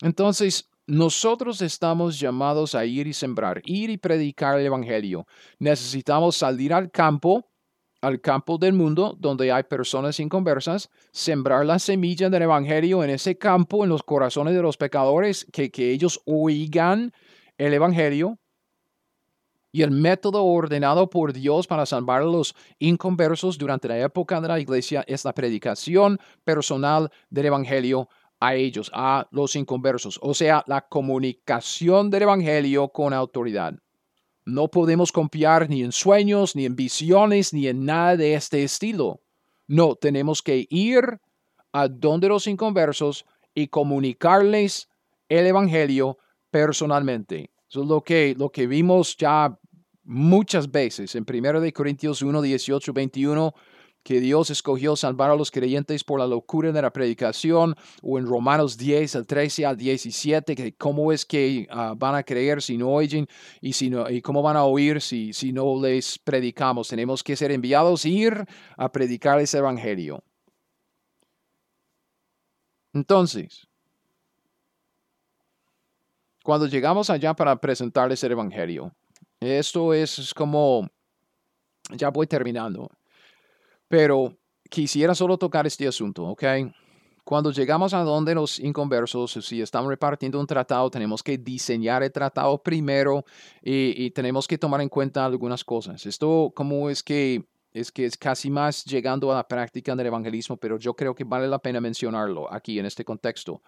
Entonces, 0.01 0.69
nosotros 0.87 1.61
estamos 1.61 2.19
llamados 2.19 2.75
a 2.75 2.85
ir 2.85 3.07
y 3.07 3.13
sembrar, 3.13 3.61
ir 3.65 3.91
y 3.91 3.99
predicar 3.99 4.59
el 4.59 4.67
Evangelio. 4.67 5.27
Necesitamos 5.59 6.37
salir 6.37 6.73
al 6.73 6.91
campo, 6.91 7.45
al 8.01 8.21
campo 8.21 8.57
del 8.57 8.73
mundo 8.73 9.15
donde 9.19 9.53
hay 9.53 9.65
personas 9.65 10.19
inconversas, 10.21 10.89
sembrar 11.13 11.67
la 11.67 11.79
semilla 11.79 12.31
del 12.31 12.43
Evangelio 12.43 13.05
en 13.05 13.11
ese 13.11 13.37
campo, 13.37 13.85
en 13.85 13.91
los 13.91 14.03
corazones 14.03 14.55
de 14.55 14.63
los 14.63 14.79
pecadores, 14.79 15.47
que, 15.53 15.71
que 15.71 15.91
ellos 15.91 16.23
oigan 16.25 17.13
el 17.59 17.75
Evangelio 17.75 18.39
y 19.71 19.83
el 19.83 19.91
método 19.91 20.45
ordenado 20.45 21.11
por 21.11 21.33
Dios 21.33 21.66
para 21.66 21.87
salvar 21.87 22.23
a 22.23 22.27
los 22.27 22.55
inconversos 22.79 23.59
durante 23.59 23.89
la 23.89 23.99
época 23.99 24.41
de 24.41 24.49
la 24.49 24.61
iglesia 24.61 25.05
es 25.07 25.25
la 25.25 25.35
predicación 25.35 26.19
personal 26.45 27.11
del 27.31 27.47
Evangelio 27.47 28.09
a 28.41 28.55
ellos, 28.55 28.91
a 28.95 29.27
los 29.31 29.57
inconversos, 29.57 30.19
o 30.23 30.33
sea, 30.33 30.64
la 30.66 30.83
comunicación 30.83 32.11
del 32.11 32.23
Evangelio 32.23 32.89
con 32.89 33.12
autoridad. 33.12 33.75
No 34.45 34.69
podemos 34.69 35.12
confiar 35.12 35.69
ni 35.69 35.83
en 35.83 35.93
sueños, 35.93 36.57
ni 36.57 36.64
en 36.64 36.77
visiones, 36.77 37.53
ni 37.53 37.66
en 37.69 37.85
nada 37.85 38.16
de 38.16 38.35
este 38.35 38.62
estilo. 38.62 39.21
No, 39.66 39.97
tenemos 39.97 40.41
que 40.41 40.66
ir 40.71 41.21
a 41.73 41.89
donde 41.89 42.29
los 42.29 42.47
inconversos 42.47 43.27
y 43.55 43.69
comunicarles 43.69 44.89
el 45.29 45.47
Evangelio 45.47 46.16
personalmente. 46.51 47.51
Eso 47.71 47.83
es 47.83 47.89
lo 47.89 48.03
que, 48.03 48.35
lo 48.39 48.51
que 48.51 48.66
vimos 48.66 49.16
ya 49.16 49.59
muchas 50.05 50.71
veces 50.71 51.14
en 51.14 51.27
1 51.29 51.73
Corintios 51.75 52.23
1, 52.23 52.41
18, 52.41 52.93
21, 52.95 53.55
que 54.03 54.21
Dios 54.21 54.49
escogió 54.49 54.97
salvar 54.97 55.31
a 55.31 55.37
los 55.37 55.51
creyentes 55.51 56.03
por 56.03 56.19
la 56.19 56.27
locura 56.27 56.73
de 56.73 56.81
la 56.81 56.91
predicación, 56.91 57.75
o 58.03 58.19
en 58.19 58.27
Romanos 58.27 58.79
10, 58.79 59.16
el 59.16 59.27
13 59.27 59.66
al 59.66 59.77
17, 59.77 60.55
que 60.55 60.75
cómo 60.77 61.12
es 61.12 61.27
que 61.27 61.66
ah, 61.71 61.95
van 61.95 62.14
a 62.14 62.23
creer 62.23 62.62
si 62.62 62.79
no 62.79 62.89
oyen 62.89 63.27
y, 63.61 63.75
si 63.75 63.91
no, 63.91 64.09
y 64.09 64.23
cómo 64.23 64.41
van 64.41 64.57
a 64.57 64.64
oír 64.64 65.03
si, 65.03 65.35
si 65.35 65.53
no 65.53 65.79
les 65.83 66.19
predicamos. 66.19 66.89
Tenemos 66.89 67.23
que 67.23 67.37
ser 67.37 67.53
enviados, 67.53 68.07
ir 68.07 68.47
a 68.79 68.91
predicar 68.91 69.41
ese 69.41 69.59
evangelio. 69.59 70.25
Entonces, 72.95 73.68
cuando 76.49 76.67
llegamos 76.67 77.11
allá 77.11 77.35
para 77.35 77.55
presentarles 77.61 78.25
el 78.25 78.33
Evangelio, 78.33 78.91
esto 79.39 79.93
es 79.93 80.33
como, 80.33 80.89
ya 81.91 82.09
voy 82.09 82.27
terminando, 82.27 82.89
pero 83.87 84.35
quisiera 84.71 85.15
solo 85.15 85.37
tocar 85.37 85.67
este 85.67 85.87
asunto, 85.87 86.25
¿ok? 86.25 86.45
cuando 87.23 87.51
llegamos 87.51 87.93
a 87.93 87.99
donde 87.99 88.35
los 88.35 88.59
inconversos, 88.61 89.33
si 89.43 89.61
estamos 89.61 89.91
repartiendo 89.91 90.41
un 90.41 90.47
tratado, 90.47 90.91
tenemos 90.91 91.23
que 91.23 91.37
diseñar 91.37 92.03
el 92.03 92.11
tratado 92.11 92.63
primero 92.63 93.27
y, 93.61 94.11
tenemos 94.13 94.49
que 94.49 94.57
tomar 94.57 94.81
en 94.81 94.89
cuenta 94.89 95.27
algunas 95.27 95.63
cosas. 95.63 96.07
Esto, 96.07 96.51
como 96.57 96.89
es 96.89 97.03
que 97.03 97.45
es 97.75 97.93
que 97.93 98.07
es 98.07 98.17
casi 98.17 98.49
más 98.49 98.87
llegando 98.87 99.31
a 99.31 99.35
la 99.35 99.47
práctica 99.47 99.95
del 99.95 100.07
evangelismo, 100.07 100.57
pero 100.57 100.79
yo 100.79 100.95
creo 100.95 101.15
que 101.15 101.25
vale 101.25 101.47
la 101.47 101.59
pena 101.59 101.79
mencionarlo 101.83 102.51
aquí 102.51 102.79
en 102.79 102.87
este 102.87 103.05
contexto. 103.05 103.61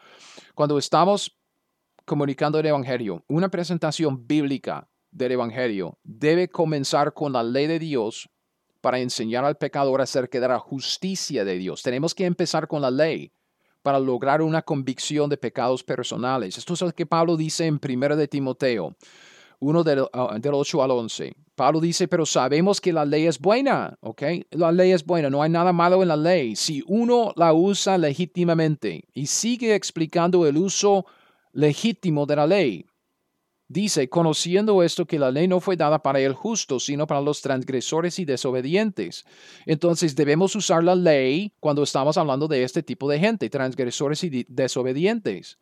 Cuando 0.54 0.78
estamos 0.78 1.39
comunicando 2.10 2.58
el 2.58 2.66
evangelio, 2.66 3.22
una 3.28 3.48
presentación 3.48 4.26
bíblica 4.26 4.88
del 5.12 5.30
evangelio 5.30 5.96
debe 6.02 6.48
comenzar 6.48 7.14
con 7.14 7.32
la 7.32 7.44
ley 7.44 7.68
de 7.68 7.78
Dios 7.78 8.28
para 8.80 8.98
enseñar 8.98 9.44
al 9.44 9.56
pecador 9.56 10.00
acerca 10.00 10.40
de 10.40 10.48
la 10.48 10.58
justicia 10.58 11.44
de 11.44 11.56
Dios. 11.56 11.84
Tenemos 11.84 12.12
que 12.12 12.24
empezar 12.24 12.66
con 12.66 12.82
la 12.82 12.90
ley 12.90 13.30
para 13.82 14.00
lograr 14.00 14.42
una 14.42 14.60
convicción 14.62 15.30
de 15.30 15.36
pecados 15.36 15.84
personales. 15.84 16.58
Esto 16.58 16.74
es 16.74 16.80
lo 16.80 16.90
que 16.90 17.06
Pablo 17.06 17.36
dice 17.36 17.66
en 17.66 17.78
1 17.80 18.16
de 18.16 18.26
Timoteo, 18.26 18.96
1 19.60 19.84
del, 19.84 20.04
8 20.12 20.82
al 20.82 20.90
11. 20.90 21.32
Pablo 21.54 21.78
dice, 21.78 22.08
pero 22.08 22.26
sabemos 22.26 22.80
que 22.80 22.92
la 22.92 23.04
ley 23.04 23.28
es 23.28 23.38
buena, 23.38 23.96
¿ok? 24.00 24.22
La 24.50 24.72
ley 24.72 24.90
es 24.90 25.06
buena, 25.06 25.30
no 25.30 25.44
hay 25.44 25.50
nada 25.50 25.72
malo 25.72 26.02
en 26.02 26.08
la 26.08 26.16
ley. 26.16 26.56
Si 26.56 26.82
uno 26.88 27.32
la 27.36 27.52
usa 27.52 27.98
legítimamente 27.98 29.04
y 29.14 29.26
sigue 29.26 29.76
explicando 29.76 30.44
el 30.44 30.56
uso 30.56 31.06
legítimo 31.52 32.26
de 32.26 32.36
la 32.36 32.46
ley, 32.46 32.86
Dice, 33.70 34.08
conociendo 34.08 34.82
esto 34.82 35.06
que 35.06 35.16
la 35.16 35.30
ley 35.30 35.46
no 35.46 35.60
fue 35.60 35.76
dada 35.76 36.02
para 36.02 36.18
el 36.18 36.34
justo, 36.34 36.80
sino 36.80 37.06
para 37.06 37.20
los 37.20 37.40
transgresores 37.40 38.18
y 38.18 38.24
desobedientes. 38.24 39.24
Entonces 39.64 40.16
debemos 40.16 40.56
usar 40.56 40.82
la 40.82 40.96
ley 40.96 41.52
cuando 41.60 41.84
estamos 41.84 42.18
hablando 42.18 42.48
de 42.48 42.64
este 42.64 42.82
tipo 42.82 43.08
de 43.08 43.20
gente, 43.20 43.48
transgresores 43.48 44.24
y 44.24 44.44
desobedientes. 44.48 45.56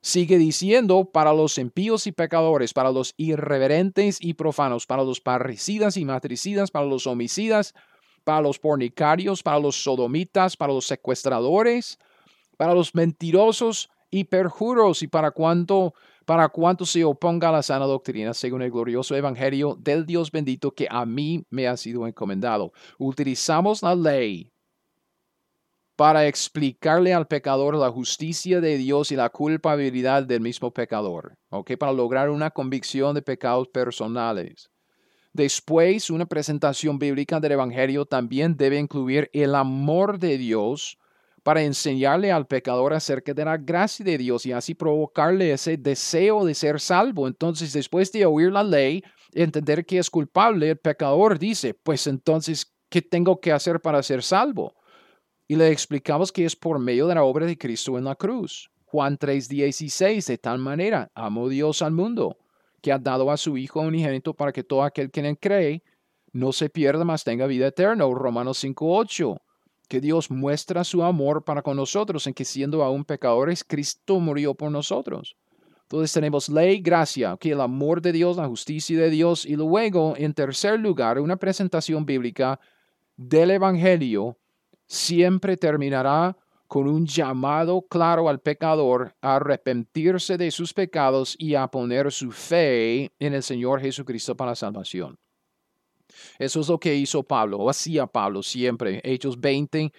Sigue 0.00 0.38
diciendo, 0.38 1.10
para 1.12 1.34
los 1.34 1.58
impíos 1.58 2.06
y 2.06 2.12
pecadores, 2.12 2.72
para 2.72 2.90
los 2.92 3.12
irreverentes 3.18 4.16
y 4.22 4.32
profanos, 4.32 4.86
para 4.86 5.04
los 5.04 5.20
parricidas 5.20 5.98
y 5.98 6.06
matricidas, 6.06 6.70
para 6.70 6.86
los 6.86 7.06
homicidas, 7.06 7.74
para 8.24 8.40
los 8.40 8.58
pornicarios, 8.58 9.42
para 9.42 9.58
los 9.58 9.84
sodomitas, 9.84 10.56
para 10.56 10.72
los 10.72 10.86
secuestradores, 10.86 11.98
para 12.56 12.72
los 12.72 12.94
mentirosos 12.94 13.90
y 14.10 14.24
perjuros 14.24 15.02
y 15.02 15.08
para 15.08 15.30
cuanto 15.30 15.94
para 16.24 16.50
se 16.84 17.04
oponga 17.04 17.48
a 17.48 17.52
la 17.52 17.62
sana 17.62 17.86
doctrina 17.86 18.34
según 18.34 18.62
el 18.62 18.70
glorioso 18.70 19.16
evangelio 19.16 19.76
del 19.80 20.06
Dios 20.06 20.30
bendito 20.30 20.72
que 20.72 20.86
a 20.88 21.04
mí 21.04 21.44
me 21.50 21.66
ha 21.66 21.76
sido 21.76 22.06
encomendado. 22.06 22.72
Utilizamos 22.98 23.82
la 23.82 23.94
ley 23.94 24.52
para 25.96 26.26
explicarle 26.26 27.12
al 27.12 27.26
pecador 27.26 27.74
la 27.74 27.90
justicia 27.90 28.60
de 28.60 28.78
Dios 28.78 29.12
y 29.12 29.16
la 29.16 29.28
culpabilidad 29.28 30.22
del 30.22 30.40
mismo 30.40 30.72
pecador, 30.72 31.36
¿ok? 31.50 31.76
Para 31.76 31.92
lograr 31.92 32.30
una 32.30 32.50
convicción 32.50 33.14
de 33.14 33.20
pecados 33.20 33.68
personales. 33.68 34.70
Después, 35.32 36.08
una 36.08 36.26
presentación 36.26 36.98
bíblica 36.98 37.38
del 37.38 37.52
Evangelio 37.52 38.06
también 38.06 38.56
debe 38.56 38.78
incluir 38.78 39.28
el 39.32 39.54
amor 39.54 40.18
de 40.18 40.38
Dios 40.38 40.96
para 41.42 41.62
enseñarle 41.62 42.30
al 42.32 42.46
pecador 42.46 42.92
acerca 42.92 43.34
de 43.34 43.44
la 43.44 43.56
gracia 43.56 44.04
de 44.04 44.18
Dios 44.18 44.46
y 44.46 44.52
así 44.52 44.74
provocarle 44.74 45.52
ese 45.52 45.76
deseo 45.76 46.44
de 46.44 46.54
ser 46.54 46.80
salvo. 46.80 47.26
Entonces, 47.26 47.72
después 47.72 48.12
de 48.12 48.26
oír 48.26 48.52
la 48.52 48.62
ley, 48.62 49.02
entender 49.32 49.84
que 49.86 49.98
es 49.98 50.10
culpable, 50.10 50.70
el 50.70 50.78
pecador 50.78 51.38
dice, 51.38 51.74
pues 51.74 52.06
entonces, 52.06 52.74
¿qué 52.88 53.02
tengo 53.02 53.40
que 53.40 53.52
hacer 53.52 53.80
para 53.80 54.02
ser 54.02 54.22
salvo? 54.22 54.74
Y 55.48 55.56
le 55.56 55.70
explicamos 55.70 56.30
que 56.30 56.44
es 56.44 56.54
por 56.54 56.78
medio 56.78 57.06
de 57.06 57.14
la 57.14 57.24
obra 57.24 57.46
de 57.46 57.58
Cristo 57.58 57.98
en 57.98 58.04
la 58.04 58.14
cruz. 58.14 58.70
Juan 58.84 59.18
3:16, 59.18 60.26
de 60.26 60.38
tal 60.38 60.58
manera, 60.58 61.10
amo 61.14 61.48
Dios 61.48 61.82
al 61.82 61.92
mundo, 61.92 62.36
que 62.82 62.92
ha 62.92 62.98
dado 62.98 63.30
a 63.30 63.36
su 63.36 63.56
Hijo 63.56 63.80
unigénito 63.80 64.34
para 64.34 64.52
que 64.52 64.64
todo 64.64 64.82
aquel 64.82 65.10
que 65.10 65.20
en 65.20 65.36
cree 65.36 65.82
no 66.32 66.52
se 66.52 66.70
pierda, 66.70 67.04
mas 67.04 67.24
tenga 67.24 67.46
vida 67.46 67.68
eterna. 67.68 68.04
Romanos 68.04 68.58
5:8 68.58 69.40
que 69.90 70.00
Dios 70.00 70.30
muestra 70.30 70.84
su 70.84 71.02
amor 71.02 71.42
para 71.42 71.62
con 71.62 71.76
nosotros 71.76 72.24
en 72.28 72.32
que 72.32 72.44
siendo 72.44 72.84
aún 72.84 73.04
pecadores, 73.04 73.64
Cristo 73.64 74.20
murió 74.20 74.54
por 74.54 74.70
nosotros. 74.70 75.36
Entonces 75.82 76.12
tenemos 76.12 76.48
ley, 76.48 76.80
gracia, 76.80 77.36
que 77.40 77.50
el 77.50 77.60
amor 77.60 78.00
de 78.00 78.12
Dios, 78.12 78.36
la 78.36 78.46
justicia 78.46 78.96
de 79.00 79.10
Dios 79.10 79.44
y 79.44 79.56
luego, 79.56 80.14
en 80.16 80.32
tercer 80.32 80.78
lugar, 80.78 81.18
una 81.18 81.34
presentación 81.34 82.06
bíblica 82.06 82.60
del 83.16 83.50
Evangelio 83.50 84.38
siempre 84.86 85.56
terminará 85.56 86.36
con 86.68 86.86
un 86.86 87.04
llamado 87.04 87.82
claro 87.82 88.28
al 88.28 88.38
pecador 88.38 89.16
a 89.20 89.36
arrepentirse 89.36 90.38
de 90.38 90.52
sus 90.52 90.72
pecados 90.72 91.34
y 91.36 91.56
a 91.56 91.66
poner 91.66 92.12
su 92.12 92.30
fe 92.30 93.10
en 93.18 93.34
el 93.34 93.42
Señor 93.42 93.80
Jesucristo 93.80 94.36
para 94.36 94.52
la 94.52 94.54
salvación. 94.54 95.18
Eso 96.38 96.60
es 96.60 96.68
lo 96.68 96.78
que 96.78 96.94
hizo 96.94 97.22
Pablo, 97.22 97.58
o 97.58 97.70
hacía 97.70 98.06
Pablo 98.06 98.42
siempre. 98.42 99.00
Hechos 99.04 99.40
20, 99.40 99.92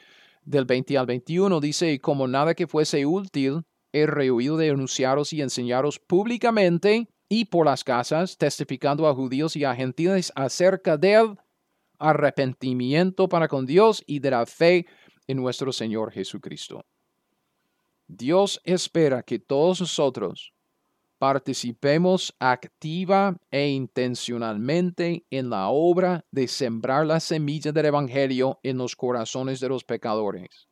del 0.44 0.66
20 0.66 0.98
al 0.98 1.06
21, 1.06 1.60
dice, 1.60 1.94
y 1.94 2.00
como 2.00 2.28
nada 2.28 2.54
que 2.54 2.68
fuese 2.68 3.06
útil, 3.06 3.64
he 3.92 4.06
rehuido 4.06 4.58
de 4.58 4.70
anunciaros 4.70 5.34
y 5.34 5.42
enseñaros 5.42 6.00
públicamente 6.00 7.08
y 7.30 7.46
por 7.46 7.66
las 7.66 7.84
casas, 7.84 8.38
testificando 8.38 9.08
a 9.08 9.14
judíos 9.14 9.56
y 9.56 9.64
a 9.64 9.76
gentiles 9.76 10.32
acerca 10.36 10.98
del 10.98 11.38
arrepentimiento 11.98 13.30
para 13.30 13.48
con 13.48 13.66
Dios 13.66 14.04
y 14.06 14.20
de 14.20 14.32
la 14.32 14.46
fe 14.46 14.86
en 15.28 15.38
nuestro 15.38 15.72
Señor 15.72 16.12
Jesucristo. 16.12 16.84
Dios 18.08 18.60
espera 18.66 19.24
que 19.24 19.40
todos 19.40 19.80
nosotros 19.80 20.54
participemos 21.22 22.34
activa 22.40 23.38
e 23.52 23.68
intencionalmente 23.68 25.24
en 25.30 25.52
la 25.52 25.68
obra 25.68 26.26
de 26.32 26.48
sembrar 26.48 27.06
la 27.06 27.20
semilla 27.20 27.72
del 27.72 27.86
Evangelio 27.86 28.60
en 28.64 28.80
los 28.80 28.96
corazones 28.96 29.60
de 29.60 29.70
los 29.70 29.84
pecadores. 29.84 30.68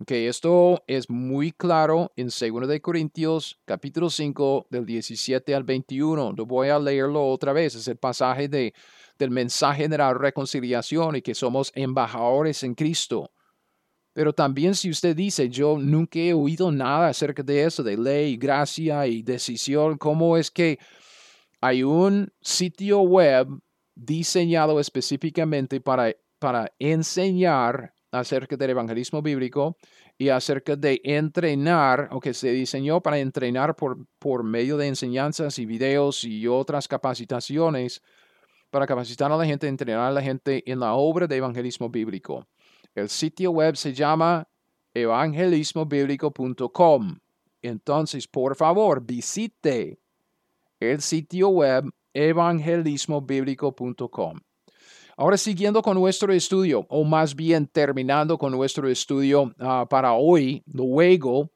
Okay, 0.00 0.26
esto 0.26 0.82
es 0.88 1.08
muy 1.08 1.52
claro 1.52 2.10
en 2.16 2.26
2 2.26 2.66
de 2.66 2.80
Corintios 2.80 3.60
capítulo 3.64 4.10
5 4.10 4.66
del 4.68 4.84
17 4.84 5.54
al 5.54 5.62
21. 5.62 6.32
Lo 6.36 6.44
voy 6.44 6.70
a 6.70 6.80
leerlo 6.80 7.24
otra 7.28 7.52
vez. 7.52 7.76
Es 7.76 7.86
el 7.86 7.98
pasaje 7.98 8.48
de, 8.48 8.74
del 9.16 9.30
mensaje 9.30 9.86
de 9.86 9.98
la 9.98 10.12
reconciliación 10.12 11.14
y 11.14 11.22
que 11.22 11.36
somos 11.36 11.70
embajadores 11.76 12.64
en 12.64 12.74
Cristo. 12.74 13.30
Pero 14.20 14.34
también 14.34 14.74
si 14.74 14.90
usted 14.90 15.16
dice, 15.16 15.48
yo 15.48 15.78
nunca 15.78 16.18
he 16.18 16.34
oído 16.34 16.70
nada 16.70 17.08
acerca 17.08 17.42
de 17.42 17.64
eso, 17.64 17.82
de 17.82 17.96
ley, 17.96 18.36
gracia 18.36 19.06
y 19.06 19.22
decisión, 19.22 19.96
¿cómo 19.96 20.36
es 20.36 20.50
que 20.50 20.78
hay 21.58 21.82
un 21.82 22.30
sitio 22.42 23.00
web 23.00 23.48
diseñado 23.94 24.78
específicamente 24.78 25.80
para, 25.80 26.14
para 26.38 26.70
enseñar 26.78 27.94
acerca 28.12 28.58
del 28.58 28.68
evangelismo 28.68 29.22
bíblico 29.22 29.78
y 30.18 30.28
acerca 30.28 30.76
de 30.76 31.00
entrenar, 31.02 32.10
o 32.12 32.20
que 32.20 32.34
se 32.34 32.52
diseñó 32.52 33.00
para 33.00 33.20
entrenar 33.20 33.74
por, 33.74 34.06
por 34.18 34.44
medio 34.44 34.76
de 34.76 34.88
enseñanzas 34.88 35.58
y 35.58 35.64
videos 35.64 36.24
y 36.24 36.46
otras 36.46 36.86
capacitaciones, 36.88 38.02
para 38.68 38.86
capacitar 38.86 39.32
a 39.32 39.36
la 39.38 39.46
gente, 39.46 39.66
entrenar 39.66 40.10
a 40.10 40.12
la 40.12 40.20
gente 40.20 40.62
en 40.70 40.78
la 40.78 40.92
obra 40.92 41.26
de 41.26 41.38
evangelismo 41.38 41.88
bíblico. 41.88 42.46
El 42.94 43.08
sitio 43.08 43.50
web 43.52 43.76
se 43.76 43.92
llama 43.92 44.48
evangelismobiblico.com. 44.94 47.18
Entonces, 47.62 48.26
por 48.26 48.56
favor, 48.56 49.04
visite 49.04 50.00
el 50.80 51.00
sitio 51.00 51.50
web 51.50 51.88
evangelismobiblico.com. 52.14 54.40
Ahora 55.16 55.36
siguiendo 55.36 55.82
con 55.82 55.96
nuestro 55.98 56.32
estudio, 56.32 56.86
o 56.88 57.04
más 57.04 57.36
bien 57.36 57.66
terminando 57.66 58.38
con 58.38 58.52
nuestro 58.52 58.88
estudio 58.88 59.52
ah, 59.58 59.86
para 59.88 60.14
hoy, 60.14 60.62
luego 60.66 61.50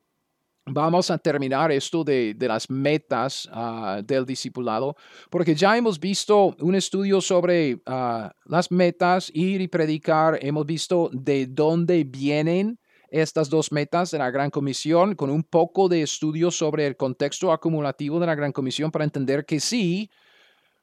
Vamos 0.66 1.10
a 1.10 1.18
terminar 1.18 1.70
esto 1.72 2.04
de, 2.04 2.34
las 2.40 2.70
metas 2.70 3.46
ah, 3.52 4.00
del 4.02 4.24
discipulado, 4.24 4.96
porque 5.28 5.54
ya 5.54 5.76
hemos 5.76 6.00
visto 6.00 6.56
un 6.58 6.74
estudio 6.74 7.20
sobre 7.20 7.82
ah, 7.84 8.32
las 8.46 8.70
metas, 8.70 9.30
ir 9.34 9.60
y 9.60 9.68
predicar, 9.68 10.38
hemos 10.40 10.64
visto 10.64 11.10
de 11.12 11.46
dónde 11.46 12.04
vienen 12.04 12.78
estas 13.10 13.50
dos 13.50 13.72
metas 13.72 14.10
de 14.10 14.18
la 14.18 14.30
Gran 14.30 14.48
Comisión, 14.48 15.14
con 15.16 15.28
un 15.28 15.42
poco 15.42 15.90
de 15.90 16.00
estudio 16.00 16.50
sobre 16.50 16.86
el 16.86 16.96
contexto 16.96 17.52
acumulativo 17.52 18.18
de 18.18 18.26
la 18.26 18.34
Gran 18.34 18.52
Comisión 18.52 18.90
para 18.90 19.04
entender 19.04 19.44
que 19.44 19.60
sí, 19.60 20.10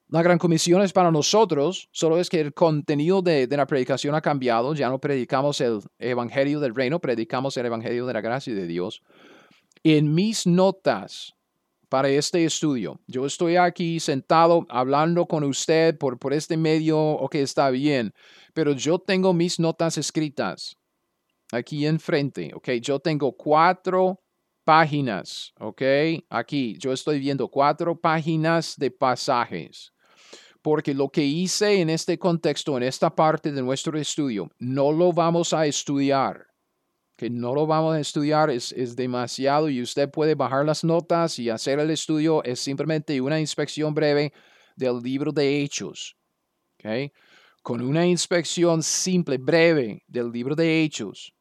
la 0.09 0.21
Gran 0.21 0.37
Comisión 0.37 0.83
es 0.83 0.93
para 0.93 1.09
nosotros, 1.09 1.89
solo 1.91 2.19
es 2.19 2.29
que 2.29 2.39
el 2.39 2.53
contenido 2.53 3.23
de, 3.23 3.47
de 3.47 3.57
la 3.57 3.65
predicación 3.65 4.13
ha 4.13 4.21
cambiado, 4.21 4.75
ya 4.75 4.89
no 4.89 4.99
predicamos 4.99 5.59
el 5.59 5.81
Evangelio 5.97 6.59
del 6.59 6.75
Reino, 6.75 6.99
predicamos 6.99 7.57
el 7.57 7.65
Evangelio 7.65 8.05
de 8.05 8.13
la 8.13 8.21
Gracia 8.21 8.53
de 8.53 8.67
Dios. 8.67 9.01
En 9.83 10.13
mis 10.13 10.45
notas 10.45 11.33
para 11.89 12.07
este 12.07 12.45
estudio, 12.45 12.99
yo 13.07 13.25
estoy 13.25 13.55
aquí 13.55 13.99
sentado 13.99 14.63
hablando 14.69 15.25
con 15.25 15.43
usted 15.43 15.97
por, 15.97 16.19
por 16.19 16.33
este 16.33 16.55
medio, 16.55 16.99
ok, 16.99 17.35
está 17.35 17.71
bien, 17.71 18.13
pero 18.53 18.73
yo 18.73 18.99
tengo 18.99 19.33
mis 19.33 19.59
notas 19.59 19.97
escritas. 19.97 20.77
aquí 21.51 21.87
enfrente, 21.87 22.51
¿ok? 22.53 22.69
Yo 22.79 22.99
tengo 22.99 23.35
cuatro 23.35 24.21
páginas, 24.63 25.51
¿ok? 25.59 25.81
Aquí 26.29 26.77
yo 26.77 26.93
estoy 26.93 27.19
viendo 27.19 27.47
cuatro 27.49 27.99
páginas 27.99 28.75
de 28.77 28.91
pasajes. 28.91 29.91
Porque 30.61 30.93
lo 30.93 31.09
que 31.09 31.23
hice 31.23 31.81
en 31.81 31.89
este 31.89 32.19
contexto, 32.19 32.77
en 32.77 32.83
esta 32.83 33.09
parte 33.09 33.51
de 33.51 33.63
nuestro 33.63 33.97
estudio, 33.97 34.47
no 34.59 34.91
lo 34.91 35.11
vamos 35.11 35.53
a 35.53 35.65
estudiar. 35.65 36.50
Que 37.21 37.29
no 37.29 37.53
lo 37.53 37.67
vamos 37.67 37.95
a 37.95 37.99
estudiar 37.99 38.49
es, 38.49 38.71
es 38.71 38.95
demasiado 38.95 39.69
y 39.69 39.79
usted 39.79 40.09
puede 40.09 40.33
bajar 40.33 40.65
las 40.65 40.83
notas 40.83 41.37
y 41.37 41.51
hacer 41.51 41.77
el 41.77 41.91
estudio. 41.91 42.43
Es 42.43 42.59
simplemente 42.59 43.21
una 43.21 43.39
inspección 43.39 43.93
breve 43.93 44.33
del 44.75 44.97
libro 45.03 45.31
de 45.31 45.61
Hechos. 45.61 46.17
¿ok? 46.79 47.11
Con 47.61 47.81
una 47.81 48.07
inspección 48.07 48.81
simple, 48.81 49.37
breve 49.37 50.03
del 50.07 50.31
libro 50.31 50.55
de 50.55 50.81
Hechos, 50.81 51.31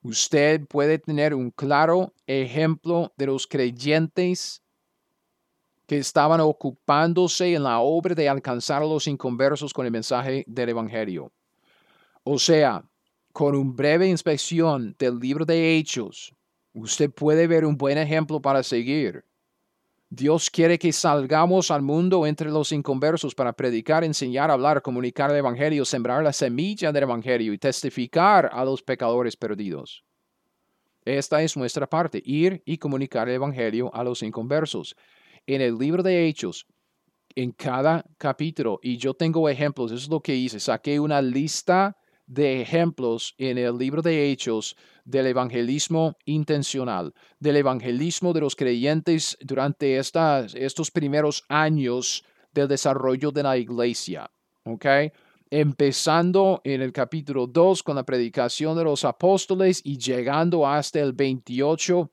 usted 0.00 0.66
puede 0.68 0.98
tener 0.98 1.34
un 1.34 1.50
claro 1.50 2.14
ejemplo 2.26 3.12
de 3.18 3.26
los 3.26 3.46
creyentes 3.46 4.62
que 5.86 5.98
estaban 5.98 6.40
ocupándose 6.40 7.52
en 7.52 7.64
la 7.64 7.80
obra 7.80 8.14
de 8.14 8.26
alcanzar 8.26 8.80
a 8.80 8.86
los 8.86 9.06
inconversos 9.06 9.74
con 9.74 9.84
el 9.84 9.92
mensaje 9.92 10.44
del 10.46 10.70
Evangelio. 10.70 11.30
O 12.24 12.38
sea, 12.38 12.82
con 13.36 13.54
una 13.54 13.70
breve 13.70 14.08
inspección 14.08 14.96
del 14.98 15.18
libro 15.18 15.44
de 15.44 15.76
Hechos, 15.76 16.34
usted 16.72 17.10
puede 17.10 17.46
ver 17.46 17.66
un 17.66 17.76
buen 17.76 17.98
ejemplo 17.98 18.40
para 18.40 18.62
seguir. 18.62 19.26
Dios 20.08 20.48
quiere 20.48 20.78
que 20.78 20.90
salgamos 20.90 21.70
al 21.70 21.82
mundo 21.82 22.26
entre 22.26 22.48
los 22.48 22.72
inconversos 22.72 23.34
para 23.34 23.52
predicar, 23.52 24.04
enseñar, 24.04 24.50
hablar, 24.50 24.80
comunicar 24.80 25.30
el 25.30 25.36
Evangelio, 25.36 25.84
sembrar 25.84 26.24
la 26.24 26.32
semilla 26.32 26.90
del 26.92 27.02
Evangelio 27.02 27.52
y 27.52 27.58
testificar 27.58 28.48
a 28.50 28.64
los 28.64 28.82
pecadores 28.82 29.36
perdidos. 29.36 30.02
Esta 31.04 31.42
es 31.42 31.58
nuestra 31.58 31.86
parte, 31.86 32.22
ir 32.24 32.62
y 32.64 32.78
comunicar 32.78 33.28
el 33.28 33.34
Evangelio 33.34 33.94
a 33.94 34.02
los 34.02 34.22
inconversos. 34.22 34.96
En 35.46 35.60
el 35.60 35.76
libro 35.76 36.02
de 36.02 36.26
Hechos, 36.26 36.66
en 37.34 37.52
cada 37.52 38.02
capítulo, 38.16 38.80
y 38.82 38.96
yo 38.96 39.12
tengo 39.12 39.46
ejemplos, 39.46 39.92
eso 39.92 40.04
es 40.04 40.08
lo 40.08 40.22
que 40.22 40.34
hice, 40.34 40.58
saqué 40.58 40.98
una 40.98 41.20
lista 41.20 41.98
de 42.26 42.60
ejemplos 42.60 43.34
en 43.38 43.58
el 43.58 43.76
libro 43.78 44.02
de 44.02 44.30
Hechos 44.30 44.76
del 45.04 45.28
evangelismo 45.28 46.16
intencional, 46.24 47.14
del 47.38 47.56
evangelismo 47.56 48.32
de 48.32 48.40
los 48.40 48.56
creyentes 48.56 49.36
durante 49.40 49.98
estos 49.98 50.90
primeros 50.90 51.44
años 51.48 52.24
del 52.52 52.68
desarrollo 52.68 53.30
de 53.30 53.42
la 53.42 53.56
iglesia. 53.56 54.30
¿Ok? 54.64 54.86
Empezando 55.48 56.60
en 56.64 56.82
el 56.82 56.92
capítulo 56.92 57.46
2 57.46 57.84
con 57.84 57.94
la 57.94 58.04
predicación 58.04 58.76
de 58.76 58.82
los 58.82 59.04
apóstoles 59.04 59.80
y 59.84 59.96
llegando 59.96 60.66
hasta 60.66 60.98
el 60.98 61.12
28, 61.12 62.10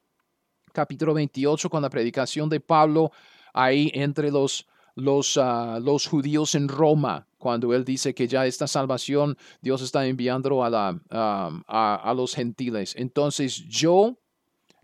capítulo 0.72 1.16
28 1.16 1.70
con 1.70 1.82
la 1.82 1.90
predicación 1.90 2.48
de 2.48 2.60
Pablo 2.60 3.12
ahí 3.54 3.90
entre 3.96 4.30
los 4.30 4.68
los, 4.96 5.38
ah, 5.38 5.80
los 5.82 6.08
judíos 6.08 6.56
en 6.56 6.68
Roma, 6.68 7.28
cuando 7.44 7.74
él 7.74 7.84
dice 7.84 8.16
que 8.16 8.26
ya 8.26 8.46
esta 8.46 8.68
salvación 8.68 9.38
Dios 9.62 9.82
está 9.82 10.08
enviando 10.08 10.64
a, 10.64 10.70
la, 10.70 10.98
a, 11.10 12.14
los 12.16 12.34
gentiles. 12.34 12.94
Entonces 12.98 13.68
yo 13.68 14.16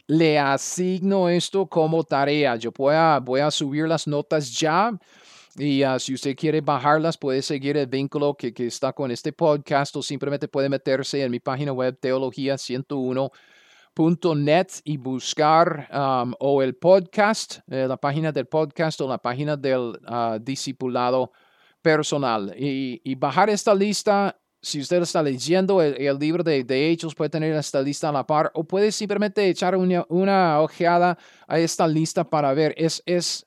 le 0.08 0.38
asigno 0.38 1.30
esto 1.30 1.68
como 1.68 2.04
tarea. 2.04 2.58
Yo 2.58 2.72
voy 2.76 2.96
a, 2.96 3.22
voy 3.24 3.40
a 3.40 3.50
subir 3.50 3.88
las 3.88 4.08
notas 4.08 4.52
ya. 4.60 4.92
Y 5.56 5.84
ah, 5.84 5.98
si 6.00 6.14
usted 6.14 6.36
quiere 6.36 6.60
bajarlas, 6.60 7.18
puede 7.18 7.42
seguir 7.42 7.78
el 7.78 7.88
vínculo 7.88 8.36
que, 8.36 8.54
que, 8.54 8.68
está 8.68 8.92
con 8.92 9.10
este 9.10 9.32
podcast 9.32 9.96
o 9.96 10.04
simplemente 10.04 10.50
puede 10.50 10.68
meterse 10.68 11.24
en 11.24 11.32
mi 11.32 11.40
página 11.40 11.72
web 11.72 11.98
Teología 11.98 12.58
101 12.58 13.32
net 14.36 14.82
y 14.84 14.98
buscar 14.98 15.88
um, 15.94 16.34
o 16.40 16.62
el 16.62 16.76
podcast, 16.76 17.60
eh, 17.72 17.88
la 17.88 17.96
página 17.96 18.34
del 18.34 18.48
podcast 18.48 19.00
o 19.00 19.08
la 19.08 19.18
página 19.18 19.56
del 19.56 19.98
uh, 20.10 20.38
discipulado 20.42 21.32
personal. 21.82 22.54
Y, 22.58 23.16
bajar 23.16 23.50
esta 23.50 23.74
lista, 23.74 24.40
si 24.62 24.82
usted 24.82 25.02
está 25.02 25.24
leyendo 25.24 25.82
el, 25.82 26.20
libro 26.20 26.44
de, 26.44 26.64
de, 26.64 26.90
Hechos, 26.90 27.16
puede 27.16 27.30
tener 27.30 27.54
esta 27.56 27.82
lista 27.82 28.10
a 28.10 28.12
la 28.12 28.26
par 28.26 28.52
o 28.54 28.64
puede 28.64 28.92
simplemente 28.92 29.48
echar 29.48 29.76
una, 29.76 30.06
una 30.10 30.62
ojeada 30.62 31.18
a 31.48 31.60
esta 31.60 31.88
lista 31.88 32.24
para 32.24 32.54
ver. 32.54 32.74
Es, 32.78 33.02
es, 33.06 33.46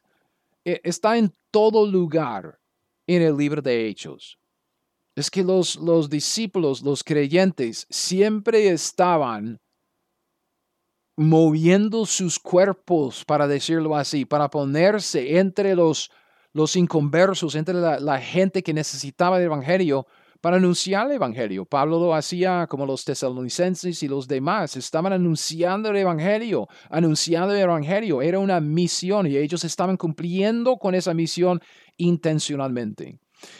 e, 0.65 0.81
está 0.85 1.17
en 1.17 1.33
todo 1.51 1.87
lugar 1.87 2.59
en 3.07 3.23
el 3.23 3.37
libro 3.37 3.61
de 3.61 3.87
Hechos. 3.89 4.39
Es 5.15 5.31
que 5.31 5.43
los, 5.43 5.77
los 5.77 6.09
discípulos, 6.09 6.83
los 6.83 7.05
creyentes, 7.05 7.87
siempre 7.91 8.69
estaban 8.71 9.61
moviendo 11.17 12.07
sus 12.07 12.39
cuerpos, 12.39 13.25
para 13.25 13.47
decirlo 13.47 13.95
así, 13.97 14.25
para 14.25 14.49
ponerse 14.49 15.39
entre 15.39 15.75
los, 15.75 16.11
los 16.53 16.77
inconversos, 16.77 17.55
entre 17.55 17.75
la, 17.75 18.21
gente 18.21 18.63
que 18.63 18.75
necesitaba 18.75 19.39
el 19.39 19.45
Evangelio, 19.45 20.07
para 20.41 20.57
anunciar 20.57 21.07
el 21.07 21.13
Evangelio. 21.13 21.65
Pablo 21.65 22.01
lo 22.01 22.15
hacía 22.15 22.67
como 22.69 22.85
los 22.85 23.05
tesalonicenses 23.05 24.03
y 24.03 24.09
los 24.09 24.27
demás, 24.27 24.77
estaban 24.77 25.13
anunciando 25.13 25.91
el 25.91 25.97
Evangelio, 25.97 26.69
anunciando 26.91 27.55
el 27.55 27.61
Evangelio, 27.61 28.21
era 28.23 28.39
una 28.39 28.61
misión 28.61 29.27
y 29.27 29.37
ellos 29.37 29.65
estaban 29.65 29.97
cumpliendo 29.97 30.77
con 30.77 30.95
esa 30.95 31.15
misión 31.15 31.61
intencionalmente. 31.97 33.19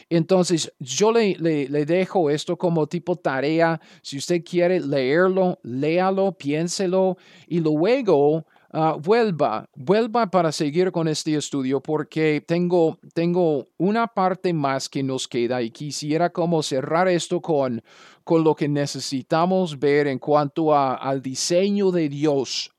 Entonces, 0.09 0.73
yo 0.79 1.13
le, 1.13 1.35
le, 1.37 1.87
dejo 1.87 2.31
esto 2.31 2.57
como 2.57 2.87
tipo 2.87 3.17
tarea. 3.17 3.81
Si 4.01 4.17
usted 4.17 4.43
quiere 4.45 4.81
leerlo, 4.81 5.59
léalo, 5.63 6.33
piénselo 6.33 7.17
y 7.49 7.61
luego 7.61 8.47
ah, 8.73 8.97
vuelva, 8.99 9.67
vuelva 9.75 10.27
para 10.31 10.53
seguir 10.53 10.91
con 10.93 11.09
este 11.09 11.35
estudio 11.37 11.81
porque 11.81 12.43
tengo, 12.47 12.99
tengo 13.15 13.69
una 13.79 14.07
parte 14.07 14.53
más 14.53 14.89
que 14.89 15.03
nos 15.03 15.29
queda 15.29 15.63
y 15.63 15.71
quisiera 15.71 16.31
como 16.31 16.63
cerrar 16.63 17.09
esto 17.09 17.41
con, 17.41 17.83
con 18.25 18.45
lo 18.45 18.55
que 18.55 18.69
necesitamos 18.69 19.79
ver 19.79 20.07
en 20.07 20.19
cuanto 20.19 20.75
a, 20.75 20.95
al 20.95 21.23
diseño 21.23 21.91
de 21.91 22.09
Dios 22.09 22.71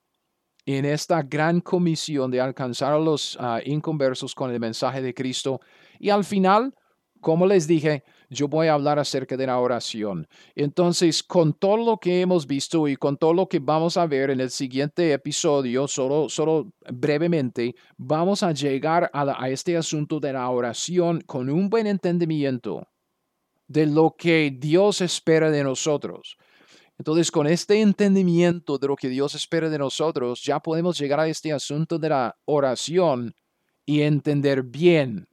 en 0.65 0.85
esta 0.85 1.21
gran 1.23 1.61
comisión 1.61 2.31
de 2.31 2.39
alcanzar 2.39 2.93
a 2.93 2.99
los 2.99 3.37
ah, 3.39 3.59
inconversos 3.65 4.33
con 4.33 4.51
el 4.51 4.59
mensaje 4.59 5.01
de 5.01 5.13
Cristo. 5.13 5.59
Y 5.99 6.09
al 6.09 6.23
final, 6.23 6.73
como 7.19 7.45
les 7.45 7.67
dije, 7.67 8.03
yo 8.33 8.47
voy 8.47 8.67
a 8.67 8.73
hablar 8.73 8.99
acerca 8.99 9.37
de 9.37 9.47
la 9.47 9.59
oración. 9.59 10.27
Entonces, 10.55 11.23
con 11.23 11.53
todo 11.53 11.77
lo 11.77 11.97
que 11.97 12.21
hemos 12.21 12.47
visto 12.47 12.87
y 12.87 12.95
con 12.95 13.17
todo 13.17 13.33
lo 13.33 13.47
que 13.47 13.59
vamos 13.59 13.97
a 13.97 14.05
ver 14.05 14.29
en 14.31 14.41
el 14.41 14.49
siguiente 14.49 15.13
episodio, 15.13 15.87
solo, 15.87 16.27
solo 16.29 16.73
brevemente, 16.91 17.75
vamos 17.97 18.43
a 18.43 18.51
llegar 18.51 19.09
a, 19.13 19.43
a 19.43 19.49
este 19.49 19.77
asunto 19.77 20.19
de 20.19 20.33
la 20.33 20.49
oración 20.49 21.21
con 21.21 21.49
un 21.49 21.69
buen 21.69 21.87
entendimiento 21.87 22.87
de 23.67 23.85
lo 23.85 24.15
que 24.17 24.55
Dios 24.57 25.01
espera 25.01 25.49
de 25.49 25.63
nosotros. 25.63 26.37
Entonces, 26.97 27.31
con 27.31 27.47
este 27.47 27.81
entendimiento 27.81 28.77
de 28.77 28.87
lo 28.87 28.95
que 28.95 29.09
Dios 29.09 29.35
espera 29.35 29.69
de 29.69 29.77
nosotros, 29.77 30.43
ya 30.43 30.59
podemos 30.59 30.97
llegar 30.97 31.19
a 31.19 31.27
este 31.27 31.51
asunto 31.51 31.97
de 31.97 32.09
la 32.09 32.37
oración 32.45 33.33
y 33.85 34.01
entender 34.01 34.63
bien 34.63 35.27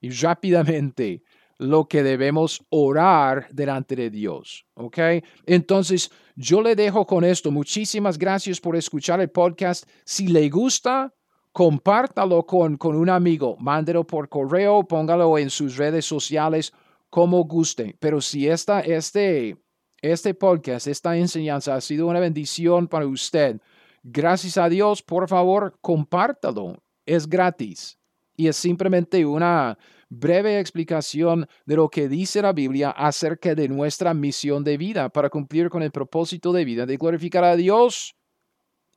y 0.00 0.10
rápidamente 0.10 1.22
lo 1.58 1.86
que 1.86 2.02
debemos 2.02 2.62
orar 2.68 3.48
delante 3.50 3.96
de 3.96 4.10
Dios. 4.10 4.66
¿Ok? 4.74 4.98
Entonces, 5.46 6.10
yo 6.34 6.60
le 6.62 6.76
dejo 6.76 7.06
con 7.06 7.24
esto. 7.24 7.50
Muchísimas 7.50 8.18
gracias 8.18 8.60
por 8.60 8.76
escuchar 8.76 9.20
el 9.20 9.30
podcast. 9.30 9.88
Si 10.04 10.28
le 10.28 10.48
gusta, 10.48 11.14
compártalo 11.52 12.44
con, 12.44 12.76
con 12.76 12.96
un 12.96 13.08
amigo. 13.08 13.56
Mándelo 13.58 14.06
por 14.06 14.28
correo, 14.28 14.84
póngalo 14.84 15.38
en 15.38 15.50
sus 15.50 15.76
redes 15.76 16.04
sociales 16.04 16.72
como 17.10 17.44
guste. 17.44 17.96
Pero 17.98 18.20
si 18.20 18.46
esta, 18.48 18.80
este, 18.80 19.56
este 20.02 20.34
podcast, 20.34 20.86
esta 20.86 21.16
enseñanza 21.16 21.74
ha 21.74 21.80
sido 21.80 22.06
una 22.06 22.20
bendición 22.20 22.88
para 22.88 23.06
usted, 23.06 23.60
gracias 24.02 24.58
a 24.58 24.68
Dios, 24.68 25.02
por 25.02 25.28
favor, 25.28 25.78
compártalo. 25.80 26.82
Es 27.06 27.28
gratis 27.28 27.98
y 28.36 28.48
es 28.48 28.56
simplemente 28.56 29.24
una 29.24 29.78
breve 30.08 30.60
explicación 30.60 31.46
de 31.64 31.76
lo 31.76 31.88
que 31.88 32.08
dice 32.08 32.42
la 32.42 32.52
Biblia 32.52 32.90
acerca 32.90 33.54
de 33.54 33.68
nuestra 33.68 34.14
misión 34.14 34.64
de 34.64 34.76
vida 34.76 35.08
para 35.08 35.30
cumplir 35.30 35.68
con 35.68 35.82
el 35.82 35.90
propósito 35.90 36.52
de 36.52 36.64
vida 36.64 36.86
de 36.86 36.96
glorificar 36.96 37.44
a 37.44 37.56
Dios 37.56 38.14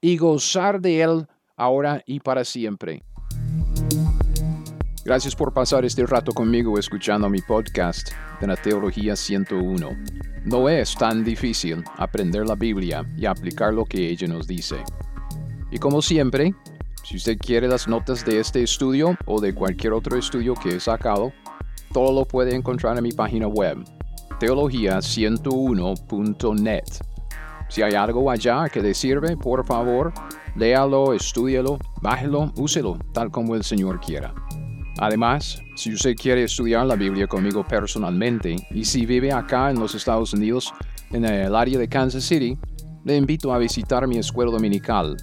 y 0.02 0.18
gozar 0.18 0.80
de 0.80 1.02
Él 1.02 1.28
ahora 1.56 2.02
y 2.06 2.20
para 2.20 2.46
siempre. 2.46 3.04
Gracias 5.06 5.36
por 5.36 5.54
pasar 5.54 5.86
este 5.86 6.06
rato 6.06 6.32
conmigo 6.34 6.78
escuchando 6.78 7.30
mi 7.30 7.42
podcast 7.42 8.12
de 8.40 8.48
la 8.48 8.56
Teología 8.56 9.16
101. 9.16 9.90
No 10.46 10.70
es 10.70 10.96
tan 10.96 11.24
difícil 11.24 11.84
aprender 11.98 12.46
la 12.46 12.56
Biblia 12.56 13.04
y 13.18 13.26
aplicar 13.26 13.74
lo 13.74 13.86
que 13.86 14.10
ella 14.10 14.28
nos 14.28 14.46
dice. 14.46 14.76
Y 15.72 15.80
como 15.80 16.02
siempre, 16.02 16.54
si 17.10 17.18
usted 17.18 17.38
quiere 17.40 17.68
las 17.68 17.88
notas 17.88 18.24
de 18.24 18.40
este 18.40 18.62
estudio 18.62 19.18
o 19.26 19.42
de 19.42 19.56
cualquier 19.56 19.94
otro 19.94 20.16
estudio 20.16 20.54
que 20.54 20.76
he 20.76 20.80
sacado, 20.80 21.34
todo 21.92 22.14
lo 22.14 22.24
puede 22.24 22.56
encontrar 22.56 22.96
en 22.98 23.04
mi 23.04 23.12
página 23.12 23.48
web, 23.48 23.80
teología101.net. 24.40 26.84
Si 27.68 27.82
hay 27.82 27.96
algo 27.96 28.30
allá 28.30 28.70
que 28.70 28.84
le 28.84 28.94
sirve, 28.94 29.36
por 29.36 29.66
favor, 29.66 30.14
léalo, 30.56 31.14
estúdialo, 31.14 31.80
bájelo, 32.00 32.54
úselo, 32.58 33.00
tal 33.12 33.32
como 33.32 33.56
el 33.56 33.64
Señor 33.64 34.00
quiera. 34.00 34.32
Además, 35.00 35.64
si 35.76 35.92
usted 35.92 36.14
quiere 36.14 36.44
estudiar 36.44 36.86
la 36.86 36.96
Biblia 36.96 37.26
conmigo 37.26 37.66
personalmente 37.66 38.56
y 38.70 38.86
si 38.86 39.08
vive 39.08 39.32
acá 39.32 39.72
en 39.72 39.80
los 39.80 39.96
Estados 39.96 40.34
Unidos, 40.34 40.72
en 41.10 41.26
el 41.26 41.56
área 41.56 41.80
de 41.80 41.90
Kansas 41.90 42.26
City, 42.26 42.56
le 43.04 43.18
invito 43.18 43.52
a 43.52 43.58
visitar 43.58 44.08
mi 44.08 44.20
escuela 44.20 44.52
dominical. 44.52 45.18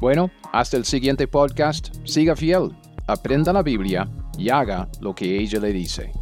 Bueno, 0.00 0.30
hasta 0.52 0.76
el 0.76 0.84
siguiente 0.84 1.26
podcast. 1.26 1.88
Siga 2.04 2.36
fiel, 2.36 2.70
aprenda 3.06 3.50
la 3.52 3.62
Biblia 3.62 4.08
y 4.38 4.50
haga 4.50 4.88
lo 5.00 5.12
que 5.14 5.38
ella 5.38 5.60
le 5.60 5.72
dice. 5.72 6.12